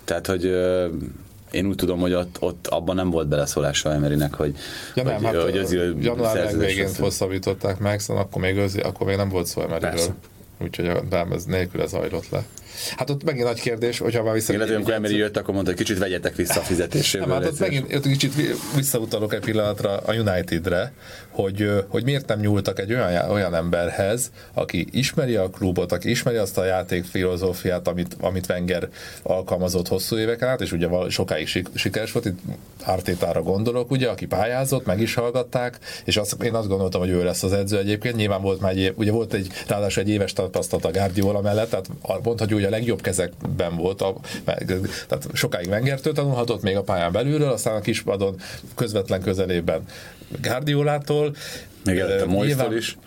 Tehát, 0.04 0.28
hogy 0.28 0.46
én 1.52 1.66
úgy 1.66 1.76
tudom, 1.76 2.00
hogy 2.00 2.14
ott, 2.14 2.38
ott 2.40 2.68
abban 2.68 2.96
nem 2.96 3.10
volt 3.10 3.28
beleszólása 3.28 3.94
Emerynek, 3.94 4.34
hogy, 4.34 4.56
ja, 4.96 5.04
nem, 5.04 5.14
hogy, 5.14 5.26
hát 5.26 5.36
hogy 5.36 5.58
Özil 5.58 5.96
január 6.00 6.58
végén 6.58 6.90
hosszabbították 7.00 7.80
meg, 7.80 8.00
szóval 8.00 8.24
akkor 8.24 8.42
még, 8.42 8.58
Özil, 8.58 8.82
akkor 8.82 9.08
még 9.08 9.16
nem 9.16 9.30
volt 9.30 9.46
szó 9.46 9.62
Emeryről. 9.62 10.16
Úgyhogy 10.64 10.88
a, 10.88 11.28
ez 11.32 11.44
nélkül 11.44 11.82
ez 11.82 11.90
zajlott 11.90 12.30
le. 12.30 12.44
Hát 12.96 13.10
ott 13.10 13.24
megint 13.24 13.46
nagy 13.46 13.62
kérdés, 13.62 13.98
hogyha 14.00 14.24
már 14.24 14.34
vissza... 14.34 14.54
Illetve 14.54 14.76
amikor 14.76 14.94
Emery 14.94 15.16
jött, 15.16 15.38
akkor 15.38 15.54
mondta, 15.54 15.72
hogy 15.72 15.80
kicsit 15.80 15.98
vegyetek 15.98 16.36
vissza 16.36 16.60
a 16.60 16.64
fizetéséből. 16.64 17.28
Nem, 17.28 17.38
hát 17.38 17.52
ott 17.52 17.60
megint 17.60 17.94
ott 17.94 18.08
kicsit 18.08 18.34
visszautalok 18.76 19.34
egy 19.34 19.40
pillanatra 19.40 19.98
a 19.98 20.14
Unitedre, 20.14 20.94
hogy, 21.30 21.70
hogy 21.88 22.04
miért 22.04 22.28
nem 22.28 22.40
nyúltak 22.40 22.80
egy 22.80 22.94
olyan, 22.94 23.30
olyan 23.30 23.56
emberhez, 23.56 24.32
aki 24.54 24.88
ismeri 24.92 25.36
a 25.36 25.50
klubot, 25.50 25.92
aki 25.92 26.10
ismeri 26.10 26.38
azt 26.38 26.58
a 26.58 26.66
játék 26.66 27.06
filozófiát, 27.06 27.88
amit, 27.88 28.16
amit 28.20 28.50
Wenger 28.50 28.90
alkalmazott 29.24 29.88
hosszú 29.88 30.18
éveken 30.18 30.50
át, 30.50 30.62
és 30.62 30.72
ugye 30.72 30.88
sokáig 31.10 31.48
sikeres 31.74 32.12
volt, 32.12 32.26
itt 32.26 32.40
Artétára 32.86 33.42
gondolok, 33.42 33.92
ugye, 33.92 34.08
aki 34.08 34.26
pályázott, 34.26 34.86
meg 34.86 35.00
is 35.00 35.14
hallgatták, 35.14 35.80
és 36.06 36.18
azt, 36.18 36.44
én 36.44 36.54
azt 36.54 36.68
gondoltam, 36.68 37.02
hogy 37.02 37.10
ő 37.10 37.24
lesz 37.24 37.44
az 37.44 37.54
edző 37.54 37.78
egyébként. 37.78 38.16
Nyilván 38.16 38.42
volt 38.42 38.62
már 38.62 38.72
egy, 38.72 38.94
ugye 38.96 39.12
volt 39.12 39.34
egy, 39.34 39.48
ráadásul 39.68 40.04
egy 40.04 40.10
éves 40.10 40.34
tapasztalat 40.52 40.86
a 40.86 40.92
Guardiola 40.92 41.42
mellett, 41.42 41.70
tehát 41.70 41.88
mondhatjuk, 42.24 42.60
hogy 42.60 42.64
a 42.64 42.70
legjobb 42.70 43.02
kezekben 43.02 43.76
volt, 43.76 44.02
a, 44.02 44.16
tehát 45.08 45.28
sokáig 45.34 45.68
Wengertől 45.68 46.14
tanulhatott 46.14 46.62
még 46.62 46.76
a 46.76 46.82
pályán 46.82 47.12
belülről, 47.12 47.52
aztán 47.52 47.76
a 47.76 47.82
kispadon 47.82 48.36
közvetlen 48.76 49.22
közelében 49.22 49.84
Guardiolától. 50.42 51.36
Még 51.86 51.98
előtte 51.98 52.26
Moistól 52.26 52.74
is. 52.74 52.98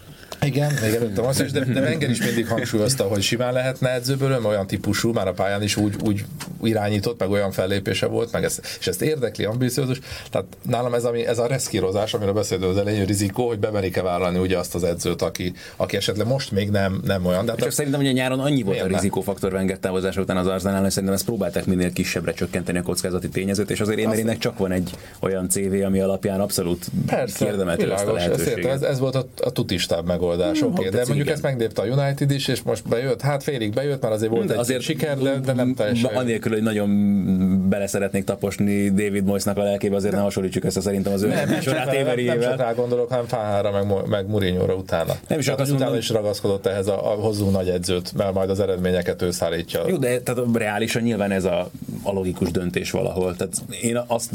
Igen, 0.45 0.73
még 0.83 0.95
előttem 0.95 1.25
azt 1.25 1.41
is, 1.41 1.51
de, 1.53 1.65
de 1.65 1.81
Wenger 1.81 2.11
is 2.11 2.23
mindig 2.25 2.47
hangsúlyozta, 2.47 3.05
hogy 3.05 3.23
simán 3.23 3.53
lehetne 3.53 3.93
edzőből, 3.93 4.45
olyan 4.45 4.67
típusú, 4.67 5.13
már 5.13 5.29
a 5.29 5.33
pályán 5.33 5.63
is 5.63 5.77
úgy, 5.77 5.95
úgy 6.05 6.25
irányított, 6.63 7.19
meg 7.19 7.31
olyan 7.31 7.53
fellépése 7.53 8.07
volt, 8.07 8.33
meg 8.33 8.45
ezt, 8.45 8.77
és 8.79 8.87
ezt 8.87 9.03
érdekli, 9.03 9.45
ambiciózus. 9.45 10.01
Tehát 10.31 10.47
nálam 10.63 10.95
ez, 10.95 11.05
ami, 11.05 11.27
ez 11.27 11.39
a 11.39 11.47
reszkírozás, 11.47 12.15
amiről 12.15 12.33
beszéltünk 12.33 12.71
az 12.71 12.77
elején, 12.77 13.05
rizikó, 13.05 13.47
hogy 13.47 13.59
bemerik-e 13.59 14.03
vállalni 14.03 14.39
ugye 14.39 14.59
azt 14.59 14.75
az 14.75 14.85
edzőt, 14.85 15.23
aki, 15.23 15.53
aki 15.77 15.97
esetleg 15.97 16.27
most 16.27 16.51
még 16.51 16.71
nem, 16.71 17.01
nem 17.05 17.27
olyan. 17.27 17.45
De 17.45 17.51
hát 17.51 17.61
csak 17.61 17.69
a... 17.69 17.73
szerintem, 17.73 18.01
hogy 18.01 18.09
a 18.09 18.13
nyáron 18.13 18.41
annyi 18.41 18.63
volt 18.63 18.81
a 18.81 18.87
rizikófaktor 18.87 19.53
Wenger 19.53 19.79
távozása 19.79 20.21
után 20.21 20.37
az 20.37 20.47
Arsenal, 20.47 20.81
hogy 20.81 20.91
szerintem 20.91 21.15
ezt 21.15 21.25
próbálták 21.25 21.67
minél 21.67 21.93
kisebbre 21.93 22.33
csökkenteni 22.33 22.79
a 22.79 22.83
kockázati 22.83 23.29
tényezőt, 23.29 23.71
és 23.71 23.81
azért 23.81 23.99
Émerinek 23.99 24.39
csak 24.39 24.59
van 24.59 24.73
egy 24.73 24.91
olyan 25.21 25.49
CV, 25.49 25.83
ami 25.85 26.01
alapján 26.01 26.41
abszolút 26.41 26.87
Persze, 27.07 27.53
világos, 27.77 28.23
ezt 28.23 28.47
ez, 28.47 28.83
ez, 28.83 28.99
volt 28.99 29.15
a, 29.15 29.27
a 29.43 29.51
tutistább 29.51 30.07
megoldás, 30.07 30.34
hmm, 30.35 30.49
oké, 30.49 30.65
okay, 30.65 30.89
de 30.89 30.97
mondjuk 30.97 31.19
igen. 31.19 31.33
ezt 31.33 31.43
megdépte 31.43 31.83
a 31.83 31.85
United 31.85 32.31
is, 32.31 32.49
és 32.49 32.63
most 32.63 32.89
bejött, 32.89 33.21
hát 33.21 33.43
félig 33.43 33.73
bejött, 33.73 34.03
mert 34.03 34.15
azért 34.15 34.31
volt 34.31 34.47
de 34.47 34.53
egy 34.53 34.59
azért 34.59 34.81
siker, 34.81 35.19
de, 35.19 35.39
de 35.39 35.53
nem 35.53 35.75
teljesen. 35.75 36.15
Anélkül, 36.15 36.53
hogy 36.53 36.63
nagyon 36.63 37.69
bele 37.69 37.87
szeretnék 37.87 38.25
taposni 38.25 38.89
David 38.89 39.25
Moyesnak 39.25 39.57
a 39.57 39.63
lelkébe, 39.63 39.97
azért 39.97 40.15
ne 40.15 40.21
hasonlítsuk 40.21 40.65
ezt 40.65 40.81
szerintem 40.81 41.13
az 41.13 41.23
ő 41.23 41.29
nem, 41.29 41.49
nem, 41.49 41.61
sorát 41.61 41.87
nem, 41.87 42.25
nem, 42.25 42.41
csak 42.41 42.57
rá 42.57 42.73
gondolok, 42.73 43.09
hanem 43.09 43.27
Fáhára, 43.27 43.71
meg, 43.71 44.09
meg 44.09 44.27
Mourinho-ra 44.27 44.75
utána. 44.75 45.15
Nem 45.29 45.39
is 45.39 45.49
akarsz 45.49 45.71
utána 45.71 45.97
is 45.97 46.09
ragaszkodott 46.09 46.67
ehhez 46.67 46.87
a, 46.87 47.13
a 47.13 47.15
hozzú 47.15 47.49
nagy 47.49 47.69
edzőt, 47.69 48.13
mert 48.17 48.35
majd 48.35 48.51
az 48.51 48.61
eredményeket 48.61 49.23
ő 49.23 49.31
szállítja. 49.31 49.89
Jó, 49.89 49.97
de 49.97 50.21
tehát 50.21 50.41
reálisan 50.53 51.03
nyilván 51.03 51.31
ez 51.31 51.45
a, 51.45 51.71
a 52.03 52.13
logikus 52.13 52.51
döntés 52.51 52.91
valahol. 52.91 53.37
Tehát 53.37 53.63
én 53.83 54.01
azt, 54.07 54.31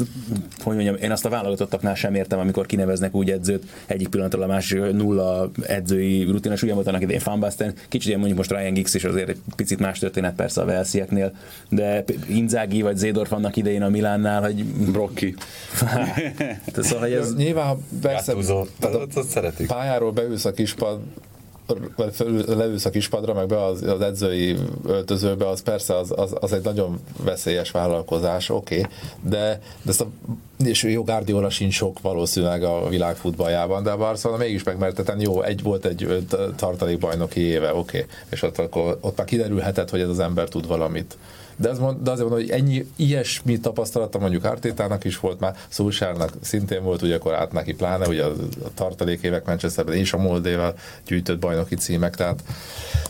hogy 0.62 0.74
mondjam, 0.74 0.96
én 1.02 1.10
azt 1.10 1.24
a 1.24 1.28
válogatottaknál 1.28 1.94
sem 1.94 2.14
értem, 2.14 2.38
amikor 2.38 2.66
kineveznek 2.66 3.14
úgy 3.14 3.30
edzőt, 3.30 3.64
egyik 3.86 4.08
pillanatról 4.08 4.42
a 4.42 4.46
másik 4.46 4.80
nulla 4.92 5.50
edzői 5.80 6.24
rutinos, 6.24 6.62
ugyan 6.62 6.74
volt 6.74 6.86
annak 6.86 7.02
idején 7.02 7.20
Fanbasten, 7.20 7.74
kicsit 7.88 8.06
ilyen 8.06 8.18
mondjuk 8.18 8.38
most 8.38 8.50
Ryan 8.50 8.72
Giggs 8.72 8.94
is 8.94 9.04
azért 9.04 9.28
egy 9.28 9.40
picit 9.56 9.78
más 9.78 9.98
történet 9.98 10.34
persze 10.34 10.60
a 10.60 10.64
Velszieknél, 10.64 11.32
de 11.68 12.04
Inzaghi 12.26 12.82
vagy 12.82 12.96
Zédorf 12.96 13.32
annak 13.32 13.56
idején 13.56 13.82
a 13.82 13.88
Milánnál, 13.88 14.42
hogy 14.42 14.64
Brocki. 14.64 15.34
szóval, 16.76 17.00
hogy 17.00 17.12
ez... 17.12 17.34
Nyilván 17.34 17.76
persze, 18.02 18.34
szeretik. 19.28 19.66
pályáról 19.66 20.12
beülsz 20.12 20.44
a 20.44 20.52
kispad, 20.52 21.00
leülsz 22.46 22.84
a 22.84 22.90
kispadra, 22.90 23.34
meg 23.34 23.46
be 23.46 23.64
az, 23.64 23.82
az 23.82 24.00
edzői 24.00 24.56
öltözőbe, 24.86 25.48
az 25.48 25.62
persze 25.62 25.96
az, 25.96 26.12
az, 26.16 26.34
az 26.40 26.52
egy 26.52 26.64
nagyon 26.64 27.00
veszélyes 27.24 27.70
vállalkozás, 27.70 28.48
oké, 28.48 28.78
okay, 28.78 28.90
de, 29.20 29.60
de 29.82 29.90
ezt 29.90 30.00
a, 30.00 30.06
és 30.64 30.82
jó 30.82 31.02
Guardiola 31.02 31.50
sincs 31.50 31.74
sok 31.74 32.00
valószínűleg 32.00 32.62
a 32.62 32.88
világ 32.88 33.16
futballjában, 33.16 33.82
de 33.82 33.90
a 33.90 33.96
Barcelona 33.96 34.42
mégis 34.42 34.62
megmerteten 34.62 35.20
jó, 35.20 35.42
egy 35.42 35.62
volt 35.62 35.84
egy 35.84 36.26
tartalékbajnoki 36.56 37.40
éve, 37.40 37.74
oké, 37.74 37.98
okay, 37.98 38.10
és 38.28 38.42
ott, 38.42 38.58
akkor, 38.58 38.98
ott 39.00 39.16
már 39.16 39.26
kiderülhetett, 39.26 39.90
hogy 39.90 40.00
ez 40.00 40.08
az 40.08 40.18
ember 40.18 40.48
tud 40.48 40.66
valamit. 40.66 41.16
De, 41.60 41.68
az 41.68 41.78
mond, 41.78 42.02
de 42.02 42.10
azért 42.10 42.28
mondom, 42.28 42.46
hogy 42.46 42.58
ennyi 42.58 42.86
ilyesmi 42.96 43.60
tapasztalata 43.60 44.18
mondjuk 44.18 44.44
Artétának 44.44 45.04
is 45.04 45.18
volt 45.18 45.40
már, 45.40 45.56
Szulsárnak 45.68 46.32
szintén 46.40 46.82
volt, 46.82 47.02
ugye 47.02 47.14
akkor 47.14 47.34
át 47.34 47.52
neki 47.52 47.74
pláne, 47.74 48.08
ugye 48.08 48.24
a, 48.24 48.32
a 48.64 48.70
tartalékévek 48.74 49.46
Manchesterben 49.46 49.94
és 49.94 50.12
a 50.12 50.18
Moldével 50.18 50.74
gyűjtött 51.06 51.38
bajnoki 51.38 51.74
címek, 51.74 52.16
tehát, 52.16 52.42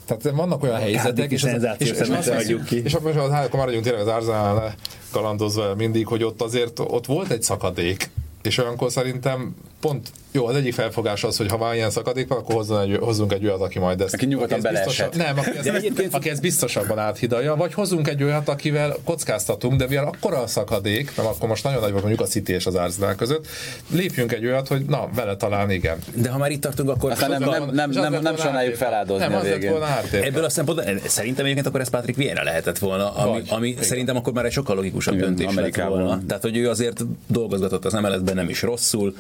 tehát 0.05 0.37
vannak 0.37 0.63
olyan 0.63 0.79
helyzetek, 0.79 1.31
és, 1.31 1.45
az, 1.45 1.67
és, 1.79 1.91
és, 1.91 2.09
és, 2.09 2.49
és, 2.49 2.57
ki. 2.67 2.83
és 2.83 2.95
akkor, 2.95 3.17
akkor 3.17 3.59
maradjunk 3.59 3.85
tényleg 3.85 4.03
az 4.03 4.09
Arzenál 4.09 4.75
kalandozva 5.11 5.75
mindig, 5.75 6.07
hogy 6.07 6.25
ott 6.25 6.43
azért 6.43 6.79
ott 6.79 7.07
volt 7.07 7.31
egy 7.31 7.43
szakadék, 7.43 8.11
és 8.43 8.59
olyankor 8.59 8.91
szerintem 8.91 9.55
pont 9.81 10.13
jó, 10.33 10.47
az 10.47 10.55
egyik 10.55 10.75
felfogás 10.75 11.25
az, 11.25 11.37
hogy 11.37 11.51
ha 11.51 11.59
már 11.59 11.75
ilyen 11.75 11.91
szakadék 11.91 12.29
van, 12.29 12.39
akkor 12.39 12.55
hozzon 12.55 12.81
egy, 12.81 12.97
hozzunk 13.01 13.33
egy 13.33 13.45
olyat, 13.45 13.61
aki 13.61 13.79
majd 13.79 14.01
ezt... 14.01 14.15
Aki 14.15 14.27
nyugodtan 14.27 14.61
beleesett. 14.61 15.17
Nem, 15.17 15.39
aki 15.39 15.69
ezt, 15.69 16.15
aki 16.15 16.31
ezt 16.31 16.41
biztosabban 16.41 16.99
áthidalja, 16.99 17.57
vagy 17.57 17.75
hozzunk 17.75 18.09
egy 18.09 18.23
olyat, 18.23 18.49
akivel 18.49 18.97
kockáztatunk, 19.05 19.77
de 19.79 19.87
mivel 19.87 20.05
akkora 20.05 20.43
a 20.43 20.47
szakadék, 20.47 21.13
mert 21.17 21.29
akkor 21.29 21.49
most 21.49 21.65
nagyon 21.65 21.81
nagy 21.81 21.91
volt 21.91 22.03
mondjuk 22.03 22.27
a 22.27 22.31
City 22.31 22.53
és 22.53 22.67
az 22.67 22.75
Arsenal 22.75 23.15
között, 23.15 23.47
lépjünk 23.91 24.33
egy 24.33 24.47
olyat, 24.47 24.69
hogy 24.69 24.85
na, 24.85 25.09
vele 25.15 25.37
talán 25.37 25.71
igen. 25.71 25.99
De 26.15 26.31
ha 26.31 26.39
már 26.39 26.51
itt 26.51 26.61
tartunk, 26.61 26.89
akkor 26.89 27.11
Aztán 27.11 27.31
nem, 27.31 27.41
nem, 27.41 27.71
nem, 27.71 27.91
nem, 27.91 28.13
nem 28.13 28.23
volna 28.23 28.37
sajnáljuk 28.37 28.75
feláldozni 28.75 29.27
Nem, 29.27 29.35
a 29.35 29.41
végén. 29.41 29.73
Ebből 30.13 30.45
a 30.45 30.51
szempontból 30.51 30.89
eh, 30.89 30.99
szerintem 31.07 31.45
egyébként 31.45 31.67
akkor 31.67 31.81
ez 31.81 31.89
Patrick 31.89 32.19
Vieira 32.19 32.43
lehetett 32.43 32.79
volna, 32.79 33.15
ami, 33.15 33.31
Vagy, 33.31 33.47
ami 33.49 33.69
igen. 33.69 33.83
szerintem 33.83 34.17
akkor 34.17 34.33
már 34.33 34.45
egy 34.45 34.53
sokkal 34.53 34.77
logikusabb 34.77 35.15
Igen, 35.15 35.35
döntés 35.35 35.55
lett 35.55 35.89
volna. 35.89 36.21
Tehát, 36.27 36.43
hogy 36.43 36.57
ő 36.57 36.69
azért 36.69 37.05
dolgozgatott 37.27 37.85
az 37.85 37.93
MLS-ben 37.93 38.35
nem 38.35 38.49
is 38.49 38.63
rosszul. 38.63 39.15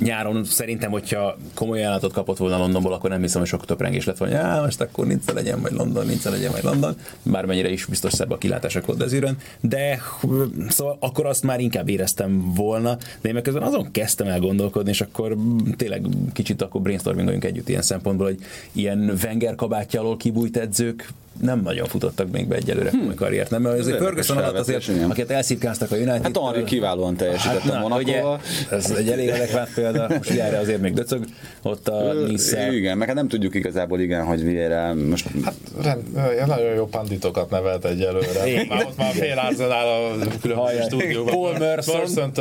Nyáron 0.00 0.44
szerintem, 0.44 0.90
hogyha 0.90 1.36
komoly 1.54 1.78
ajánlatot 1.78 2.12
kapott 2.12 2.36
volna 2.36 2.58
Londonból, 2.58 2.92
akkor 2.92 3.10
nem 3.10 3.20
hiszem, 3.20 3.40
hogy 3.40 3.50
sok 3.50 3.64
töprengés 3.64 4.04
lett 4.04 4.16
volna, 4.16 4.36
hogy 4.36 4.44
"Á, 4.44 4.60
most 4.60 4.80
akkor 4.80 5.06
nincs 5.06 5.24
legyen 5.34 5.58
majd 5.58 5.74
London, 5.74 6.06
nincs 6.06 6.24
legyen 6.24 6.50
majd 6.50 6.64
London. 6.64 6.96
Bármennyire 7.22 7.70
is 7.70 7.84
biztos 7.84 8.12
szebb 8.12 8.30
a 8.30 8.38
kilátás 8.38 8.76
a 8.76 8.80
Côte 8.80 9.34
de 9.60 10.00
szóval 10.68 10.96
akkor 11.00 11.26
azt 11.26 11.42
már 11.42 11.60
inkább 11.60 11.88
éreztem 11.88 12.54
volna, 12.54 12.96
de 13.20 13.28
én 13.28 13.42
közben 13.42 13.62
azon 13.62 13.90
kezdtem 13.90 14.26
el 14.26 14.40
gondolkodni, 14.40 14.90
és 14.90 15.00
akkor 15.00 15.36
tényleg 15.76 16.06
kicsit 16.32 16.62
akkor 16.62 16.80
brainstormingoljunk 16.80 17.44
együtt 17.44 17.68
ilyen 17.68 17.82
szempontból, 17.82 18.26
hogy 18.26 18.38
ilyen 18.72 19.18
Wenger 19.22 19.54
kabátja 19.54 20.00
alól 20.00 20.16
kibújt 20.16 20.56
edzők 20.56 21.08
nem 21.40 21.60
nagyon 21.60 21.86
futottak 21.86 22.30
még 22.30 22.48
be 22.48 22.56
egyelőre 22.56 22.90
komoly 22.90 23.14
karriert, 23.14 23.50
nem? 23.50 23.62
Mert 23.62 23.78
azért 23.78 23.98
Ferguson 23.98 24.36
alatt 24.36 24.58
azért, 24.58 24.88
akiket 24.88 25.30
elszívkáztak 25.30 25.90
a 25.90 25.94
United. 25.94 26.22
Hát 26.22 26.38
Henry 26.38 26.64
kiválóan 26.64 27.16
teljesített 27.16 27.60
Hát, 27.60 27.84
a 27.84 27.88
na, 27.88 27.96
ugye, 27.96 28.12
Monakóval. 28.12 28.40
ez 28.70 28.90
egy 28.90 29.10
elég 29.10 29.28
adekvát 29.28 29.74
példa, 29.74 30.08
most 30.16 30.30
ilyenre 30.30 30.58
azért 30.58 30.80
még 30.80 30.92
döcög, 30.92 31.24
ott 31.62 31.88
a 31.88 32.12
nice 32.12 32.72
Igen, 32.72 32.98
meg 32.98 33.06
hát 33.06 33.16
nem 33.16 33.28
tudjuk 33.28 33.54
igazából 33.54 34.00
igen, 34.00 34.24
hogy 34.24 34.44
Vieira 34.44 34.94
most 34.94 35.28
Hát 35.44 35.54
rend, 35.82 36.02
nagyon 36.46 36.74
jó 36.74 36.86
panditokat 36.86 37.50
nevelt 37.50 37.84
egyelőre. 37.84 38.46
Igen. 38.46 38.66
Már 38.68 38.84
ott 38.84 38.96
már 38.96 39.12
fél 39.12 39.38
Arsenal 39.38 39.88
a 39.88 40.26
különböző 40.40 40.80
stúdióban. 40.86 41.34
Paul 41.34 41.58
Merson. 41.58 42.32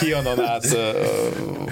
Kianon 0.00 0.40
át 0.40 0.76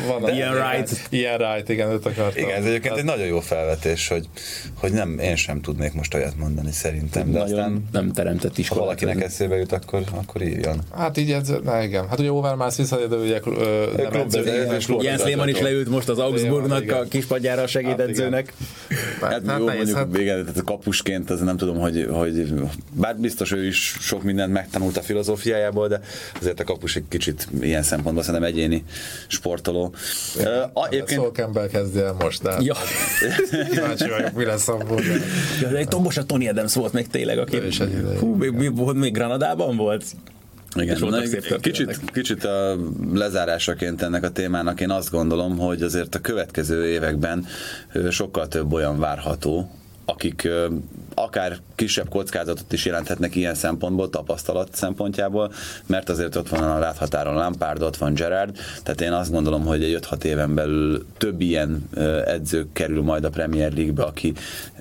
van. 0.06 0.34
Ian 0.34 0.54
Wright. 0.54 1.06
Ian 1.10 1.40
Wright, 1.40 1.68
igen, 1.68 1.90
őt 1.90 2.06
akartam. 2.06 2.42
Igen, 2.42 2.56
ez 2.58 2.64
egyébként 2.64 2.96
egy 2.96 3.04
nagyon 3.04 3.26
jó 3.26 3.40
felvetés, 3.40 4.08
hogy, 4.08 4.28
hogy 4.74 4.92
nem, 4.92 5.18
én 5.18 5.36
sem 5.36 5.60
tudnék 5.60 5.92
most 5.92 6.14
olyat 6.14 6.36
mondani 6.40 6.72
szerintem, 6.72 7.32
de 7.32 7.38
nagyon 7.38 7.58
aztán 7.58 7.84
nem 7.92 8.12
teremtett 8.12 8.54
ha 8.54 8.58
iskolát. 8.60 8.84
valakinek 8.84 9.22
eszébe 9.22 9.56
jut, 9.56 9.72
akkor, 9.72 10.02
akkor 10.10 10.42
írjon. 10.42 10.80
Hát 10.96 11.16
így 11.16 11.30
edző, 11.32 11.58
na 11.64 11.82
igen. 11.82 12.08
Hát 12.08 12.18
ugye 12.18 12.30
Overmars 12.32 12.76
visszajött, 12.76 13.10
de 13.10 13.16
ugye 13.16 13.40
ö, 13.44 13.84
nem 13.96 14.12
edző, 14.20 14.66
Jens 15.00 15.22
Lehmann 15.22 15.48
is 15.48 15.60
leült 15.60 15.88
most 15.88 16.08
az 16.08 16.18
Augsburgnak 16.18 16.92
a 16.92 17.02
kispadjára 17.08 17.62
a 17.62 17.66
segédedzőnek. 17.66 18.52
Hát, 19.20 19.32
Hát, 19.32 19.42
hát 19.46 19.58
jó, 19.58 19.64
mondjuk 19.64 19.96
hát- 19.96 20.18
igen, 20.18 20.44
tehát 20.44 20.62
kapusként 20.64 21.30
az 21.30 21.40
nem 21.40 21.56
tudom, 21.56 21.78
hogy, 21.78 22.06
hogy 22.10 22.52
bár 22.92 23.16
biztos 23.16 23.52
ő 23.52 23.66
is 23.66 23.96
sok 24.00 24.22
mindent 24.22 24.52
megtanult 24.52 24.96
a 24.96 25.02
filozófiájából, 25.02 25.88
de 25.88 26.00
azért 26.40 26.60
a 26.60 26.64
kapus 26.64 26.96
egy 26.96 27.04
kicsit 27.08 27.48
ilyen 27.60 27.82
szempontból 27.82 28.22
szerintem 28.24 28.48
egyéni 28.50 28.84
sportoló. 29.26 29.94
Ö, 30.38 30.60
a- 30.72 30.86
Egyébként 30.90 31.32
Campbell 31.32 31.68
kezdje 31.68 32.04
el 32.04 32.16
most, 32.20 32.42
de 32.42 32.56
Ja. 32.60 32.74
kíváncsi 33.70 34.08
vagyok, 34.08 34.32
mi 34.32 34.44
lesz 34.44 34.68
abból. 34.68 35.00
Ja, 35.62 35.68
de 35.68 35.76
egy 35.76 35.88
tombos 35.88 36.16
a 36.16 36.24
Tony 36.30 36.48
Adams 36.48 36.74
volt 36.74 36.92
még 36.92 37.06
tényleg, 37.06 37.38
aki 37.38 37.58
hú, 38.18 38.34
még, 38.34 38.50
még, 38.50 38.70
még, 38.70 38.94
még 38.94 39.12
Granadában 39.12 39.76
volt. 39.76 40.04
Igen, 40.74 40.94
És 40.94 41.00
voltak 41.00 41.20
na, 41.20 41.26
szép 41.26 41.60
kicsit, 41.60 42.00
kicsit 42.12 42.44
a 42.44 42.76
lezárásaként 43.12 44.02
ennek 44.02 44.22
a 44.22 44.30
témának 44.30 44.80
én 44.80 44.90
azt 44.90 45.10
gondolom, 45.10 45.58
hogy 45.58 45.82
azért 45.82 46.14
a 46.14 46.20
következő 46.20 46.86
években 46.88 47.46
sokkal 48.10 48.48
több 48.48 48.72
olyan 48.72 48.98
várható, 48.98 49.70
akik 50.04 50.48
akár 51.14 51.56
kisebb 51.74 52.08
kockázatot 52.08 52.72
is 52.72 52.84
jelenthetnek 52.84 53.36
ilyen 53.36 53.54
szempontból, 53.54 54.10
tapasztalat 54.10 54.68
szempontjából, 54.72 55.52
mert 55.86 56.08
azért 56.08 56.36
ott 56.36 56.48
van 56.48 56.62
a 56.62 56.78
láthatáron 56.78 57.34
Lampard, 57.34 57.82
ott 57.82 57.96
van 57.96 58.14
Gerard, 58.14 58.56
tehát 58.82 59.00
én 59.00 59.12
azt 59.12 59.30
gondolom, 59.30 59.64
hogy 59.64 59.82
egy 59.82 59.98
5-6 60.10 60.24
éven 60.24 60.54
belül 60.54 61.06
több 61.18 61.40
ilyen 61.40 61.88
edző 62.26 62.66
kerül 62.72 63.02
majd 63.02 63.24
a 63.24 63.30
Premier 63.30 63.72
League-be, 63.72 64.02
aki 64.02 64.32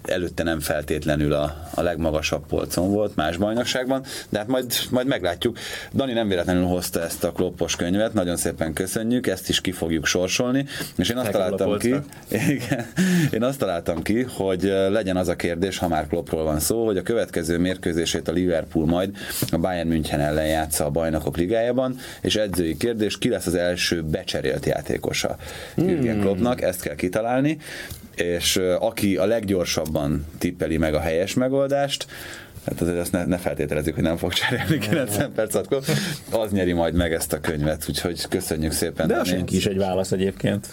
előtte 0.05 0.43
nem 0.43 0.59
feltétlenül 0.59 1.33
a, 1.33 1.67
a 1.73 1.81
legmagasabb 1.81 2.45
polcon 2.45 2.91
volt 2.91 3.15
más 3.15 3.37
bajnokságban, 3.37 4.03
de 4.29 4.37
hát 4.37 4.47
majd, 4.47 4.73
majd 4.89 5.07
meglátjuk. 5.07 5.57
Dani 5.93 6.13
nem 6.13 6.27
véletlenül 6.27 6.65
hozta 6.65 7.01
ezt 7.01 7.23
a 7.23 7.31
kloppos 7.31 7.75
könyvet, 7.75 8.13
nagyon 8.13 8.37
szépen 8.37 8.73
köszönjük, 8.73 9.27
ezt 9.27 9.49
is 9.49 9.61
ki 9.61 9.71
fogjuk 9.71 10.05
sorsolni, 10.05 10.65
és 10.95 11.09
én 11.09 11.17
azt 11.17 11.27
a 11.27 11.31
találtam 11.31 11.77
ki, 11.77 11.95
igen, 12.55 12.85
én 13.31 13.43
azt 13.43 13.59
találtam 13.59 14.01
ki, 14.01 14.21
hogy 14.21 14.61
legyen 14.89 15.17
az 15.17 15.27
a 15.27 15.35
kérdés, 15.35 15.77
ha 15.77 15.87
már 15.87 16.07
Kloppról 16.07 16.43
van 16.43 16.59
szó, 16.59 16.85
hogy 16.85 16.97
a 16.97 17.01
következő 17.01 17.57
mérkőzését 17.57 18.27
a 18.27 18.31
Liverpool 18.31 18.85
majd 18.85 19.17
a 19.51 19.57
Bayern 19.57 19.87
München 19.87 20.19
ellen 20.19 20.47
játsza 20.47 20.85
a 20.85 20.89
bajnokok 20.89 21.37
ligájában, 21.37 21.95
és 22.21 22.35
edzői 22.35 22.77
kérdés, 22.77 23.17
ki 23.17 23.29
lesz 23.29 23.45
az 23.45 23.55
első 23.55 24.03
becserélt 24.03 24.65
játékosa 24.65 25.37
Jürgen 25.75 26.19
Kloppnak, 26.19 26.61
ezt 26.61 26.81
kell 26.81 26.95
kitalálni, 26.95 27.57
és 28.19 28.59
aki 28.79 29.17
a 29.17 29.25
leggyorsabban 29.25 30.25
tippeli 30.37 30.77
meg 30.77 30.93
a 30.93 30.99
helyes 30.99 31.33
megoldást, 31.33 32.07
hát 32.65 32.81
azért 32.81 32.97
ezt 32.97 33.11
ne, 33.11 33.25
ne 33.25 33.37
feltételezzük, 33.37 33.93
hogy 33.93 34.03
nem 34.03 34.17
fog 34.17 34.33
cserélni 34.33 34.77
90 34.77 35.31
perc 35.33 35.55
alatt, 35.55 35.91
az 36.31 36.51
nyeri 36.51 36.73
majd 36.73 36.93
meg 36.93 37.13
ezt 37.13 37.33
a 37.33 37.39
könyvet, 37.39 37.85
úgyhogy 37.89 38.27
köszönjük 38.27 38.71
szépen. 38.71 39.07
De 39.07 39.23
senki 39.23 39.55
is 39.55 39.65
egy 39.65 39.77
válasz 39.77 40.11
egyébként. 40.11 40.67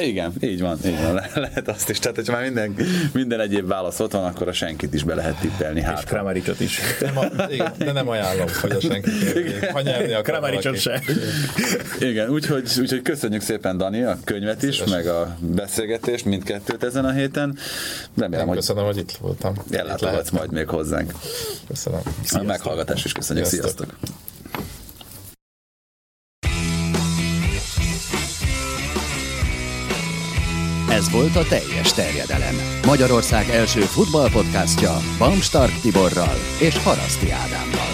Igen, 0.00 0.32
így 0.40 0.60
van, 0.60 0.78
így 0.86 1.00
van, 1.02 1.14
Le- 1.14 1.30
lehet 1.34 1.68
azt 1.68 1.88
is. 1.90 1.98
Tehát, 1.98 2.16
hogyha 2.16 2.32
már 2.32 2.42
minden, 2.42 2.76
minden 3.12 3.40
egyéb 3.40 3.66
válasz 3.66 4.00
ott 4.00 4.12
van, 4.12 4.24
akkor 4.24 4.48
a 4.48 4.52
senkit 4.52 4.94
is 4.94 5.02
be 5.02 5.14
lehet 5.14 5.40
tippelni. 5.40 5.80
És 5.80 5.86
Hát, 5.86 6.04
Kramaricot 6.04 6.60
is. 6.60 6.78
Nem 7.00 7.18
a, 7.18 7.24
igen, 7.50 7.72
de 7.78 7.92
nem 7.92 8.08
ajánlom, 8.08 8.46
hogy 8.60 8.70
a 8.70 8.80
senki 8.80 9.10
kérjék. 9.18 9.70
Ha 9.70 9.80
nyerni 9.80 10.12
akar 10.12 10.22
Kramaricot 10.22 10.82
valaki. 10.82 11.12
se. 11.98 12.06
igen, 12.06 12.28
úgyhogy, 12.30 12.70
úgyhogy 12.80 13.02
köszönjük 13.02 13.42
szépen 13.42 13.76
Dani 13.76 14.02
a 14.02 14.18
könyvet 14.24 14.62
is, 14.62 14.84
meg 14.84 15.06
a 15.06 15.36
beszélgetést, 15.40 16.24
mindkettőt 16.24 16.84
ezen 16.84 17.04
a 17.04 17.12
héten. 17.12 17.58
Remélem, 18.16 18.46
hogy 18.46 18.56
köszönöm, 18.56 18.84
hogy 18.84 18.96
itt 18.96 19.12
voltam. 19.20 19.54
Ellátogatsz 19.70 20.30
majd 20.30 20.52
még 20.52 20.68
hozzánk. 20.68 21.12
Köszönöm. 21.68 22.00
A 22.32 22.42
meghallgatás 22.42 23.04
is 23.04 23.12
köszönjük. 23.12 23.46
Sziasztok. 23.46 23.86
Sziasztok. 24.00 24.22
Ez 31.04 31.10
volt 31.10 31.36
a 31.36 31.48
teljes 31.48 31.92
terjedelem. 31.92 32.54
Magyarország 32.86 33.48
első 33.48 33.80
futballpodcastja 33.80 34.96
Bamstark 35.18 35.80
Tiborral 35.80 36.36
és 36.60 36.82
Haraszti 36.82 37.30
Ádámmal. 37.30 37.92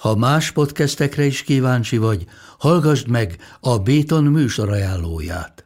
Ha 0.00 0.16
más 0.16 0.50
podcastekre 0.50 1.24
is 1.24 1.42
kíváncsi 1.42 1.96
vagy, 1.96 2.24
hallgassd 2.58 3.08
meg 3.08 3.36
a 3.60 3.78
Béton 3.78 4.24
műsor 4.24 4.72
ajánlóját. 4.72 5.65